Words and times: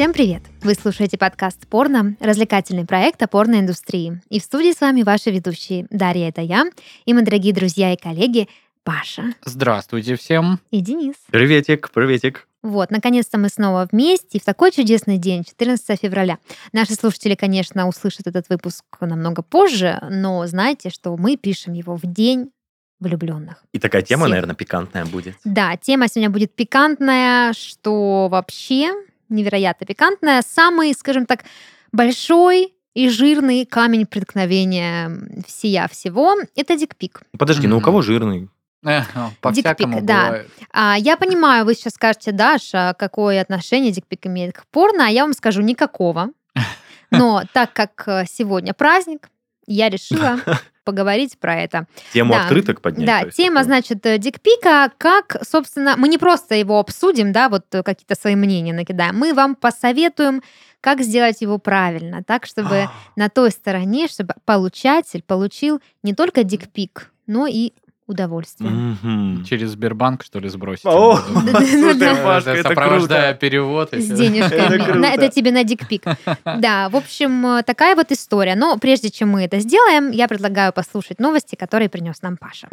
Всем 0.00 0.14
привет! 0.14 0.40
Вы 0.62 0.72
слушаете 0.72 1.18
подкаст 1.18 1.68
«Порно», 1.68 2.16
развлекательный 2.20 2.86
проект 2.86 3.22
о 3.22 3.26
порноиндустрии. 3.26 4.22
И 4.30 4.40
в 4.40 4.42
студии 4.42 4.72
с 4.72 4.80
вами 4.80 5.02
ваши 5.02 5.30
ведущие 5.30 5.86
Дарья, 5.90 6.30
это 6.30 6.40
я, 6.40 6.64
и 7.04 7.12
мои 7.12 7.22
дорогие 7.22 7.52
друзья 7.52 7.92
и 7.92 7.98
коллеги 7.98 8.48
Паша 8.82 9.34
Здравствуйте 9.44 10.16
всем. 10.16 10.58
и 10.70 10.80
Денис. 10.80 11.16
Приветик, 11.30 11.90
приветик. 11.90 12.48
Вот, 12.62 12.90
наконец-то 12.90 13.36
мы 13.36 13.50
снова 13.50 13.86
вместе 13.92 14.38
и 14.38 14.40
в 14.40 14.44
такой 14.46 14.72
чудесный 14.72 15.18
день, 15.18 15.44
14 15.44 16.00
февраля. 16.00 16.38
Наши 16.72 16.94
слушатели, 16.94 17.34
конечно, 17.34 17.86
услышат 17.86 18.26
этот 18.26 18.48
выпуск 18.48 18.82
намного 19.02 19.42
позже, 19.42 19.98
но 20.08 20.46
знайте, 20.46 20.88
что 20.88 21.14
мы 21.18 21.36
пишем 21.36 21.74
его 21.74 21.96
в 21.96 22.06
день 22.06 22.52
влюбленных. 23.00 23.62
И 23.72 23.78
такая 23.78 24.00
тема, 24.00 24.22
Всем. 24.22 24.30
наверное, 24.30 24.54
пикантная 24.54 25.04
будет. 25.04 25.34
Да, 25.44 25.76
тема 25.76 26.08
сегодня 26.08 26.30
будет 26.30 26.54
пикантная, 26.54 27.52
что 27.52 28.28
вообще 28.30 28.94
невероятно 29.30 29.86
пикантная. 29.86 30.42
Самый, 30.46 30.92
скажем 30.94 31.26
так, 31.26 31.44
большой 31.92 32.74
и 32.94 33.08
жирный 33.08 33.64
камень 33.64 34.06
преткновения 34.06 35.10
всея 35.46 35.88
всего— 35.88 36.36
это 36.56 36.76
дикпик. 36.76 37.22
Подожди, 37.38 37.66
ну 37.66 37.78
у 37.78 37.80
кого 37.80 38.02
жирный? 38.02 38.48
Э, 38.84 39.02
По-всякому 39.40 39.94
Дикпик, 39.94 40.06
да. 40.06 40.24
бывает. 40.24 40.50
А, 40.72 40.96
я 40.98 41.16
понимаю, 41.16 41.64
вы 41.64 41.74
сейчас 41.74 41.94
скажете, 41.94 42.32
Даша, 42.32 42.94
какое 42.98 43.40
отношение 43.40 43.92
дикпик 43.92 44.26
имеет 44.26 44.56
к 44.56 44.66
порно, 44.70 45.06
а 45.06 45.10
я 45.10 45.24
вам 45.24 45.34
скажу 45.34 45.60
никакого. 45.60 46.30
Но 47.10 47.42
так 47.52 47.72
как 47.72 48.04
э, 48.06 48.24
сегодня 48.26 48.72
праздник, 48.72 49.28
я 49.66 49.90
решила 49.90 50.38
поговорить 50.90 51.38
про 51.38 51.54
это. 51.54 51.86
Тему 52.12 52.34
Да. 52.34 52.42
открыток 52.42 52.80
поднять? 52.80 53.06
Да, 53.06 53.30
тема, 53.30 53.60
такое? 53.60 53.64
значит, 53.64 54.06
э, 54.06 54.18
дикпика, 54.18 54.90
как, 54.98 55.36
собственно, 55.48 55.94
мы 55.96 56.08
не 56.08 56.18
просто 56.18 56.56
его 56.56 56.78
обсудим, 56.80 57.30
да, 57.32 57.48
вот 57.48 57.64
э, 57.72 57.82
какие-то 57.84 58.16
свои 58.16 58.34
мнения 58.34 58.72
накидаем, 58.72 59.16
мы 59.16 59.32
вам 59.32 59.54
посоветуем, 59.54 60.42
как 60.80 61.00
сделать 61.02 61.42
его 61.42 61.58
правильно, 61.58 62.24
так, 62.24 62.46
чтобы 62.46 62.88
на 63.14 63.28
той 63.28 63.50
стороне, 63.50 64.08
чтобы 64.08 64.34
получатель 64.44 65.22
получил 65.22 65.80
не 66.02 66.12
только 66.14 66.42
дикпик, 66.42 67.12
но 67.26 67.46
и 67.46 67.72
удовольствие. 68.10 68.70
Мгм. 68.70 69.44
Через 69.44 69.70
Сбербанк, 69.70 70.24
что 70.24 70.38
ли, 70.40 70.48
сбросить? 70.48 70.84
О, 70.84 71.16
Сопровождая 72.62 73.34
перевод. 73.34 73.92
С 73.92 74.06
денежками. 74.06 75.14
Это 75.14 75.28
тебе 75.28 75.52
на 75.52 75.64
дикпик. 75.64 76.04
Да, 76.44 76.88
в 76.88 76.96
общем, 76.96 77.46
э, 77.46 77.62
такая 77.62 77.94
вот 77.94 78.12
история. 78.12 78.54
Но 78.54 78.76
прежде 78.78 79.10
чем 79.10 79.30
мы 79.30 79.44
это 79.44 79.60
сделаем, 79.60 80.10
я 80.10 80.28
предлагаю 80.28 80.72
послушать 80.72 81.20
новости, 81.20 81.54
которые 81.54 81.88
принес 81.88 82.22
нам 82.22 82.36
Паша. 82.36 82.68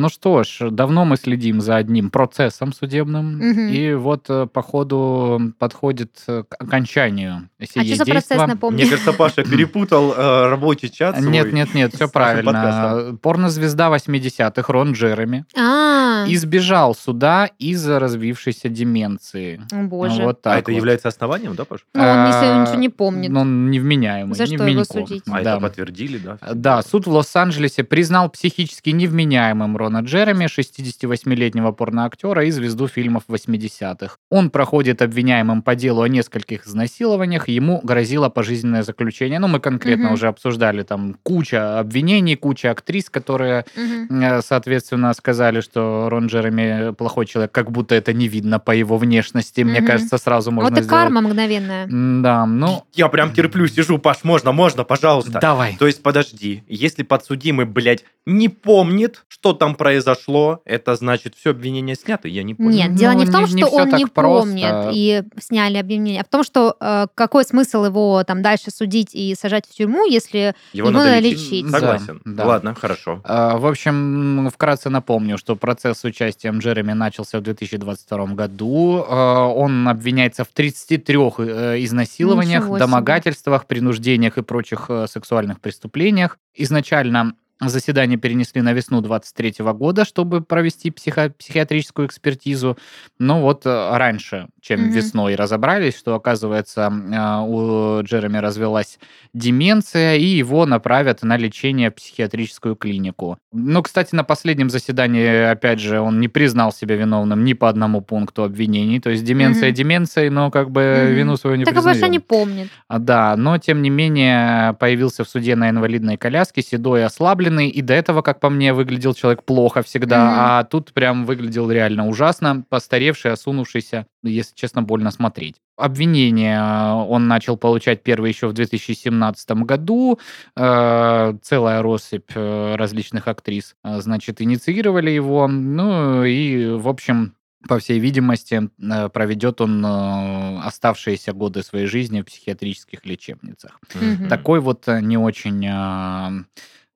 Ну 0.00 0.08
что 0.08 0.42
ж, 0.44 0.70
давно 0.70 1.04
мы 1.04 1.16
следим 1.18 1.60
за 1.60 1.76
одним 1.76 2.08
процессом 2.10 2.72
судебным, 2.72 3.36
Мгм. 3.36 3.68
и 3.68 3.92
вот 3.94 4.30
э, 4.30 4.46
по 4.46 4.62
ходу 4.62 5.52
подходит 5.58 6.10
э, 6.26 6.42
к 6.48 6.54
окончанию 6.58 7.48
А 7.60 7.64
что 7.66 7.94
за 7.96 8.04
процесс, 8.06 8.38
сие 8.38 8.46
напомню? 8.46 8.78
Мне 8.80 8.88
кажется, 8.90 9.12
Паша 9.12 9.42
перепутал 9.50 10.14
э, 10.16 10.48
рабочий 10.48 10.90
чат. 10.90 11.20
Нет, 11.20 11.52
нет, 11.52 11.74
нет, 11.74 11.94
все 11.94 12.08
правильно. 12.08 13.14
Порнозвезда 13.20 13.88
80-х 13.94 14.72
Рон 14.72 14.92
Джереми 14.92 15.44
А, 15.54 16.09
избежал 16.28 16.94
суда 16.94 17.50
из-за 17.58 17.98
развившейся 17.98 18.68
деменции. 18.68 19.60
о 19.72 19.82
боже. 19.84 20.22
Вот 20.22 20.38
А 20.40 20.50
так 20.50 20.58
это 20.60 20.70
вот. 20.72 20.76
является 20.76 21.08
основанием, 21.08 21.54
да, 21.54 21.64
Паша? 21.64 21.84
Ну, 21.94 22.02
он 22.02 22.24
ничего, 22.26 22.40
А, 22.42 22.62
ничего 22.62 22.78
не 22.78 22.88
помнит. 22.88 23.30
Он 23.36 23.70
невменяемый. 23.70 24.34
За 24.34 24.46
что 24.46 24.64
его 24.66 24.84
судить? 24.84 25.22
А 25.28 25.42
Да. 25.42 25.52
это 25.52 25.60
подтвердили, 25.60 26.18
да? 26.18 26.38
Да, 26.54 26.82
суд 26.82 27.06
в 27.06 27.10
Лос-Анджелесе 27.10 27.84
признал 27.84 28.28
психически 28.30 28.90
невменяемым 28.90 29.76
Рона 29.76 29.98
Джереми, 30.00 30.46
68-летнего 30.46 31.72
порноактера 31.72 32.44
и 32.44 32.50
звезду 32.50 32.88
фильмов 32.88 33.24
80-х. 33.28 34.16
Он 34.30 34.50
проходит 34.50 35.02
обвиняемым 35.02 35.62
по 35.62 35.74
делу 35.74 36.02
о 36.02 36.08
нескольких 36.08 36.66
изнасилованиях, 36.66 37.48
ему 37.48 37.80
грозило 37.82 38.28
пожизненное 38.28 38.82
заключение. 38.82 39.38
Ну, 39.38 39.48
мы 39.48 39.60
конкретно 39.60 40.06
Мгм. 40.06 40.14
уже 40.14 40.28
обсуждали 40.28 40.82
там 40.82 41.16
куча 41.22 41.78
обвинений, 41.78 42.36
куча 42.36 42.70
актрис, 42.70 43.08
которые, 43.10 43.64
э, 43.76 44.40
соответственно, 44.42 45.12
сказали, 45.14 45.60
что 45.60 46.08
Рон 46.10 46.26
Джереми 46.26 46.92
плохой 46.92 47.24
человек, 47.24 47.50
как 47.52 47.70
будто 47.70 47.94
это 47.94 48.12
не 48.12 48.28
видно 48.28 48.58
по 48.58 48.72
его 48.72 48.98
внешности. 48.98 49.62
Мне 49.62 49.80
кажется, 49.80 50.18
сразу 50.18 50.50
можно 50.50 50.68
Вот 50.70 50.78
сделать. 50.78 50.90
карма 50.90 51.22
мгновенная. 51.22 51.86
Да, 52.22 52.44
ну, 52.44 52.84
Я 52.94 53.08
прям 53.08 53.32
терплю, 53.32 53.66
сижу, 53.66 53.98
Паш, 53.98 54.24
можно, 54.24 54.52
можно, 54.52 54.84
пожалуйста. 54.84 55.38
давай. 55.40 55.76
То 55.78 55.86
есть, 55.86 56.02
подожди, 56.02 56.62
если 56.68 57.02
подсудимый, 57.02 57.64
блядь, 57.64 58.04
не 58.26 58.48
помнит, 58.48 59.24
что 59.28 59.54
там 59.54 59.74
произошло, 59.74 60.60
это 60.66 60.94
значит, 60.94 61.34
все 61.34 61.50
обвинения 61.50 61.94
сняты? 61.94 62.28
Я 62.28 62.42
не 62.42 62.54
понял. 62.54 62.70
Нет, 62.70 62.94
дело 62.94 63.12
не 63.12 63.24
в 63.24 63.32
том, 63.32 63.46
что 63.46 63.66
он 63.68 63.88
не 63.90 64.06
помнит 64.06 64.90
и 64.92 65.22
сняли 65.40 65.78
обвинение, 65.78 66.20
а 66.20 66.24
в 66.24 66.28
том, 66.28 66.44
что 66.44 66.76
какой 67.14 67.44
смысл 67.44 67.84
его 67.86 68.22
там 68.24 68.42
дальше 68.42 68.70
судить 68.70 69.14
и 69.14 69.34
сажать 69.34 69.66
в 69.66 69.74
тюрьму, 69.74 70.04
если 70.06 70.54
его 70.72 70.90
надо 70.90 71.18
лечить. 71.18 71.68
Согласен. 71.70 72.20
Ладно, 72.26 72.74
хорошо. 72.74 73.20
В 73.24 73.66
общем, 73.68 74.50
вкратце 74.52 74.90
напомню, 74.90 75.38
что 75.38 75.56
процесс 75.56 75.99
с 76.00 76.04
участием 76.04 76.58
Джереми 76.58 76.92
начался 76.92 77.38
в 77.38 77.42
2022 77.42 78.26
году. 78.34 79.04
А, 79.06 79.46
Он 79.46 79.86
обвиняется 79.86 80.44
в 80.44 80.48
33 80.48 81.16
э, 81.16 81.84
изнасилованиях, 81.84 82.78
домогательствах, 82.78 83.66
принуждениях 83.66 84.38
и 84.38 84.42
прочих 84.42 84.86
э, 84.88 85.06
сексуальных 85.06 85.60
преступлениях. 85.60 86.38
Изначально 86.54 87.34
заседание 87.68 88.18
перенесли 88.18 88.62
на 88.62 88.72
весну 88.72 89.00
23 89.00 89.54
года, 89.74 90.04
чтобы 90.04 90.40
провести 90.40 90.90
психо- 90.90 91.30
психиатрическую 91.38 92.06
экспертизу. 92.06 92.78
Но 93.18 93.40
вот 93.42 93.66
э, 93.66 93.96
раньше, 93.96 94.48
чем 94.60 94.80
Мгм. 94.82 94.90
весной, 94.90 95.34
разобрались, 95.34 95.98
что, 95.98 96.14
оказывается, 96.14 96.90
э, 96.90 97.40
у 97.46 98.02
Джереми 98.02 98.38
развелась 98.38 98.98
деменция, 99.34 100.16
и 100.16 100.24
его 100.24 100.66
направят 100.66 101.22
на 101.22 101.36
лечение 101.36 101.90
в 101.90 101.94
психиатрическую 101.94 102.76
клинику. 102.76 103.38
Ну, 103.52 103.82
кстати, 103.82 104.14
на 104.14 104.24
последнем 104.24 104.70
заседании, 104.70 105.50
опять 105.50 105.80
же, 105.80 106.00
он 106.00 106.20
не 106.20 106.28
признал 106.28 106.72
себя 106.72 106.96
виновным 106.96 107.44
ни 107.44 107.52
по 107.54 107.68
одному 107.68 108.00
пункту 108.00 108.42
обвинений. 108.44 109.00
То 109.00 109.10
есть 109.10 109.24
деменция 109.24 109.68
Мгм. 109.68 109.74
деменцией, 109.76 110.30
но 110.30 110.50
как 110.50 110.70
бы 110.70 110.80
Мгм. 111.06 111.14
вину 111.14 111.36
свою 111.36 111.56
не 111.56 111.64
так 111.64 111.74
больше 111.74 111.88
признаёт. 111.90 112.12
не 112.12 112.18
помнит. 112.18 112.68
А, 112.88 112.98
Да, 112.98 113.34
но 113.36 113.58
тем 113.58 113.82
не 113.82 113.90
менее 113.90 114.74
появился 114.74 115.24
в 115.24 115.28
суде 115.28 115.56
на 115.56 115.70
инвалидной 115.70 116.16
коляске, 116.16 116.62
седой 116.62 117.00
и 117.00 117.04
ослабленный, 117.50 117.68
и 117.68 117.82
до 117.82 117.94
этого, 117.94 118.22
как 118.22 118.40
по 118.40 118.50
мне, 118.50 118.72
выглядел 118.72 119.14
человек 119.14 119.42
плохо 119.44 119.82
всегда, 119.82 120.24
Мгм. 120.24 120.34
а 120.38 120.64
тут 120.64 120.92
прям 120.92 121.26
выглядел 121.26 121.70
реально 121.70 122.06
ужасно, 122.08 122.64
постаревший, 122.68 123.32
осунувшийся, 123.32 124.06
если 124.22 124.54
честно, 124.54 124.82
больно 124.82 125.10
смотреть. 125.10 125.56
Обвинение 125.76 126.58
э, 126.58 126.92
он 127.08 127.26
начал 127.28 127.56
получать 127.56 128.02
первый 128.02 128.30
еще 128.30 128.46
в 128.48 128.52
2017 128.52 129.64
году. 129.64 130.18
Э, 130.56 131.34
Целая 131.42 131.82
россыпь 131.82 132.30
э, 132.34 132.74
различных 132.76 133.28
актрис, 133.28 133.74
значит, 133.84 134.40
инициировали 134.42 135.10
его. 135.10 135.48
Ну 135.48 136.24
и, 136.24 136.66
в 136.74 136.88
общем, 136.88 137.32
по 137.68 137.78
всей 137.78 137.98
видимости, 137.98 138.70
проведет 139.12 139.60
он 139.60 139.84
оставшиеся 139.84 141.32
годы 141.34 141.62
своей 141.62 141.86
жизни 141.86 142.22
в 142.22 142.24
психиатрических 142.24 143.04
лечебницах. 143.04 143.78
Мгм. 143.94 144.28
Такой 144.28 144.60
вот 144.60 144.86
не 144.86 145.18
очень... 145.18 145.66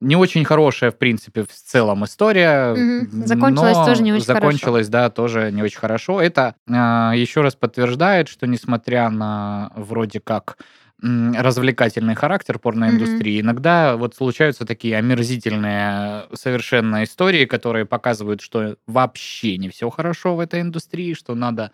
Не 0.05 0.17
очень 0.17 0.45
хорошая, 0.45 0.91
в 0.91 0.99
принципе, 0.99 1.43
в 1.43 1.53
целом 1.53 2.05
история. 2.05 2.75
Мгм. 2.75 3.27
Закончилась 3.27 3.87
тоже 3.87 4.03
не 4.03 4.13
очень 4.13 4.25
хорошо. 4.25 4.41
Закончилась, 4.41 4.89
да, 4.89 5.11
тоже 5.11 5.51
не 5.51 5.63
очень 5.63 5.79
хорошо. 5.79 6.21
Это 6.21 6.55
э, 6.69 6.73
еще 7.17 7.41
раз 7.41 7.55
подтверждает, 7.55 8.29
что 8.29 8.47
несмотря 8.47 9.09
на 9.11 9.73
вроде 9.75 10.21
как 10.21 10.59
развлекательный 11.03 12.15
характер 12.15 12.59
порноиндустрии, 12.59 13.41
иногда 13.41 13.97
вот 13.97 14.15
случаются 14.15 14.65
такие 14.65 14.97
омерзительные 14.97 16.25
совершенно 16.33 17.05
истории, 17.05 17.45
которые 17.45 17.85
показывают, 17.85 18.41
что 18.41 18.77
вообще 18.87 19.59
не 19.59 19.69
все 19.69 19.91
хорошо 19.91 20.35
в 20.35 20.41
этой 20.41 20.63
индустрии, 20.63 21.13
что 21.13 21.35
надо 21.35 21.73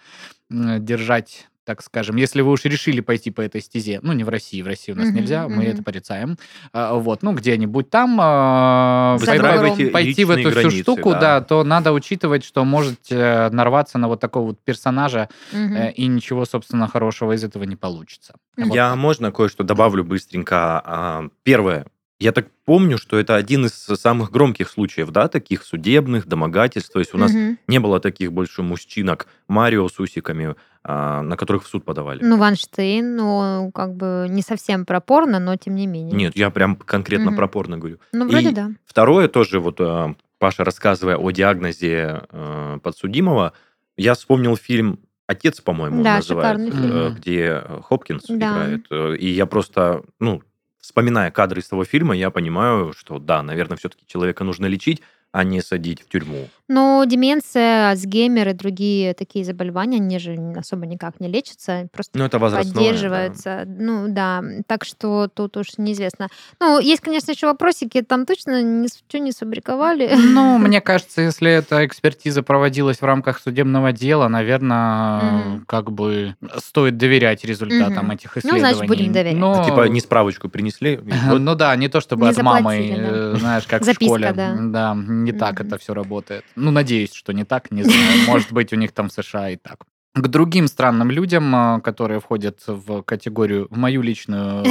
держать 0.48 1.48
так 1.70 1.82
скажем, 1.82 2.16
если 2.16 2.40
вы 2.40 2.50
уж 2.50 2.64
решили 2.64 3.00
пойти 3.00 3.30
по 3.30 3.40
этой 3.42 3.60
стезе, 3.60 4.00
ну, 4.02 4.12
не 4.12 4.24
в 4.24 4.28
России, 4.28 4.60
в 4.60 4.66
России 4.66 4.90
у 4.90 4.96
нас 4.96 5.06
Мгм, 5.06 5.16
нельзя, 5.16 5.46
мы 5.48 5.54
мгм. 5.62 5.66
это 5.66 5.82
порицаем, 5.84 6.36
а, 6.72 6.94
вот, 6.94 7.22
ну, 7.22 7.32
где-нибудь 7.32 7.88
там 7.90 8.18
а, 8.20 9.16
За 9.20 9.26
пой- 9.26 9.38
бугром. 9.38 9.92
пойти 9.92 10.24
в 10.24 10.30
эту 10.30 10.40
всю 10.40 10.50
границы, 10.50 10.82
штуку, 10.82 11.10
да. 11.12 11.20
да, 11.20 11.40
то 11.42 11.62
надо 11.62 11.92
учитывать, 11.92 12.42
что 12.44 12.64
можете 12.64 13.50
нарваться 13.52 13.98
на 13.98 14.08
вот 14.08 14.18
такого 14.18 14.46
вот 14.48 14.58
персонажа, 14.64 15.28
э, 15.52 15.92
и 15.92 16.08
ничего, 16.08 16.44
собственно, 16.44 16.88
хорошего 16.88 17.34
из 17.34 17.44
этого 17.44 17.62
не 17.62 17.76
получится. 17.76 18.34
Вот 18.56 18.74
Я 18.74 18.96
можно 18.96 19.30
кое-что 19.30 19.62
добавлю 19.62 20.02
быстренько. 20.02 20.82
А, 20.84 21.28
Первое. 21.44 21.86
Я 22.20 22.32
так 22.32 22.48
помню, 22.66 22.98
что 22.98 23.18
это 23.18 23.34
один 23.34 23.64
из 23.64 23.72
самых 23.72 24.30
громких 24.30 24.68
случаев, 24.68 25.10
да, 25.10 25.26
таких 25.28 25.64
судебных, 25.64 26.26
домогательств. 26.26 26.92
То 26.92 26.98
есть 26.98 27.14
у 27.14 27.18
нас 27.18 27.32
Мгм. 27.32 27.58
не 27.66 27.78
было 27.80 27.98
таких 27.98 28.30
больше 28.30 28.62
мужчинок 28.62 29.26
Марио 29.48 29.88
с 29.88 29.98
усиками, 29.98 30.54
а, 30.84 31.22
на 31.22 31.38
которых 31.38 31.64
в 31.64 31.66
суд 31.66 31.82
подавали. 31.84 32.22
Ну, 32.22 32.36
Ванштейн, 32.36 33.16
ну, 33.16 33.70
как 33.74 33.94
бы 33.94 34.26
не 34.28 34.42
совсем 34.42 34.84
про 34.84 35.00
порно, 35.00 35.38
но 35.40 35.56
тем 35.56 35.74
не 35.74 35.86
менее. 35.86 36.14
Нет, 36.14 36.36
я 36.36 36.50
прям 36.50 36.76
конкретно 36.76 37.28
Мгм. 37.30 37.36
про 37.36 37.48
порно 37.48 37.78
говорю. 37.78 37.98
Ну, 38.12 38.28
вроде 38.28 38.50
И 38.50 38.52
да. 38.52 38.70
Второе 38.84 39.26
тоже 39.28 39.58
вот 39.58 39.80
а, 39.80 40.14
Паша, 40.38 40.62
рассказывая 40.62 41.16
о 41.16 41.30
диагнозе 41.30 42.20
э, 42.30 42.78
подсудимого, 42.82 43.52
я 43.96 44.14
вспомнил 44.14 44.56
фильм 44.56 45.00
«Отец», 45.26 45.60
по-моему, 45.62 46.02
Да, 46.02 46.16
называется, 46.16 46.70
э, 46.76 47.10
где 47.16 47.62
Хопкинс 47.84 48.24
Да. 48.28 48.34
играет. 48.36 48.86
Э, 48.90 49.16
И 49.16 49.28
я 49.30 49.46
просто, 49.46 50.02
ну, 50.18 50.42
вспоминая 50.80 51.30
кадры 51.30 51.60
из 51.60 51.68
того 51.68 51.84
фильма, 51.84 52.16
я 52.16 52.30
понимаю, 52.30 52.92
что 52.96 53.18
да, 53.18 53.42
наверное, 53.42 53.76
все-таки 53.76 54.06
человека 54.06 54.44
нужно 54.44 54.66
лечить, 54.66 55.02
а 55.32 55.44
не 55.44 55.60
садить 55.60 56.02
в 56.02 56.08
тюрьму. 56.08 56.48
Но 56.68 57.02
деменция, 57.04 57.88
Альцгеймер 57.90 58.48
и 58.50 58.52
другие 58.52 59.12
такие 59.14 59.44
заболевания, 59.44 59.96
они 59.96 60.18
же 60.20 60.36
особо 60.56 60.86
никак 60.86 61.18
не 61.18 61.26
лечатся, 61.28 61.88
просто 61.92 62.16
Ну, 62.16 62.24
это 62.24 62.38
возрастное. 62.38 62.72
да. 62.72 62.78
поддерживаются. 62.80 63.64
Ну 63.66 64.04
да, 64.08 64.42
так 64.68 64.84
что 64.84 65.28
тут 65.32 65.56
уж 65.56 65.78
неизвестно. 65.78 66.28
Ну, 66.60 66.78
есть, 66.78 67.00
конечно, 67.00 67.32
еще 67.32 67.48
вопросики, 67.48 68.02
там 68.02 68.24
точно 68.24 68.62
ничего 68.62 69.22
не 69.24 69.32
сфабриковали. 69.32 70.12
Ну, 70.16 70.58
мне 70.58 70.80
кажется, 70.80 71.22
если 71.22 71.50
эта 71.50 71.84
экспертиза 71.84 72.44
проводилась 72.44 72.98
в 73.00 73.04
рамках 73.04 73.40
судебного 73.40 73.92
дела, 73.92 74.28
наверное, 74.28 75.60
как 75.66 75.90
бы 75.90 76.36
стоит 76.58 76.96
доверять 76.96 77.44
результатам 77.44 78.10
этих 78.12 78.34
Ну, 78.36 78.40
исследований. 78.40 78.60
значит, 78.74 78.86
будем 78.86 79.12
доверять. 79.12 79.36
Но- 79.36 79.64
Типа 79.64 79.88
не 79.88 80.00
справочку 80.00 80.48
принесли. 80.48 81.00
Ну 81.40 81.54
да, 81.54 81.74
не 81.76 81.88
то 81.88 82.00
чтобы 82.00 82.28
от 82.28 82.36
мамы, 82.42 82.94
э, 82.96 83.34
знаешь, 83.38 83.66
как 83.66 83.82
в 83.82 83.92
школе. 83.92 84.32
да. 84.32 84.94
Не 85.24 85.32
так 85.32 85.60
это 85.60 85.78
все 85.78 85.94
работает. 85.94 86.44
Ну, 86.56 86.70
надеюсь, 86.70 87.12
что 87.12 87.32
не 87.32 87.44
так, 87.44 87.70
не 87.70 87.82
знаю. 87.82 88.26
Может 88.26 88.52
быть, 88.52 88.72
у 88.72 88.76
них 88.76 88.92
там 88.92 89.08
в 89.08 89.12
США 89.12 89.50
и 89.50 89.56
так. 89.56 89.84
К 90.14 90.26
другим 90.26 90.66
странным 90.66 91.10
людям, 91.12 91.54
э, 91.54 91.80
которые 91.82 92.18
входят 92.18 92.60
в 92.66 93.02
категорию, 93.02 93.68
в 93.70 93.76
мою 93.76 94.02
личную 94.02 94.64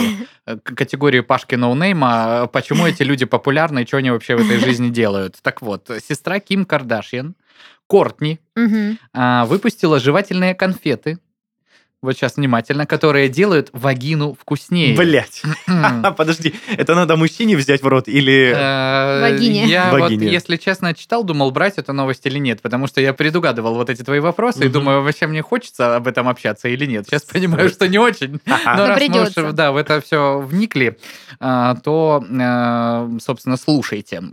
э, 0.46 0.58
категорию 0.58 1.24
Пашки 1.24 1.56
ноунейма, 1.56 2.44
э, 2.44 2.48
почему 2.52 2.86
эти 2.86 3.04
люди 3.04 3.26
популярны 3.26 3.84
и 3.84 3.88
что 3.88 3.98
они 3.98 4.12
вообще 4.12 4.36
в 4.36 4.42
этой 4.42 4.58
жизни 4.66 4.90
делают. 4.90 5.38
Так 5.42 5.62
вот, 5.62 5.90
сестра 6.06 6.42
Ким 6.42 6.66
Кардашьян, 6.66 7.36
Кортни, 7.88 8.40
а, 9.14 9.46
выпустила 9.46 10.00
жевательные 10.00 10.54
конфеты. 10.54 11.20
Вот 12.02 12.14
сейчас 12.16 12.38
внимательно, 12.38 12.86
которые 12.86 13.28
делают 13.28 13.70
вагину 13.74 14.34
вкуснее. 14.40 14.96
Блять. 14.96 15.42
Подожди, 16.18 16.56
это 16.78 16.96
надо 16.96 17.18
мужчине 17.18 17.58
взять 17.58 17.84
в 17.84 17.88
рот 17.88 18.08
или... 18.08 18.54
Э, 18.56 19.22
Вагине. 19.22 19.66
Я 19.66 19.92
вот, 19.92 20.10
если 20.12 20.56
честно, 20.56 20.94
читал, 20.94 21.26
думал, 21.26 21.52
брать 21.52 21.78
эту 21.78 21.92
новость 21.92 22.26
или 22.26 22.40
нет, 22.40 22.62
потому 22.62 22.88
что 22.88 23.02
я 23.02 23.14
предугадывал 23.14 23.76
вот 23.76 23.90
эти 23.90 24.02
твои 24.02 24.22
вопросы 24.22 24.66
и 24.66 24.70
думаю, 24.70 25.04
вообще 25.04 25.28
мне 25.28 25.42
хочется 25.42 25.98
об 25.98 26.08
этом 26.08 26.30
общаться 26.30 26.70
или 26.70 26.86
нет. 26.86 27.06
Сейчас 27.06 27.24
понимаю, 27.24 27.68
что 27.68 27.90
не 27.90 27.98
очень. 27.98 28.40
Но 28.46 28.88
раз 28.88 29.02
мы 29.10 29.24
уж, 29.24 29.54
да, 29.54 29.74
в 29.74 29.76
это 29.76 30.00
все 30.00 30.40
вникли, 30.40 30.98
а, 31.42 31.76
то, 31.76 32.24
э, 32.30 33.20
собственно, 33.20 33.58
слушайте. 33.58 34.24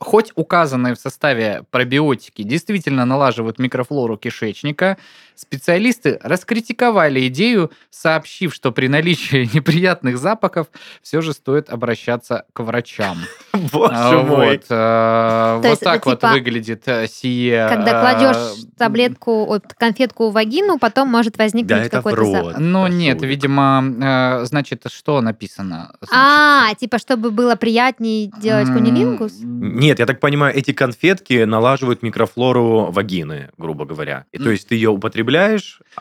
Хоть 0.00 0.32
указанные 0.34 0.96
в 0.96 0.98
составе 0.98 1.62
пробиотики 1.70 2.42
действительно 2.42 3.04
налаживают 3.04 3.60
микрофлору 3.60 4.16
кишечника, 4.16 4.98
специалисты 5.34 6.18
раскритиковали 6.22 7.26
идею, 7.28 7.70
сообщив, 7.90 8.54
что 8.54 8.72
при 8.72 8.88
наличии 8.88 9.48
неприятных 9.54 10.18
запахов 10.18 10.68
все 11.02 11.20
же 11.20 11.32
стоит 11.32 11.70
обращаться 11.70 12.44
к 12.52 12.60
врачам. 12.60 13.18
А, 13.54 13.58
Боже 13.70 14.26
мой. 14.26 14.46
Вот, 14.56 14.64
это 14.64 15.76
так 15.80 16.06
вот 16.06 16.20
типа, 16.20 16.32
выглядит 16.32 16.82
э, 16.86 17.06
сие... 17.06 17.68
Когда 17.68 17.98
э, 17.98 18.00
кладешь 18.00 18.64
таблетку, 18.78 19.60
конфетку 19.78 20.30
в 20.30 20.32
вагину, 20.32 20.78
потом 20.78 21.08
может 21.08 21.36
возникнуть 21.38 21.88
какой-то 21.90 22.24
запах. 22.24 22.58
Ну, 22.58 22.86
нет, 22.86 23.22
видимо, 23.22 23.84
э, 24.00 24.44
значит, 24.46 24.84
что 24.88 25.20
написано? 25.20 25.94
А, 26.12 26.74
типа, 26.74 26.98
чтобы 26.98 27.30
было 27.30 27.54
приятнее 27.54 28.30
делать 28.40 28.68
кунилингус? 28.68 29.32
Нет, 29.42 29.98
я 29.98 30.06
так 30.06 30.20
понимаю, 30.20 30.54
эти 30.56 30.72
конфетки 30.72 31.44
налаживают 31.44 32.02
микрофлору 32.02 32.90
вагины, 32.90 33.50
грубо 33.58 33.84
говоря. 33.84 34.24
То 34.32 34.50
есть 34.50 34.68
ты 34.68 34.74
ее 34.74 34.90
употребляешь... 34.90 35.21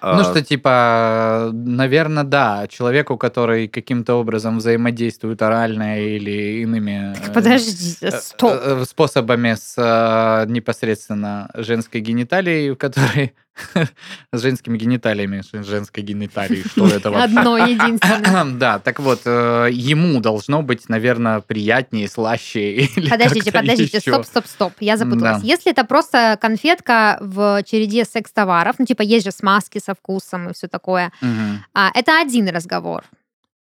Ну, 0.01 0.09
а, 0.09 0.23
что, 0.23 0.41
типа, 0.41 1.50
наверное, 1.53 2.23
да, 2.23 2.68
человеку, 2.68 3.18
который 3.18 3.68
каким-то 3.68 4.15
образом 4.15 4.57
взаимодействует 4.59 5.41
орально 5.41 6.01
или 6.01 6.62
иными... 6.62 7.13
э, 7.13 7.33
Подожди, 7.33 7.97
э, 8.01 8.12
стоп. 8.12 8.53
э, 8.53 8.85
способами 8.88 9.56
с 9.56 9.75
непосредственно 10.47 11.50
женской 11.56 12.01
гениталией, 12.01 12.75
который 12.75 13.33
с 14.31 14.42
женскими 14.42 14.77
гениталиями, 14.77 15.42
с 15.42 15.65
женской 15.65 16.03
гениталией, 16.03 16.63
что 16.68 16.88
это 16.88 17.12
вообще? 17.12 17.38
Одно 17.38 17.57
единственное. 17.57 18.45
Да, 18.62 18.80
так 18.80 19.00
вот, 19.00 19.21
э, 19.25 19.69
ему 19.71 20.19
должно 20.19 20.62
быть, 20.62 20.89
наверное, 20.89 21.42
приятнее, 21.42 22.07
слаще. 22.07 22.88
Подождите, 23.09 23.51
подождите, 23.51 24.00
стоп, 24.00 24.25
стоп, 24.25 24.45
стоп, 24.45 24.74
я 24.80 24.98
запуталась. 24.98 25.44
Если 25.44 25.71
это 25.71 25.83
просто 25.83 26.38
конфетка 26.42 27.18
в 27.21 27.63
череде 27.63 28.06
секс-товаров, 28.06 28.75
ну, 28.80 28.86
типа, 28.86 29.01
есть 29.01 29.25
же 29.25 29.31
смазки 29.31 29.80
со 29.80 29.94
вкусом 29.94 30.50
и 30.50 30.53
все 30.53 30.68
такое, 30.68 31.12
а, 31.74 31.92
это 31.94 32.19
один 32.21 32.50
разговор. 32.50 33.03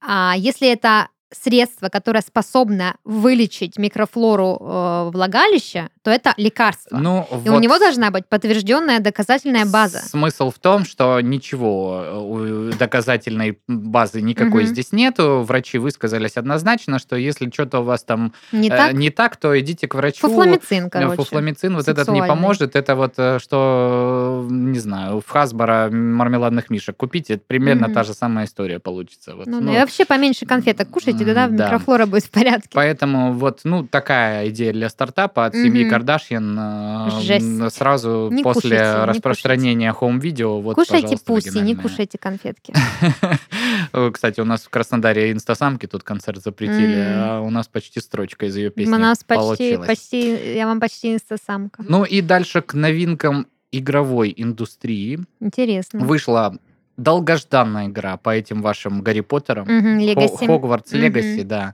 А 0.02 0.36
если 0.38 0.70
это 0.70 1.08
средство, 1.32 1.90
которое 1.90 2.22
способно 2.22 2.96
вылечить 3.04 3.78
микрофлору 3.78 4.58
э, 4.60 5.10
влагалища, 5.12 5.90
то 6.08 6.12
это 6.12 6.34
лекарство. 6.38 6.98
Ну, 6.98 7.28
И 7.44 7.50
у 7.50 7.60
него 7.60 7.78
должна 7.80 8.12
быть 8.12 8.26
подтвержденная 8.28 9.02
доказательная 9.02 9.66
база. 9.66 10.00
Смысл 10.00 10.52
в 10.52 10.58
том, 10.58 10.86
что 10.86 11.20
ничего 11.20 12.02
э, 12.06 12.72
доказательной 12.80 13.60
базы 13.68 14.22
никакой 14.22 14.64
Мгм. 14.64 14.72
здесь 14.72 14.94
нету. 14.94 15.42
Врачи 15.46 15.78
высказались 15.78 16.38
однозначно, 16.38 16.98
что 17.00 17.18
если 17.18 17.50
что-то 17.52 17.82
у 17.82 17.84
вас 17.84 18.04
там 18.04 18.32
Не 18.54 18.70
э, 18.70 18.78
так? 18.78 18.94
не 18.94 19.10
так, 19.10 19.36
то 19.36 19.60
идите 19.60 19.90
к 19.90 19.96
врачу. 19.96 20.20
Фуфламицин, 20.30 20.86
Э, 20.86 20.90
короче. 20.90 21.16
Фуфламицин 21.18 21.76
вот 21.76 21.82
этот 21.90 21.98
не 21.98 22.04
Сексуальный. 22.22 22.28
поможет. 22.30 22.76
Это 22.78 22.96
вот 22.96 23.16
э, 23.18 23.40
что, 23.40 24.48
не 24.50 24.80
знаю, 24.80 25.20
в 25.20 25.30
Хасбара 25.30 25.90
мармеладных 25.92 26.70
мишек 26.70 26.96
купите, 26.96 27.38
примерно 27.38 27.88
Мгм. 27.88 27.94
та 27.96 28.04
же 28.06 28.14
самая 28.14 28.46
история 28.46 28.80
получится. 28.80 29.36
Вот, 29.36 29.46
Ну, 29.48 29.60
ну, 29.60 29.74
да, 29.74 29.78
и 29.78 29.80
вообще 29.82 30.06
поменьше 30.06 30.46
конфеток 30.46 30.90
кушайте, 30.90 31.26
тогда 31.26 31.48
да. 31.50 31.66
микрофлора 31.66 32.06
будет 32.06 32.24
в 32.24 32.30
порядке. 32.32 32.70
Поэтому 32.72 33.34
вот, 33.34 33.60
ну, 33.66 33.84
такая 33.86 34.48
идея 34.48 34.72
для 34.72 34.88
стартапа 34.88 35.48
от 35.48 35.54
семьи 35.54 35.84
Мгм. 35.84 35.97
Кардашьян 35.98 36.56
э, 36.60 37.10
Жесть. 37.22 37.76
сразу 37.76 38.30
Не 38.32 38.44
после 38.44 38.70
кушайте, 38.70 39.00
не 39.00 39.06
распространения 39.06 39.92
home-видео. 39.92 40.62
Вот, 40.62 40.76
кушайте 40.76 41.18
pussy, 41.18 41.60
не 41.60 41.76
кушайте 41.76 42.20
конфетки. 42.20 42.72
Кстати, 44.14 44.40
у 44.40 44.46
нас 44.46 44.62
в 44.64 44.70
Краснодаре 44.70 45.32
инстасамки 45.32 45.88
тут 45.88 46.04
концерт 46.04 46.44
запретили, 46.44 47.04
а 47.16 47.42
у 47.42 47.50
нас 47.50 47.68
почти 47.68 48.00
строчка 48.00 48.46
из 48.46 48.56
ее 48.56 48.70
песни 48.70 48.94
У 48.94 48.98
нас 48.98 49.24
почти, 49.24 49.42
получилась. 49.42 49.88
почти, 49.88 50.56
я 50.56 50.68
вам 50.68 50.80
почти 50.80 51.16
инстасамка. 51.16 51.84
Ну 51.88 52.04
и 52.04 52.22
дальше 52.22 52.62
к 52.62 52.76
новинкам 52.76 53.48
игровой 53.72 54.34
индустрии. 54.38 55.20
Интересно. 55.40 56.00
Вышла 56.00 56.58
долгожданная 56.98 57.88
игра 57.88 58.18
по 58.18 58.36
этим 58.36 58.62
вашим 58.62 59.02
Гарри 59.02 59.22
Поттерам. 59.22 59.68
Легаси. 59.68 60.46
Хогвартс. 60.46 60.92
Легаси, 60.92 61.44
да. 61.44 61.74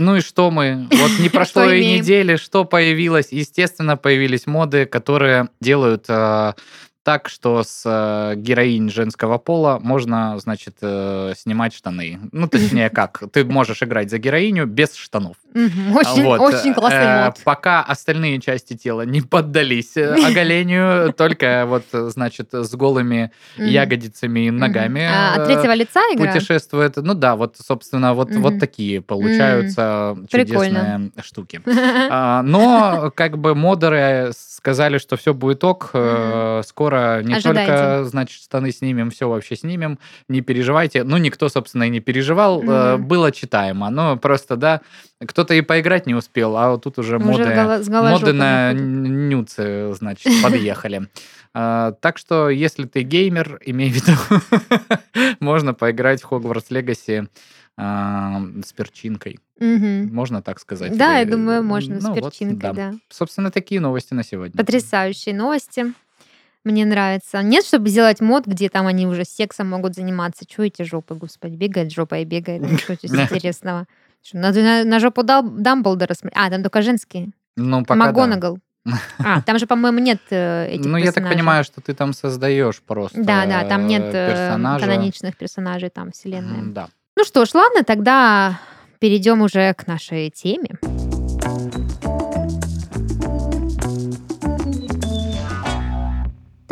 Ну 0.00 0.16
и 0.16 0.20
что 0.20 0.50
мы? 0.50 0.88
Вот 0.90 1.10
не 1.20 1.28
прошло 1.30 1.70
и 1.70 1.84
недели, 1.84 2.36
что 2.36 2.64
появилось? 2.64 3.28
Естественно, 3.32 3.98
появились 3.98 4.46
моды, 4.46 4.86
которые 4.86 5.50
делают 5.60 6.06
э, 6.08 6.54
так, 7.02 7.28
что 7.28 7.62
с 7.62 7.82
э, 7.84 8.36
героинь 8.36 8.90
женского 8.90 9.38
пола 9.38 9.78
можно, 9.80 10.38
значит, 10.38 10.76
э, 10.82 11.32
снимать 11.36 11.74
штаны. 11.74 12.20
Ну, 12.32 12.46
точнее, 12.46 12.90
как? 12.90 13.22
Ты 13.32 13.44
можешь 13.44 13.82
играть 13.82 14.10
за 14.10 14.18
героиню 14.18 14.66
без 14.66 14.94
штанов. 14.94 15.36
Очень, 15.54 16.24
Вот, 16.24 16.40
очень 16.40 16.74
классный 16.74 17.00
э, 17.00 17.24
мод. 17.26 17.40
Пока 17.44 17.82
остальные 17.82 18.40
части 18.40 18.76
тела 18.76 19.02
не 19.02 19.22
поддались 19.22 19.96
оголению, 19.96 21.12
только 21.14 21.64
вот, 21.66 21.84
значит, 21.92 22.52
с 22.52 22.74
голыми 22.74 23.30
ягодицами 23.56 24.46
и 24.46 24.50
ногами. 24.50 25.08
А, 25.10 25.36
от 25.36 25.46
третьего 25.46 25.72
лица 25.72 26.00
игра? 26.12 26.32
путешествует. 26.32 26.96
Ну 26.96 27.14
да, 27.14 27.34
вот, 27.34 27.56
собственно, 27.56 28.14
вот, 28.14 28.30
вот 28.30 28.58
такие 28.58 29.00
получаются 29.00 30.18
чудесные 30.28 31.10
штуки. 31.22 31.62
А, 32.12 32.42
Но 32.42 33.12
как 33.14 33.38
бы 33.38 33.54
модеры 33.54 34.32
сказали, 34.34 34.98
что 34.98 35.16
все 35.16 35.32
будет 35.32 35.62
ок, 35.64 35.90
э, 35.92 36.62
скоро 36.90 37.22
не 37.22 37.34
Ожидайте. 37.34 37.72
только, 37.72 38.04
значит, 38.04 38.42
штаны 38.42 38.72
снимем, 38.72 39.10
все 39.10 39.28
вообще 39.28 39.56
снимем, 39.56 39.98
не 40.28 40.40
переживайте. 40.40 41.04
Ну, 41.04 41.16
никто, 41.18 41.48
собственно, 41.48 41.84
и 41.84 41.88
не 41.90 42.00
переживал, 42.00 42.62
э, 42.62 42.96
Мгм. 42.96 43.06
было 43.06 43.30
читаемо. 43.32 43.90
Но 43.90 44.16
просто, 44.16 44.56
да, 44.56 44.80
кто-то 45.24 45.54
и 45.54 45.60
поиграть 45.60 46.06
не 46.06 46.14
успел, 46.14 46.56
а 46.56 46.70
вот 46.70 46.82
тут 46.82 46.98
уже 46.98 47.16
Уже 47.16 47.24
моды, 47.24 47.44
голо- 47.44 48.10
моды 48.10 48.32
на 48.32 48.72
нюцы, 48.72 49.92
значит, 49.94 50.32
подъехали. 50.42 51.08
А, 51.54 51.92
Так 52.00 52.18
что, 52.18 52.48
если 52.50 52.84
ты 52.86 53.02
геймер, 53.02 53.60
имей 53.64 53.90
в 53.90 53.94
виду, 53.94 54.16
можно 55.40 55.74
поиграть 55.74 56.22
в 56.22 56.26
Хогвартс 56.26 56.70
Легаси 56.70 57.28
а, 57.76 58.42
с 58.64 58.72
перчинкой. 58.72 59.38
Мгм. 59.58 60.14
Можно 60.14 60.42
так 60.42 60.58
сказать? 60.60 60.96
Да, 60.96 61.18
я 61.18 61.24
думаю, 61.26 61.62
можно 61.62 62.00
с 62.00 62.04
Ну 62.04 62.14
вот, 62.14 62.32
перчинкой, 62.32 62.72
да. 62.72 62.94
Собственно, 63.10 63.50
такие 63.50 63.80
новости 63.80 64.14
на 64.14 64.22
сегодня. 64.22 64.56
Потрясающие 64.56 65.34
новости. 65.34 65.92
Мне 66.64 66.84
нравится. 66.84 67.42
Нет, 67.42 67.64
чтобы 67.64 67.88
сделать 67.88 68.20
мод, 68.20 68.46
где 68.46 68.68
там 68.68 68.86
они 68.86 69.06
уже 69.06 69.24
сексом 69.24 69.68
могут 69.68 69.94
заниматься. 69.94 70.44
Чего 70.46 70.64
эти 70.64 70.82
жопы, 70.82 71.14
господи, 71.14 71.54
бегает 71.54 71.90
жопа 71.92 72.18
и 72.18 72.24
бегает. 72.24 72.62
Что 72.80 72.94
здесь 72.94 73.10
интересного? 73.12 73.86
Что, 74.22 74.36
надо 74.38 74.60
на, 74.62 74.84
на 74.84 75.00
жопу 75.00 75.22
Дал- 75.22 75.42
Дамблдора 75.48 76.12
смотреть? 76.14 76.36
А, 76.38 76.50
там 76.50 76.62
только 76.62 76.82
женские. 76.82 77.30
Ну, 77.56 77.82
пока 77.84 77.98
да. 77.98 78.06
МакГонагал. 78.06 78.58
А, 79.18 79.42
там 79.42 79.58
же, 79.58 79.66
по-моему, 79.66 79.98
нет 79.98 80.20
э, 80.30 80.68
этих 80.70 80.86
Ну, 80.86 80.96
я 80.96 81.12
так 81.12 81.28
понимаю, 81.28 81.64
что 81.64 81.82
ты 81.82 81.92
там 81.92 82.14
создаешь 82.14 82.80
просто 82.80 83.22
Да, 83.22 83.44
да, 83.44 83.64
там 83.64 83.86
нет 83.86 84.02
э, 84.14 84.30
персонажа. 84.30 84.86
каноничных 84.86 85.36
персонажей 85.36 85.90
там 85.90 86.12
вселенной. 86.12 86.72
Да. 86.72 86.88
Ну 87.16 87.24
что 87.24 87.44
ж, 87.44 87.52
ладно, 87.54 87.84
тогда 87.84 88.58
перейдем 88.98 89.42
уже 89.42 89.74
к 89.74 89.86
нашей 89.86 90.30
теме. 90.30 90.78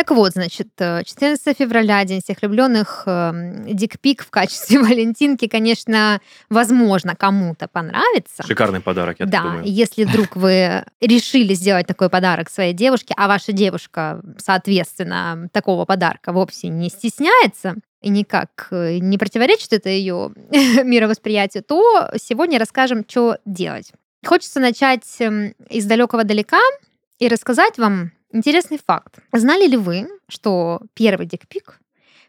Так 0.08 0.16
вот, 0.16 0.32
значит, 0.32 0.68
э, 0.78 1.02
14 1.04 1.54
февраля, 1.54 2.02
День 2.06 2.22
всех 2.22 2.40
влюбленных, 2.40 3.02
эм, 3.04 3.66
дикпик 3.66 4.24
в 4.24 4.30
качестве 4.30 4.78
Валентинки, 4.80 5.48
конечно, 5.48 6.22
возможно, 6.48 7.14
кому-то 7.14 7.68
понравится. 7.68 8.42
Шикарный 8.42 8.80
подарок, 8.80 9.16
я 9.18 9.26
да, 9.26 9.42
думаю. 9.42 9.64
если 9.66 10.04
вдруг 10.04 10.34
вы 10.34 10.86
решили 11.02 11.52
сделать 11.52 11.86
такой 11.86 12.08
подарок 12.08 12.48
своей 12.48 12.72
девушке, 12.72 13.12
а 13.18 13.28
ваша 13.28 13.52
девушка, 13.52 14.22
соответственно, 14.38 15.50
такого 15.52 15.84
подарка 15.84 16.32
вовсе 16.32 16.68
не 16.68 16.88
стесняется 16.88 17.74
и 18.00 18.08
никак 18.08 18.68
э, 18.70 19.00
не 19.00 19.18
противоречит 19.18 19.74
это 19.74 19.90
ее 19.90 20.32
мировосприятию, 20.84 21.62
то 21.62 22.10
сегодня 22.16 22.58
расскажем, 22.58 23.04
что 23.06 23.36
делать. 23.44 23.92
Хочется 24.24 24.58
начать 24.58 25.04
эм, 25.18 25.52
из 25.68 25.84
далекого 25.84 26.24
далека 26.24 26.60
и 27.18 27.28
рассказать 27.28 27.76
вам 27.76 28.12
интересный 28.32 28.78
факт. 28.84 29.18
Знали 29.32 29.66
ли 29.66 29.76
вы, 29.76 30.08
что 30.28 30.80
первый 30.94 31.26
дикпик 31.26 31.80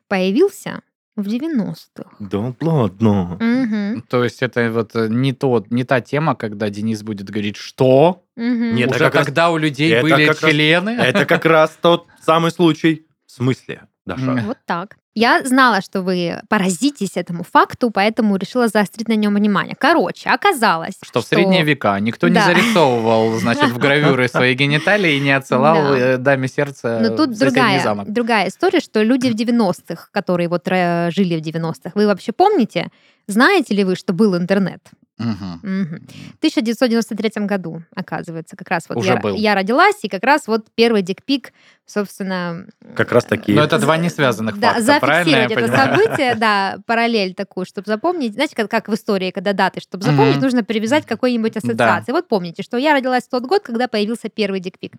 появился 0.08 0.82
в 1.15 1.27
90-х? 1.27 2.10
Да 2.20 2.53
ладно. 2.62 3.38
Мгм, 3.39 4.01
То 4.10 4.24
есть 4.24 4.41
это 4.41 4.72
вот 4.72 4.96
э, 4.96 5.08
не, 5.10 5.34
тот, 5.34 5.70
не 5.72 5.84
та 5.84 6.01
тема, 6.01 6.36
когда 6.36 6.70
Денис 6.70 7.03
будет 7.03 7.29
говорить, 7.29 7.58
что? 7.58 8.24
мгм. 8.36 8.75
Нет, 8.75 8.89
Уже 8.91 9.00
как 9.00 9.15
раз- 9.15 9.25
когда 9.25 9.51
у 9.51 9.58
людей 9.58 9.91
это 9.91 10.01
были 10.03 10.25
как 10.27 10.41
раз- 10.41 10.51
члены? 10.51 10.89
Это 10.91 11.25
как 11.25 11.46
раз 11.46 11.77
тот 11.82 12.08
самый 12.22 12.51
случай. 12.51 13.06
В 13.25 13.32
смысле, 13.32 13.82
Даша? 14.06 14.44
Вот 14.46 14.58
так. 14.65 14.98
Я 15.19 15.43
знала, 15.43 15.81
что 15.81 16.01
вы 16.01 16.39
поразитесь 16.47 17.17
этому 17.17 17.43
факту, 17.43 17.91
поэтому 17.91 18.38
решила 18.38 18.67
заострить 18.69 19.07
на 19.09 19.15
нем 19.15 19.35
внимание. 19.35 19.75
Короче, 19.77 20.29
оказалось, 20.29 20.95
Что 21.03 21.21
в 21.21 21.25
средние 21.25 21.63
века 21.63 21.99
никто 21.99 22.27
не 22.29 22.35
Да. 22.35 22.45
зарисовывал, 22.45 23.38
значит, 23.39 23.69
в 23.71 23.77
гравюры 23.77 24.27
свои 24.29 24.53
гениталии 24.53 25.15
и 25.15 25.19
не 25.19 25.31
отсылал 25.31 25.75
Да. 25.75 25.97
э, 25.97 26.17
даме 26.17 26.47
сердца 26.47 26.99
Но 27.01 27.09
тут 27.15 27.38
другая, 27.38 27.83
замок. 27.83 28.11
другая 28.11 28.47
история, 28.47 28.79
что 28.79 29.03
люди 29.03 29.27
в 29.27 29.35
90-х, 29.35 30.07
которые 30.11 30.47
вот 30.47 30.63
э, 30.67 31.09
жили 31.11 31.35
в 31.38 31.41
90-х, 31.43 31.91
вы 31.95 32.07
вообще 32.07 32.31
помните, 32.31 32.88
знаете 33.27 33.75
ли 33.75 33.83
вы, 33.83 33.95
что 33.95 34.13
был 34.13 34.38
интернет? 34.38 34.79
В 35.19 36.38
1993 36.38 37.45
году, 37.45 37.83
оказывается, 37.93 38.55
как 38.55 38.69
раз 38.69 38.85
вот 38.88 38.97
Уже 38.97 39.09
я, 39.09 39.17
был. 39.17 39.35
я 39.35 39.53
родилась, 39.53 39.97
и 40.03 40.07
как 40.07 40.23
раз 40.23 40.47
вот 40.47 40.67
первый 40.75 41.01
дикпик, 41.01 41.51
собственно... 41.85 42.65
Как 42.95 43.11
раз 43.11 43.25
таки. 43.25 43.53
Но 43.53 43.63
это 43.63 43.79
два 43.79 43.97
не 43.97 44.09
связанных 44.09 44.57
да, 44.59 44.75
факта, 44.75 44.83
зафиксировать 44.83 45.51
это 45.51 45.61
понимаю? 45.61 45.97
событие, 45.99 46.35
да, 46.35 46.77
параллель 46.85 47.33
такую, 47.33 47.65
чтобы 47.65 47.88
запомнить. 47.88 48.33
Знаете, 48.33 48.55
как, 48.55 48.71
как 48.71 48.88
в 48.88 48.93
истории, 48.93 49.31
когда 49.31 49.51
даты, 49.51 49.81
чтобы 49.81 50.05
запомнить, 50.05 50.35
Мгм. 50.38 50.43
нужно 50.43 50.63
привязать 50.63 51.05
к 51.05 51.09
какой-нибудь 51.09 51.57
ассоциации. 51.57 52.13
Вот 52.13 52.27
помните, 52.29 52.63
что 52.63 52.77
я 52.77 52.93
родилась 52.93 53.25
в 53.25 53.29
тот 53.29 53.43
год, 53.43 53.61
когда 53.63 53.88
появился 53.89 54.29
первый 54.29 54.61
дикпик. 54.61 54.93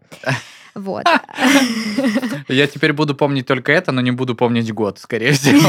Вот. 0.74 1.04
Я 2.48 2.66
теперь 2.66 2.92
буду 2.92 3.14
помнить 3.14 3.46
только 3.46 3.72
это, 3.72 3.92
но 3.92 4.00
не 4.00 4.10
буду 4.10 4.34
помнить 4.34 4.72
год, 4.72 4.98
скорее 4.98 5.32
всего. 5.32 5.68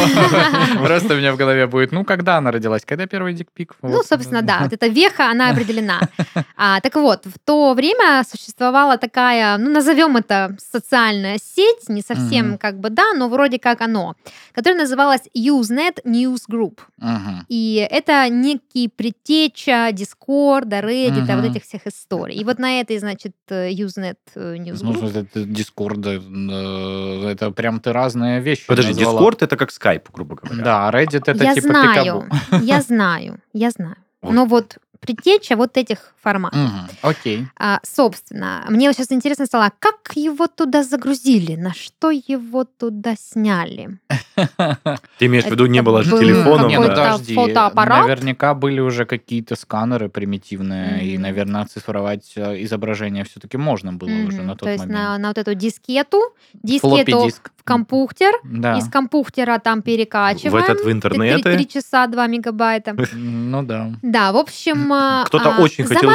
Просто 0.85 1.13
у 1.13 1.17
меня 1.17 1.33
в 1.33 1.37
голове 1.37 1.67
будет, 1.67 1.91
ну, 1.91 2.05
когда 2.05 2.37
она 2.37 2.51
родилась? 2.51 2.83
Когда 2.85 3.05
первый 3.07 3.33
дикпик? 3.33 3.75
Ну, 3.81 4.03
собственно, 4.03 4.41
да, 4.41 4.59
вот 4.63 4.73
эта 4.73 4.87
веха, 4.87 5.29
она 5.29 5.49
определена. 5.49 6.01
А, 6.55 6.79
так 6.81 6.95
вот, 6.95 7.25
в 7.25 7.39
то 7.43 7.73
время 7.73 8.23
существовала 8.29 8.97
такая, 8.97 9.57
ну, 9.57 9.71
назовем 9.71 10.17
это 10.17 10.55
социальная 10.59 11.37
сеть, 11.37 11.89
не 11.89 12.01
совсем 12.01 12.57
как 12.57 12.79
бы 12.79 12.89
да, 12.89 13.13
но 13.13 13.29
вроде 13.29 13.59
как 13.59 13.81
оно, 13.81 14.15
которая 14.53 14.79
называлась 14.79 15.21
Usenet 15.35 16.03
News 16.05 16.41
Group. 16.49 16.79
И 17.47 17.87
это 17.89 18.29
некий 18.29 18.87
предтеча 18.87 19.89
Дискорда, 19.91 20.79
Reddit, 20.79 21.35
вот 21.35 21.45
этих 21.45 21.63
всех 21.63 21.87
историй. 21.87 22.35
И 22.35 22.43
вот 22.43 22.59
на 22.59 22.79
этой, 22.79 22.97
значит, 22.99 23.35
э, 23.49 23.71
Usenet 23.71 24.17
э, 24.35 24.55
News 24.55 24.83
Ну, 24.91 25.07
это 25.07 25.45
Дискорд, 25.45 26.05
э, 26.05 27.31
это 27.31 27.51
прям 27.51 27.79
ты 27.79 27.93
разные 27.93 28.41
вещи 28.41 28.67
Подожди. 28.67 28.93
Дискорд 28.93 29.41
это 29.41 29.57
как 29.57 29.71
скайп, 29.71 30.09
грубо 30.13 30.35
говоря. 30.35 30.63
Да, 30.63 30.91
Reddit 30.91 31.23
это 31.25 31.43
я 31.43 31.53
типа 31.53 31.67
знаю, 31.67 32.27
Пикабу. 32.49 32.65
я 32.65 32.81
знаю, 32.81 33.39
я 33.53 33.71
знаю. 33.71 33.95
Вот. 34.21 34.33
Но 34.33 34.45
вот 34.45 34.77
предтеча 35.01 35.55
вот 35.55 35.77
этих 35.77 36.13
форматов. 36.21 36.59
Мгм. 36.59 36.87
Окей. 37.01 37.47
А, 37.57 37.79
собственно, 37.83 38.63
мне 38.69 38.93
сейчас 38.93 39.11
интересно 39.11 39.47
стало, 39.47 39.71
как 39.79 40.15
его 40.15 40.47
туда 40.47 40.83
загрузили, 40.83 41.55
на 41.55 41.73
что 41.73 42.11
его 42.11 42.63
туда 42.63 43.15
сняли. 43.15 43.97
Ты 45.17 45.25
имеешь 45.25 45.45
в 45.45 45.51
виду, 45.51 45.65
не 45.65 45.81
было 45.81 46.03
же 46.03 46.11
был 46.11 46.19
телефонов, 46.19 46.67
Не, 46.69 46.75
какой-то 46.75 46.95
да? 46.95 47.11
подожди, 47.13 47.33
фотоаппарат? 47.35 48.05
наверняка 48.05 48.53
были 48.53 48.79
уже 48.79 49.05
какие-то 49.05 49.55
сканеры 49.55 50.09
примитивные, 50.09 51.03
и, 51.05 51.17
наверное, 51.17 51.61
оцифровать 51.61 52.33
э, 52.35 52.63
изображение 52.63 53.23
все-таки 53.23 53.57
можно 53.57 53.93
было 53.93 54.09
уже 54.27 54.43
на 54.43 54.51
тот 54.51 54.59
То 54.59 54.69
есть 54.69 54.85
момент. 54.85 55.19
на, 55.19 55.27
вот 55.29 55.37
эту 55.39 55.55
дискету, 55.55 56.21
дискету 56.53 57.25
диск. 57.25 57.51
в 57.57 57.63
компьютер, 57.63 58.35
из 58.77 58.87
компьютера 58.89 59.57
там 59.57 59.81
перекачиваем. 59.81 60.51
В 60.51 60.55
этот, 60.55 60.85
в 60.85 60.91
интернеты. 60.91 61.53
Три 61.53 61.67
часа, 61.67 62.05
2 62.05 62.27
мегабайта. 62.27 62.95
Ну 63.51 63.63
да. 63.63 63.91
Да, 64.01 64.31
в 64.31 64.37
общем, 64.37 64.90
а, 64.93 65.25
Кто-то 65.25 65.55
а, 65.55 65.61
очень 65.61 65.85
хотел. 65.85 66.11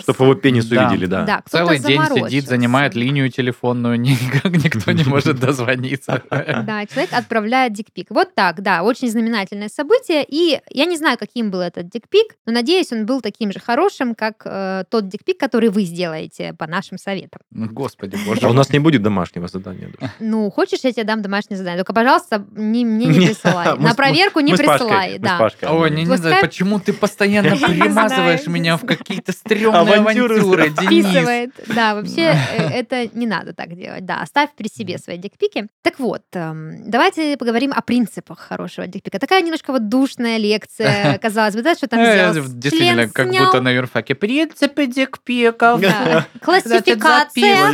Чтобы 0.00 0.24
его 0.24 0.34
пенис 0.34 0.66
Да. 0.66 0.86
увидели, 0.88 1.06
да. 1.06 1.22
Да, 1.24 1.42
Целый 1.48 1.78
день 1.78 2.00
сидит, 2.02 2.46
занимает 2.46 2.94
линию 2.94 3.30
телефонную, 3.30 3.96
никак 4.00 4.50
никто 4.52 4.92
не 4.92 5.04
может 5.04 5.38
дозвониться. 5.38 6.22
Да, 6.64 6.86
человек 6.86 7.12
отправляет 7.12 7.72
дикпик. 7.72 8.06
Вот 8.10 8.34
так, 8.34 8.62
да, 8.62 8.82
очень 8.82 9.10
знаменательное 9.10 9.68
событие. 9.68 10.24
И 10.26 10.60
я 10.70 10.84
не 10.84 10.96
знаю, 10.96 11.18
каким 11.18 11.50
был 11.50 11.60
этот 11.60 11.88
дикпик, 11.88 12.36
но 12.46 12.52
надеюсь, 12.52 12.92
он 12.92 13.06
был 13.06 13.20
таким 13.20 13.52
же 13.52 13.60
хорошим, 13.60 14.14
как 14.14 14.42
э, 14.44 14.84
тот 14.88 15.08
дикпик, 15.08 15.38
который 15.38 15.68
вы 15.68 15.84
сделаете 15.84 16.54
по 16.54 16.66
нашим 16.66 16.98
советам. 16.98 17.40
Ну, 17.50 17.66
Господи 17.70 18.16
боже. 18.26 18.40
А 18.42 18.50
у 18.50 18.52
нас 18.52 18.70
не 18.70 18.78
будет 18.78 19.02
домашнего 19.02 19.48
задания. 19.48 19.90
да? 20.00 20.10
Ну, 20.20 20.50
хочешь, 20.50 20.80
я 20.82 20.92
тебе 20.92 21.04
дам 21.04 21.22
домашнее 21.22 21.58
задание? 21.58 21.78
Только, 21.78 21.92
пожалуйста, 21.92 22.44
не, 22.52 22.84
мне 22.84 23.06
не 23.06 23.26
присылай. 23.26 23.78
На 23.78 23.94
проверку 23.94 24.40
не 24.40 24.54
присылай. 24.54 25.18
Да. 25.18 25.50
Ой, 25.62 25.90
не, 25.90 26.04
не 26.04 26.40
почему 26.40 26.80
ты 26.80 26.92
постоянно 26.92 27.54
Я 27.54 27.68
знаю. 28.14 28.50
меня 28.50 28.76
в 28.76 28.86
какие-то 28.86 29.32
стрёмные 29.32 29.98
Авантюры. 29.98 30.70
Денис. 30.70 31.50
Да, 31.74 31.94
вообще 31.94 32.36
э, 32.56 32.68
это 32.70 33.08
не 33.12 33.26
надо 33.26 33.52
так 33.52 33.74
делать. 33.76 34.04
Да, 34.04 34.20
оставь 34.20 34.50
при 34.56 34.68
себе 34.68 34.98
свои 34.98 35.18
дикпики. 35.18 35.66
Так 35.82 35.98
вот, 35.98 36.22
эм, 36.34 36.90
давайте 36.90 37.36
поговорим 37.36 37.72
о 37.74 37.82
принципах 37.82 38.38
хорошего 38.38 38.86
дикпика. 38.86 39.18
Такая 39.18 39.42
немножко 39.42 39.72
вот 39.72 39.88
душная 39.88 40.36
лекция, 40.38 41.18
казалось 41.22 41.54
бы, 41.54 41.62
да, 41.62 41.74
что 41.74 41.86
там 41.88 42.00
Э, 42.00 42.32
сделал? 42.32 42.48
Действительно, 42.48 43.08
как 43.08 43.28
будто 43.28 43.60
на 43.60 43.70
юрфаке. 43.70 44.14
Принципы 44.14 44.86
дикпиков. 44.86 45.80
Да. 45.80 46.26
Классификация. 46.40 47.72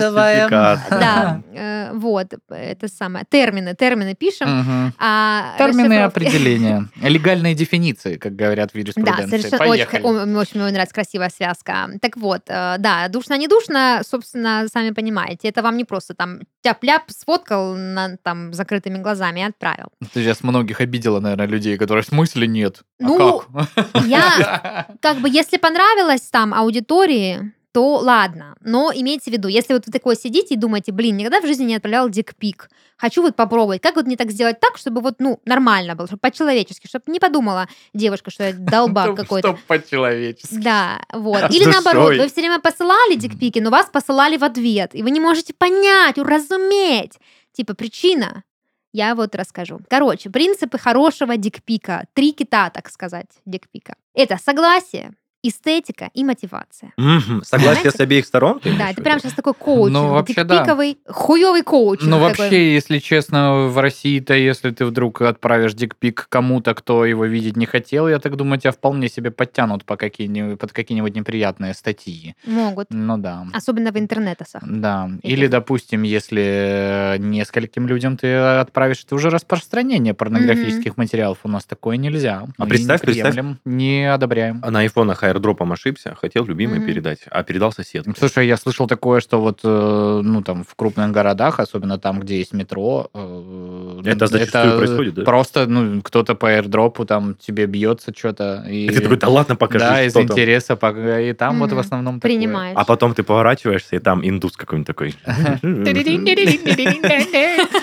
Да, 0.90 1.42
э, 1.54 1.90
вот, 1.94 2.34
это 2.48 2.88
самое. 2.88 3.24
Термины, 3.28 3.74
термины 3.74 4.14
пишем. 4.14 4.92
А 4.98 5.54
Термины 5.58 6.02
определения. 6.02 6.88
Легальные 7.02 7.54
дефиниции, 7.54 8.16
как 8.16 8.36
говорят 8.36 8.70
в 8.70 8.74
Да, 8.74 8.80
юриспруденции. 8.80 9.26
совершенно 9.38 9.70
очень, 9.70 9.86
Поехали. 9.86 10.02
Очень 10.36 10.60
мне 10.60 10.72
нравится 10.72 10.94
красивая 10.94 11.30
связка. 11.30 11.88
Так 12.00 12.16
вот, 12.16 12.42
э, 12.48 12.76
да, 12.78 13.08
душно 13.08 13.36
не 13.36 13.48
душно, 13.48 14.02
собственно, 14.04 14.66
сами 14.72 14.90
понимаете, 14.90 15.48
это 15.48 15.62
вам 15.62 15.76
не 15.76 15.84
просто 15.84 16.14
там 16.14 16.40
тяп-ляп 16.62 17.04
сфоткал 17.08 17.74
на, 17.74 18.16
там 18.18 18.52
закрытыми 18.52 18.98
глазами 18.98 19.40
и 19.40 19.44
отправил. 19.44 19.88
Ты 20.12 20.22
сейчас 20.22 20.42
многих 20.42 20.80
обидела, 20.80 21.20
наверное, 21.20 21.46
людей, 21.46 21.76
которые 21.76 22.02
в 22.02 22.06
смысле 22.06 22.46
нет. 22.46 22.80
А 23.00 23.04
Ну, 23.04 23.42
как? 23.54 24.06
Я, 24.06 24.86
как 25.00 25.18
бы, 25.18 25.28
если 25.28 25.56
понравилось 25.56 26.22
там 26.30 26.54
аудитории, 26.54 27.52
то 27.72 27.96
ладно. 27.96 28.56
Но 28.60 28.90
имейте 28.94 29.30
в 29.30 29.32
виду, 29.32 29.48
если 29.48 29.74
вот 29.74 29.86
вы 29.86 29.92
такое 29.92 30.16
сидите 30.16 30.54
и 30.54 30.56
думаете, 30.56 30.92
блин, 30.92 31.16
никогда 31.16 31.40
в 31.40 31.46
жизни 31.46 31.64
не 31.64 31.76
отправлял 31.76 32.08
дикпик, 32.08 32.68
хочу 32.96 33.22
вот 33.22 33.36
попробовать, 33.36 33.80
как 33.80 33.96
вот 33.96 34.06
мне 34.06 34.16
так 34.16 34.30
сделать 34.30 34.58
так, 34.60 34.76
чтобы 34.76 35.00
вот, 35.00 35.16
ну, 35.18 35.40
нормально 35.44 35.94
было, 35.94 36.06
чтобы 36.06 36.20
по-человечески, 36.20 36.86
чтобы 36.86 37.04
не 37.08 37.20
подумала 37.20 37.68
девушка, 37.94 38.30
что 38.30 38.44
я 38.44 38.52
долбак 38.52 39.14
какой-то. 39.16 39.48
Чтоб 39.48 39.60
по-человечески. 39.62 40.54
Да, 40.54 41.00
вот. 41.12 41.52
С 41.52 41.54
Или 41.54 41.64
наоборот, 41.64 42.16
вы 42.16 42.28
все 42.28 42.40
время 42.40 42.60
посылали 42.60 43.14
дикпики, 43.14 43.60
но 43.60 43.70
вас 43.70 43.86
посылали 43.86 44.36
в 44.36 44.44
ответ, 44.44 44.94
и 44.94 45.02
вы 45.02 45.10
не 45.10 45.20
можете 45.20 45.54
понять, 45.54 46.18
уразуметь. 46.18 47.18
Типа, 47.52 47.74
причина. 47.74 48.44
Я 48.92 49.14
вот 49.14 49.36
расскажу. 49.36 49.80
Короче, 49.88 50.30
принципы 50.30 50.76
хорошего 50.76 51.36
дикпика. 51.36 52.06
Три 52.12 52.32
кита, 52.32 52.70
так 52.70 52.90
сказать, 52.90 53.28
дикпика. 53.46 53.94
Это 54.14 54.36
согласие, 54.36 55.12
эстетика 55.42 56.10
и 56.14 56.22
мотивация. 56.24 56.92
Мгм. 56.96 57.42
Согласие 57.44 57.76
Понимаете? 57.76 57.90
с 57.90 58.00
обеих 58.00 58.26
сторон? 58.26 58.60
Да, 58.78 58.90
это 58.90 59.02
прям 59.02 59.18
сейчас 59.20 59.32
такой 59.32 59.54
коучинг, 59.54 59.92
Ну, 59.98 60.08
вообще, 60.10 60.44
да. 60.44 60.58
дикпиковый, 60.58 60.98
хуёвый 61.08 61.62
коучинг. 61.62 62.08
Ну, 62.10 62.16
такой. 62.28 62.28
вообще, 62.44 62.74
если 62.74 62.98
честно, 62.98 63.66
в 63.68 63.78
России-то, 63.80 64.34
если 64.34 64.70
ты 64.70 64.84
вдруг 64.84 65.22
отправишь 65.22 65.74
дикпик 65.74 66.26
кому-то, 66.28 66.74
кто 66.74 67.04
его 67.04 67.24
видеть 67.24 67.56
не 67.56 67.66
хотел, 67.66 68.08
я 68.08 68.18
так 68.18 68.36
думаю, 68.36 68.60
тебя 68.60 68.72
вполне 68.72 69.08
себе 69.08 69.30
подтянут 69.30 69.84
по 69.84 69.96
какие 69.96 70.54
под 70.56 70.72
какие-нибудь 70.72 71.14
неприятные 71.14 71.74
статьи. 71.74 72.34
Могут. 72.46 72.88
Ну 72.90 73.16
да. 73.18 73.46
Особенно 73.52 73.92
в 73.92 73.98
интернетосах. 73.98 74.62
Да. 74.66 75.10
Этих. 75.22 75.30
Или, 75.32 75.46
допустим, 75.46 76.02
если 76.02 77.16
нескольким 77.18 77.86
людям 77.86 78.16
ты 78.16 78.34
отправишь, 78.34 79.02
это 79.04 79.14
уже 79.14 79.30
распространение 79.30 80.14
порнографических 80.14 80.96
материалов. 80.96 81.38
У 81.44 81.48
нас 81.48 81.64
такое 81.64 81.96
нельзя. 81.96 82.42
А 82.58 82.62
Мы 82.64 82.68
представь, 82.68 83.00
не 83.02 83.06
представь. 83.06 83.32
приемлем, 83.34 83.58
не 83.64 84.12
одобряем. 84.12 84.60
На 84.60 84.80
айфонах 84.80 85.22
аирдропом 85.30 85.72
ошибся, 85.72 86.14
хотел 86.20 86.44
любимой 86.44 86.78
Мгм. 86.78 86.86
передать, 86.86 87.20
а 87.30 87.42
передал 87.42 87.72
соседке. 87.72 88.12
Слушай, 88.18 88.46
я 88.46 88.56
слышал 88.56 88.86
такое, 88.86 89.20
что 89.20 89.40
вот, 89.40 89.60
э, 89.64 90.20
ну, 90.24 90.42
там, 90.42 90.64
в 90.64 90.74
крупных 90.74 91.10
городах, 91.12 91.60
особенно 91.60 91.98
там, 91.98 92.20
где 92.20 92.38
есть 92.38 92.52
метро... 92.52 93.10
э, 93.14 94.02
Это 94.04 94.26
зачастую 94.26 94.76
происходит, 94.76 95.14
да? 95.14 95.22
Просто, 95.24 95.66
ну, 95.66 96.02
кто-то 96.02 96.34
по 96.34 96.46
airdropу 96.46 97.04
там 97.06 97.34
тебе 97.36 97.66
бьется 97.66 98.12
что-то. 98.16 98.64
И, 98.68 98.86
И 98.86 98.88
ты 98.90 99.00
такой, 99.00 99.16
да 99.16 99.28
ладно, 99.28 99.56
покажи, 99.56 99.84
да, 99.84 100.02
из 100.02 100.12
там. 100.12 100.22
интереса, 100.24 100.76
пока- 100.76 101.20
и 101.20 101.32
там 101.32 101.58
вот 101.60 101.72
в 101.72 101.78
основном 101.78 102.20
такое. 102.20 102.36
Принимаешь. 102.36 102.76
А 102.76 102.84
потом 102.84 103.14
ты 103.14 103.22
поворачиваешься, 103.22 103.96
и 103.96 103.98
там 103.98 104.26
индус 104.26 104.56
какой-нибудь 104.56 104.86
такой. 104.86 105.14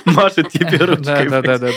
Машет 0.06 0.50
тебе 0.50 0.77
ручкой. 0.77 1.30
Да, 1.30 1.42
да, 1.42 1.58
да, 1.58 1.68
да. 1.68 1.72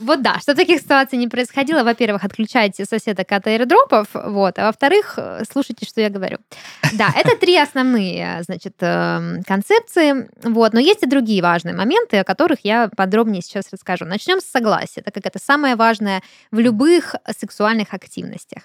Вот 0.00 0.22
да, 0.22 0.38
чтобы 0.40 0.56
таких 0.56 0.80
ситуаций 0.80 1.18
не 1.18 1.28
происходило, 1.28 1.82
во-первых, 1.82 2.24
отключайте 2.24 2.84
соседок 2.84 3.30
от 3.32 3.46
аирдропов, 3.46 4.08
вот, 4.12 4.58
а 4.58 4.66
во-вторых, 4.66 5.18
слушайте, 5.50 5.86
что 5.86 6.00
я 6.00 6.08
говорю. 6.08 6.38
Да, 6.94 7.12
это 7.14 7.36
три 7.36 7.56
основные, 7.56 8.42
значит, 8.42 8.74
эм, 8.80 9.42
концепции, 9.42 10.28
вот, 10.42 10.72
но 10.72 10.80
есть 10.80 11.02
и 11.02 11.06
другие 11.06 11.42
важные 11.42 11.74
моменты, 11.74 12.18
о 12.18 12.24
которых 12.24 12.60
я 12.62 12.88
подробнее 12.96 13.42
сейчас 13.42 13.66
расскажу. 13.72 14.04
Начнем 14.04 14.40
с 14.40 14.44
согласия, 14.44 15.02
так 15.02 15.14
как 15.14 15.26
это 15.26 15.38
самое 15.38 15.76
важное 15.76 16.22
в 16.50 16.58
любых 16.58 17.16
сексуальных 17.36 17.92
активностях. 17.92 18.62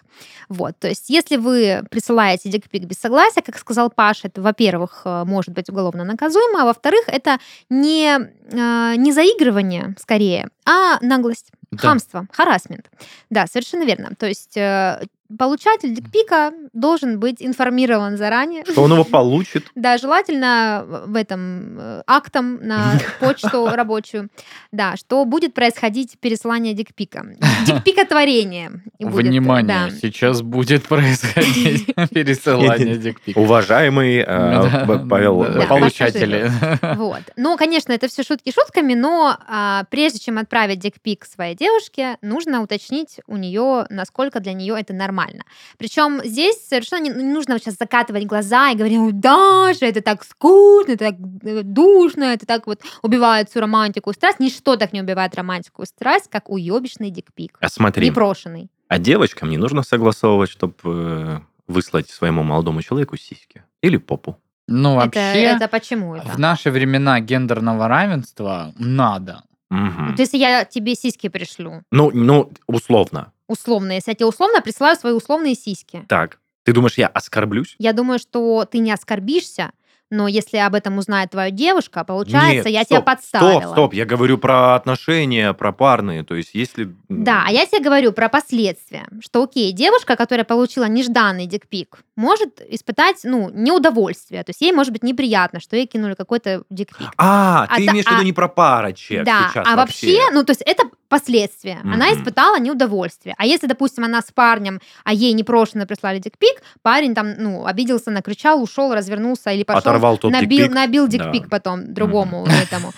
Вот, 0.50 0.78
то 0.80 0.88
есть 0.88 1.10
если 1.10 1.38
вы 1.38 1.84
присылаете 1.90 2.50
дикпик 2.50 2.84
без 2.84 2.98
согласия, 2.98 3.42
как 3.42 3.58
сказал 3.58 3.90
Паша, 3.90 4.28
это, 4.28 4.42
во-первых, 4.42 5.02
э, 5.06 5.24
может 5.26 5.54
быть 5.54 5.70
уголовно 5.70 6.04
наказуемо, 6.04 6.62
а 6.62 6.66
во-вторых, 6.66 7.04
это 7.08 7.40
не, 7.70 8.18
э, 8.18 8.96
не 8.98 9.12
заигрывание, 9.12 9.96
скорее, 10.00 10.50
а 10.66 10.98
наглость, 11.24 11.52
Да. 11.82 11.88
хамство, 11.88 12.28
харасмент. 12.32 12.90
Да, 13.30 13.48
совершенно 13.48 13.84
верно. 13.84 14.12
То 14.18 14.28
есть 14.28 14.58
э, 14.58 15.06
получатель 15.38 15.94
дикпика 15.94 16.52
должен 16.74 17.20
быть 17.20 17.38
информирован 17.40 18.18
заранее. 18.18 18.64
Что 18.66 18.84
он 18.84 18.94
его 18.94 19.04
получит? 19.04 19.66
Да, 19.76 19.98
желательно 19.98 20.86
в 21.08 21.16
этом 21.16 21.80
э, 21.80 22.04
актом 22.08 22.60
на 22.66 23.00
почту 23.20 23.68
рабочую, 23.68 24.30
да, 24.72 24.96
что 24.96 25.24
будет 25.26 25.54
происходить 25.54 26.18
пересылание 26.20 26.74
дикпика. 26.74 27.26
Дикпикотворение. 27.66 28.84
и 28.98 29.06
будет, 29.06 29.28
Внимание, 29.28 29.92
сейчас 30.02 30.42
будет 30.42 30.84
происходить 30.84 31.94
пересылание 32.12 32.98
дикпика. 32.98 33.38
Уважаемый 33.40 34.18
э, 34.20 34.86
Павел, 35.10 35.44
получатели. 35.68 36.52
Вот. 36.96 37.22
Ну, 37.36 37.58
конечно, 37.58 37.92
это 37.94 38.08
все 38.08 38.24
шутки 38.24 38.52
шутками, 38.52 38.94
но 38.94 39.38
а, 39.48 39.86
прежде 39.90 40.20
чем 40.20 40.38
отправить 40.38 40.80
дикпик 40.80 41.26
своей 41.26 41.56
девушке, 41.64 42.18
нужно 42.22 42.62
уточнить 42.62 43.20
у 43.28 43.38
нее, 43.38 43.86
насколько 43.90 44.40
для 44.40 44.54
нее 44.54 44.76
это 44.80 44.94
нормально. 44.94 45.44
Причем 45.78 46.22
здесь 46.24 46.58
совершенно 46.68 47.04
не, 47.04 47.10
не 47.10 47.34
нужно 47.34 47.58
сейчас 47.60 47.76
закатывать 47.78 48.26
глаза 48.26 48.70
и 48.72 48.76
говорить, 48.76 48.98
«Ой, 48.98 49.12
Даша, 49.14 49.86
это 49.86 50.02
так 50.02 50.24
скучно, 50.24 50.92
это 50.94 51.06
так 51.12 51.16
э, 51.44 51.62
душно, 51.64 52.26
это 52.26 52.46
так 52.46 52.68
вот 52.68 52.82
убивает 53.02 53.50
всю 53.50 53.60
романтику 53.62 54.12
и 54.12 54.14
страсть. 54.14 54.40
Ничто 54.40 54.76
так 54.76 54.94
не 54.94 55.02
убивает 55.02 55.36
романтику 55.36 55.84
и 55.84 55.86
страсть, 55.86 56.30
как 56.30 56.50
уебищный 56.50 57.10
дикпик. 57.12 57.58
А 57.62 57.70
смотри, 57.70 58.08
Непрошенный. 58.10 58.70
а 58.88 59.00
девочкам 59.00 59.50
не 59.50 59.58
нужно 59.58 59.84
согласовывать, 59.84 60.50
чтобы 60.50 61.42
выслать 61.68 62.10
своему 62.10 62.44
молодому 62.44 62.82
человеку 62.82 63.18
сиськи 63.18 63.64
или 63.82 63.98
попу. 63.98 64.38
Ну, 64.68 64.96
Это, 65.00 65.06
вообще, 65.06 65.44
это 65.44 65.68
почему 65.68 66.16
это? 66.16 66.28
в 66.28 66.38
наши 66.40 66.72
времена 66.72 67.20
гендерного 67.20 67.88
равенства 67.88 68.74
надо. 68.78 69.44
Мгм. 69.74 70.16
То 70.16 70.22
есть 70.22 70.34
я 70.34 70.66
тебе 70.66 70.96
сиськи 70.96 71.30
пришлю, 71.30 71.84
Ну, 71.92 72.12
ну, 72.14 72.52
условно. 72.68 73.32
условно, 73.48 73.94
если 73.94 74.12
я 74.12 74.16
тебе 74.16 74.28
условно 74.28 74.62
присылаю 74.62 74.96
свои 74.98 75.14
условные 75.14 75.56
сиськи, 75.56 76.06
Так. 76.08 76.40
Ты 76.66 76.72
думаешь, 76.72 76.98
я 76.98 77.08
оскорблюсь? 77.08 77.76
Я 77.78 77.92
думаю, 77.92 78.20
что 78.20 78.64
ты 78.64 78.78
не 78.80 78.94
оскорбишься, 78.94 79.72
но 80.14 80.28
если 80.28 80.58
об 80.58 80.76
этом 80.76 80.98
узнает 81.00 81.32
твоя 81.32 81.50
девушка, 81.50 82.04
получается, 82.04 82.70
Нет, 82.70 82.78
я 82.78 82.84
стоп, 82.84 82.90
тебя 82.90 83.02
подставила. 83.02 83.62
Стоп, 83.62 83.72
стоп, 83.72 83.94
я 83.96 84.06
говорю 84.06 84.38
про 84.38 84.76
отношения, 84.76 85.54
про 85.54 85.74
парные. 85.74 86.24
То 86.24 86.36
есть, 86.36 86.52
если... 86.54 86.96
Да, 87.10 87.44
а 87.48 87.52
я 87.52 87.66
тебе 87.66 87.82
говорю 87.82 88.14
про 88.14 88.30
последствия, 88.30 89.08
что 89.22 89.44
окей, 89.44 89.72
девушка, 89.72 90.16
которая 90.16 90.46
получила 90.46 90.86
нежданный 90.86 91.48
дикпик, 91.48 92.04
может 92.16 92.62
испытать, 92.70 93.22
ну, 93.24 93.50
неудовольствие, 93.52 94.44
то 94.44 94.52
есть 94.52 94.62
ей 94.62 94.72
может 94.72 94.94
быть 94.94 95.04
неприятно, 95.04 95.60
что 95.60 95.76
ей 95.76 95.88
кинули 95.88 96.14
какой-то 96.14 96.64
дикпик. 96.70 97.12
А, 97.18 97.68
ты 97.76 97.88
А 97.88 97.92
имеешь 97.92 98.06
в 98.06 98.12
виду 98.12 98.22
а- 98.22 98.24
не 98.24 98.34
про 98.34 98.48
парочек 98.48 99.24
да, 99.24 99.50
сейчас 99.52 99.68
а 99.68 99.76
вообще, 99.76 100.20
ну, 100.32 100.44
то 100.44 100.52
есть 100.52 100.62
это 100.62 100.84
последствия. 101.18 101.80
Она 101.84 102.08
Мгм. 102.10 102.16
испытала 102.22 102.60
неудовольствие. 102.60 103.36
А 103.38 103.46
если, 103.46 103.68
допустим, 103.68 104.04
она 104.04 104.22
с 104.22 104.32
парнем, 104.34 104.80
а 105.04 105.14
ей 105.14 105.34
непрошенно 105.34 105.86
прислали 105.86 106.18
дикпик, 106.20 106.62
парень 106.82 107.14
там, 107.14 107.34
ну, 107.38 107.66
обиделся, 107.68 108.10
накричал, 108.12 108.62
ушел, 108.64 108.94
развернулся 108.96 109.52
или 109.52 109.64
пошел 109.64 109.80
Оторвал 109.80 110.18
тот 110.18 110.32
набил, 110.32 110.50
дикпик. 110.58 110.74
набил 110.76 111.08
Да. 111.08 111.12
дикпик 111.18 111.50
потом 111.50 111.94
другому 111.94 112.46
этому. 112.64 112.92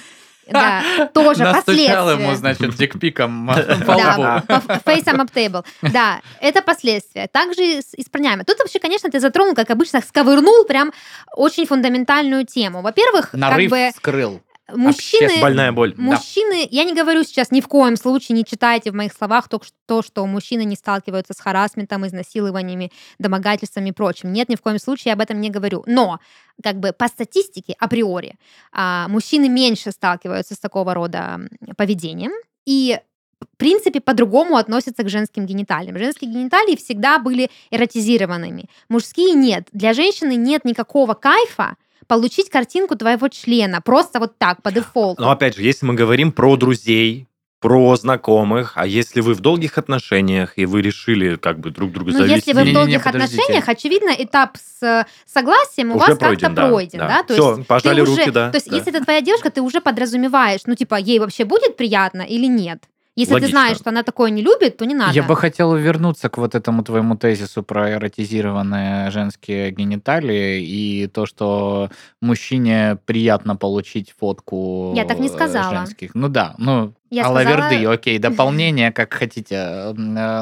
Да, 0.48 0.84
тоже 1.14 1.44
Настучал 1.44 1.64
последствия. 2.06 2.12
ему, 2.24 2.36
значит, 2.36 2.76
дикпиком 2.76 3.48
по 3.88 3.96
Да, 3.96 4.14
лбу. 4.14 4.54
up 4.54 5.30
table. 5.34 5.66
Да, 5.82 6.22
это 6.40 6.62
последствия. 6.62 7.28
Также 7.28 7.62
и 7.66 7.82
с, 7.82 7.94
и 7.96 8.04
с 8.04 8.10
парнями. 8.10 8.44
Тут 8.44 8.60
вообще, 8.60 8.80
конечно, 8.80 9.10
ты 9.10 9.20
затронул, 9.20 9.56
как 9.56 9.72
обычно, 9.72 10.02
сковырнул 10.02 10.66
прям 10.66 10.94
очень 11.36 11.66
фундаментальную 11.66 12.46
тему. 12.46 12.82
Во-первых, 12.84 13.32
как 13.32 13.40
Нарыв 13.40 13.72
бы 13.72 13.90
скрыл. 13.96 14.42
Мужчины... 14.74 15.42
Больная 15.42 15.72
боль. 15.72 15.94
Мужчины, 15.98 16.68
я 16.72 16.84
не 16.84 16.94
говорю 16.94 17.24
сейчас 17.24 17.52
ни 17.52 17.62
в 17.62 17.68
коем 17.68 17.96
случае, 17.98 18.36
не 18.36 18.46
читайте 18.46 18.92
в 18.92 18.96
моих 18.96 19.14
словах 19.14 19.48
то, 19.50 19.62
что- 19.64 19.76
то, 19.86 20.02
что 20.02 20.26
мужчины 20.26 20.64
не 20.66 20.76
сталкиваются 20.76 21.34
с 21.34 21.40
харасментом, 21.40 22.06
изнасилованиями, 22.08 22.92
домогательствами 23.20 23.90
и 23.90 23.92
прочим. 23.92 24.34
Нет, 24.34 24.50
ни 24.50 24.56
в 24.56 24.62
коем 24.62 24.80
случае 24.80 25.12
я 25.12 25.14
об 25.14 25.22
этом 25.22 25.40
не 25.40 25.50
говорю. 25.50 25.84
Но, 25.88 26.20
как 26.64 26.80
бы 26.80 26.94
по 26.94 27.08
статистике, 27.08 27.76
априори, 27.80 28.36
а, 28.72 29.08
мужчины 29.08 29.50
меньше 29.50 29.92
сталкиваются 29.92 30.56
с 30.56 30.60
такого 30.60 30.94
рода 30.94 31.40
поведением. 31.78 32.32
И 32.66 33.00
в 33.42 33.58
принципе, 33.58 34.02
по-другому 34.02 34.58
относятся 34.58 35.04
к 35.04 35.10
женским 35.10 35.46
гениталиям. 35.46 35.98
Женские 35.98 36.32
гениталии 36.32 36.76
всегда 36.76 37.20
были 37.20 37.50
эротизированными. 37.70 38.70
Мужские 38.90 39.34
нет. 39.34 39.68
Для 39.72 39.94
женщины 39.94 40.36
нет 40.36 40.66
никакого 40.66 41.14
кайфа 41.14 41.76
получить 42.08 42.50
картинку 42.50 42.96
твоего 42.96 43.28
члена. 43.30 43.82
Просто 43.82 44.20
вот 44.20 44.38
так, 44.38 44.62
по 44.62 44.72
дефолту. 44.72 45.22
Но 45.22 45.32
опять 45.32 45.56
же, 45.56 45.64
если 45.64 45.86
мы 45.86 45.94
говорим 45.94 46.32
про 46.32 46.56
друзей, 46.58 47.28
про 47.62 47.96
знакомых, 47.96 48.74
а 48.76 48.86
если 48.86 49.22
вы 49.22 49.34
в 49.34 49.40
долгих 49.40 49.78
отношениях, 49.80 50.54
и 50.56 50.66
вы 50.68 50.82
решили 50.84 51.36
как 51.36 51.60
бы 51.60 51.72
друг 51.72 51.92
друга 51.92 52.12
Ну, 52.12 52.18
завести... 52.20 52.52
если 52.52 52.54
вы 52.54 52.70
в 52.70 52.74
долгих 52.74 53.04
подождите. 53.04 53.34
отношениях, 53.42 53.70
очевидно, 53.70 54.12
этап 54.16 54.58
с 54.58 54.84
э, 54.86 55.06
согласием 55.26 55.92
у 55.92 55.96
Уже 55.96 56.00
вас 56.00 56.10
как-то 56.10 56.26
пройден, 56.26 56.54
да, 56.54 56.68
пройден, 56.68 57.00
да. 57.00 57.08
да? 57.08 57.24
То 57.24 57.34
Всё, 57.34 57.56
есть 57.56 57.68
пожали 57.68 58.02
уже- 58.02 58.16
руки, 58.18 58.30
да, 58.30 58.52
То 58.52 58.58
есть, 58.58 58.70
да. 58.70 58.76
если 58.76 58.94
это 58.94 59.04
твоя 59.04 59.22
девушка, 59.22 59.50
ты 59.50 59.62
уже 59.62 59.82
подразумеваешь, 59.82 60.62
ну, 60.68 60.76
типа, 60.76 60.96
ей 60.96 61.18
вообще 61.18 61.44
будет 61.46 61.76
приятно 61.76 62.22
или 62.22 62.46
нет? 62.46 62.84
Если 63.18 63.34
Логично. 63.34 63.48
ты 63.48 63.52
знаешь, 63.52 63.78
что 63.78 63.90
она 63.92 64.04
такое 64.04 64.30
не 64.30 64.42
любит, 64.42 64.76
то 64.78 64.86
не 64.86 64.94
надо. 64.94 65.14
Я 65.14 65.24
бы 65.24 65.38
хотел 65.38 65.74
вернуться 65.76 66.28
к 66.28 66.38
вот 66.38 66.54
этому 66.54 66.84
твоему 66.84 67.16
тезису 67.16 67.64
про 67.64 67.92
эротизированные 67.94 69.10
женские 69.10 69.72
гениталии 69.72 70.62
и 70.62 71.08
то, 71.08 71.26
что 71.26 71.90
мужчине 72.22 72.98
приятно 73.06 73.56
получить 73.56 74.14
фотку 74.20 74.94
Я 74.96 75.06
так 75.06 75.20
не 75.20 75.30
сказала. 75.30 75.74
женских. 75.78 76.12
Ну 76.14 76.28
да, 76.28 76.56
ну 76.58 76.94
Я 77.10 77.28
Алаверды, 77.28 77.76
сказала- 77.76 77.94
окей, 77.94 78.18
дополнение, 78.20 78.92
как 78.92 79.14
хотите. 79.14 79.56
Э, 79.56 79.94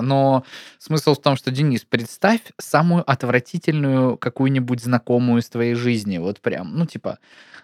Но 0.01 0.43
смысл 0.79 1.13
в 1.13 1.21
том, 1.21 1.35
что, 1.35 1.51
Денис, 1.51 1.85
представь 1.87 2.41
самую 2.59 3.09
отвратительную 3.09 4.17
какую-нибудь 4.17 4.81
знакомую 4.81 5.41
из 5.41 5.49
твоей 5.49 5.75
жизни. 5.75 6.17
Вот 6.17 6.41
прям, 6.41 6.75
ну, 6.75 6.87
типа, 6.87 7.19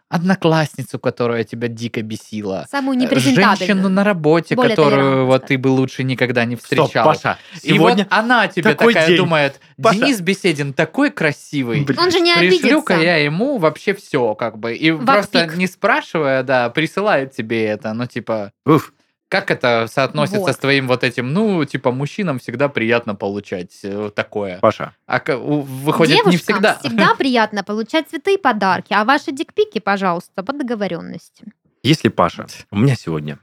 одноклассницу, 0.10 1.00
которая 1.00 1.44
тебя 1.44 1.68
дико 1.68 2.02
бесила. 2.02 2.68
Самую 2.70 2.98
э, 2.98 3.02
непрезентабельную. 3.04 3.58
Женщину 3.58 3.90
на 3.90 4.04
работе, 4.04 4.56
Более 4.56 4.76
которую 4.76 5.26
вот 5.28 5.46
ты 5.46 5.58
бы 5.58 5.68
лучше 5.68 6.04
никогда 6.04 6.46
не 6.46 6.56
Стоп, 6.56 6.64
встречал. 6.88 7.06
Паша, 7.06 7.38
И 7.62 7.74
вот 7.74 7.92
сегодня... 7.92 8.08
она 8.10 8.48
тебе 8.48 8.64
такой 8.72 8.94
такая 8.94 9.08
день. 9.10 9.18
думает, 9.18 9.60
Паша. 9.82 10.00
Денис 10.00 10.20
Беседин 10.22 10.74
такой 10.74 11.12
красивый. 11.12 11.84
Блин, 11.84 12.00
Он 12.00 12.12
же 12.12 12.20
не 12.20 12.34
Пришлю-ка 12.36 12.96
обидится. 12.96 13.12
я 13.12 13.18
ему 13.18 13.58
вообще 13.60 13.94
все, 13.94 14.34
как 14.36 14.58
бы. 14.58 14.74
И 14.74 14.92
В 14.92 15.06
просто 15.06 15.46
не 15.56 15.68
спрашивая, 15.68 16.44
да, 16.44 16.70
присылает 16.70 17.34
тебе 17.34 17.66
это. 17.66 17.94
Ну, 17.94 18.08
типа, 18.08 18.52
Уф. 18.66 18.94
Как 19.30 19.52
это 19.52 19.88
соотносится 19.88 20.40
Вот. 20.40 20.56
с 20.56 20.58
твоим 20.58 20.88
вот 20.88 21.04
этим, 21.04 21.32
ну, 21.34 21.64
типа, 21.64 21.92
мужчинам 21.92 22.40
всегда 22.40 22.68
приятно 22.68 23.14
получать 23.14 23.80
э, 23.84 24.10
такое. 24.16 24.58
Паша, 24.60 24.96
А 25.06 25.22
выходит, 25.28 26.16
Девушкам 26.16 26.32
не 26.32 26.38
всегда. 26.38 26.76
всегда 26.80 27.14
приятно 27.18 27.64
получать 27.64 28.10
цветы 28.10 28.34
и 28.34 28.38
подарки, 28.38 28.92
а 28.92 29.06
ваши 29.06 29.32
дикпики, 29.32 29.80
пожалуйста, 29.80 30.42
по 30.44 30.52
договоренности. 30.52 31.46
если 31.84 32.10
Паша 32.10 32.48
у 32.72 32.78
меня 32.80 32.96
сегодня 32.96 33.38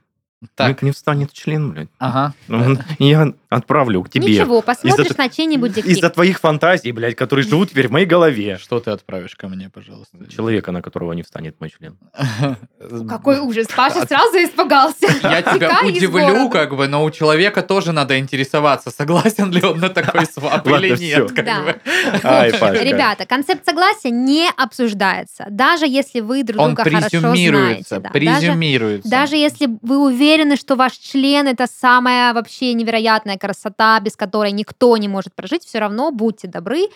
Так, 0.55 0.83
не, 0.83 0.88
не 0.88 0.92
встанет 0.92 1.33
член, 1.33 1.72
блядь, 1.72 1.88
ага. 1.99 2.35
ну, 2.46 2.77
я 2.99 3.33
отправлю 3.49 4.03
к 4.03 4.11
тебе. 4.11 4.35
Ничего, 4.35 4.61
посмотришь 4.61 5.07
Из-за- 5.07 5.18
на 5.18 5.29
чей-нибудь 5.31 5.72
дикпик. 5.72 5.90
Из-за 5.90 6.11
твоих 6.11 6.40
фантазий, 6.40 6.92
блядь, 6.92 7.16
которые 7.16 7.46
живут 7.46 7.70
теперь 7.70 7.88
в 7.88 7.90
моей 7.90 8.05
голове. 8.05 8.59
Что 8.59 8.79
ты 8.79 8.90
отправишь 8.90 9.35
ко 9.35 9.49
мне, 9.49 9.70
пожалуйста? 9.70 10.18
Человека, 10.31 10.72
на 10.72 10.83
которого 10.83 11.14
не 11.14 11.22
встанет 11.22 11.59
мой 11.59 11.70
член. 11.70 11.96
Какой 13.09 13.38
ужас, 13.38 13.66
Паша 13.75 14.07
сразу 14.07 14.37
испугался. 14.37 15.07
Я 15.22 15.40
тебя 15.40 15.81
удивлю, 15.83 16.51
как 16.51 16.77
бы, 16.77 16.87
но 16.87 17.03
у 17.03 17.11
человека 17.11 17.62
тоже 17.62 17.92
надо 17.92 18.18
интересоваться, 18.18 18.90
согласен 18.90 19.51
ли 19.51 19.62
он 19.64 19.79
на 19.79 19.88
такой 19.88 20.27
свап 20.33 20.66
или 20.66 20.99
нет. 20.99 21.31
Ребята, 21.33 23.25
концепт 23.25 23.64
согласия 23.64 24.11
не 24.11 24.51
обсуждается, 24.55 25.46
даже 25.49 25.87
если 25.87 26.20
вы 26.20 26.42
друг 26.42 26.61
Он 26.61 26.75
друга 26.75 26.90
хорошо 26.90 27.09
презюмируется, 27.09 27.96
знаете. 27.96 28.11
да. 28.12 28.20
Даже, 28.27 28.46
презюмируется. 28.46 29.09
даже 29.09 29.37
если 29.37 29.68
вы 29.81 29.99
уверены, 29.99 30.26
что 30.57 30.75
ваш 30.77 30.93
член 30.95 31.47
это 31.47 31.67
самая 31.67 32.33
вообще 32.35 32.73
невероятная 32.75 33.37
красота, 33.37 34.01
без 34.01 34.17
которой 34.17 34.53
никто 34.53 34.97
не 34.97 35.09
может 35.09 35.35
прожить, 35.35 35.65
все 35.65 35.79
равно 35.79 36.11
будьте 36.11 36.49
добры, 36.49 36.87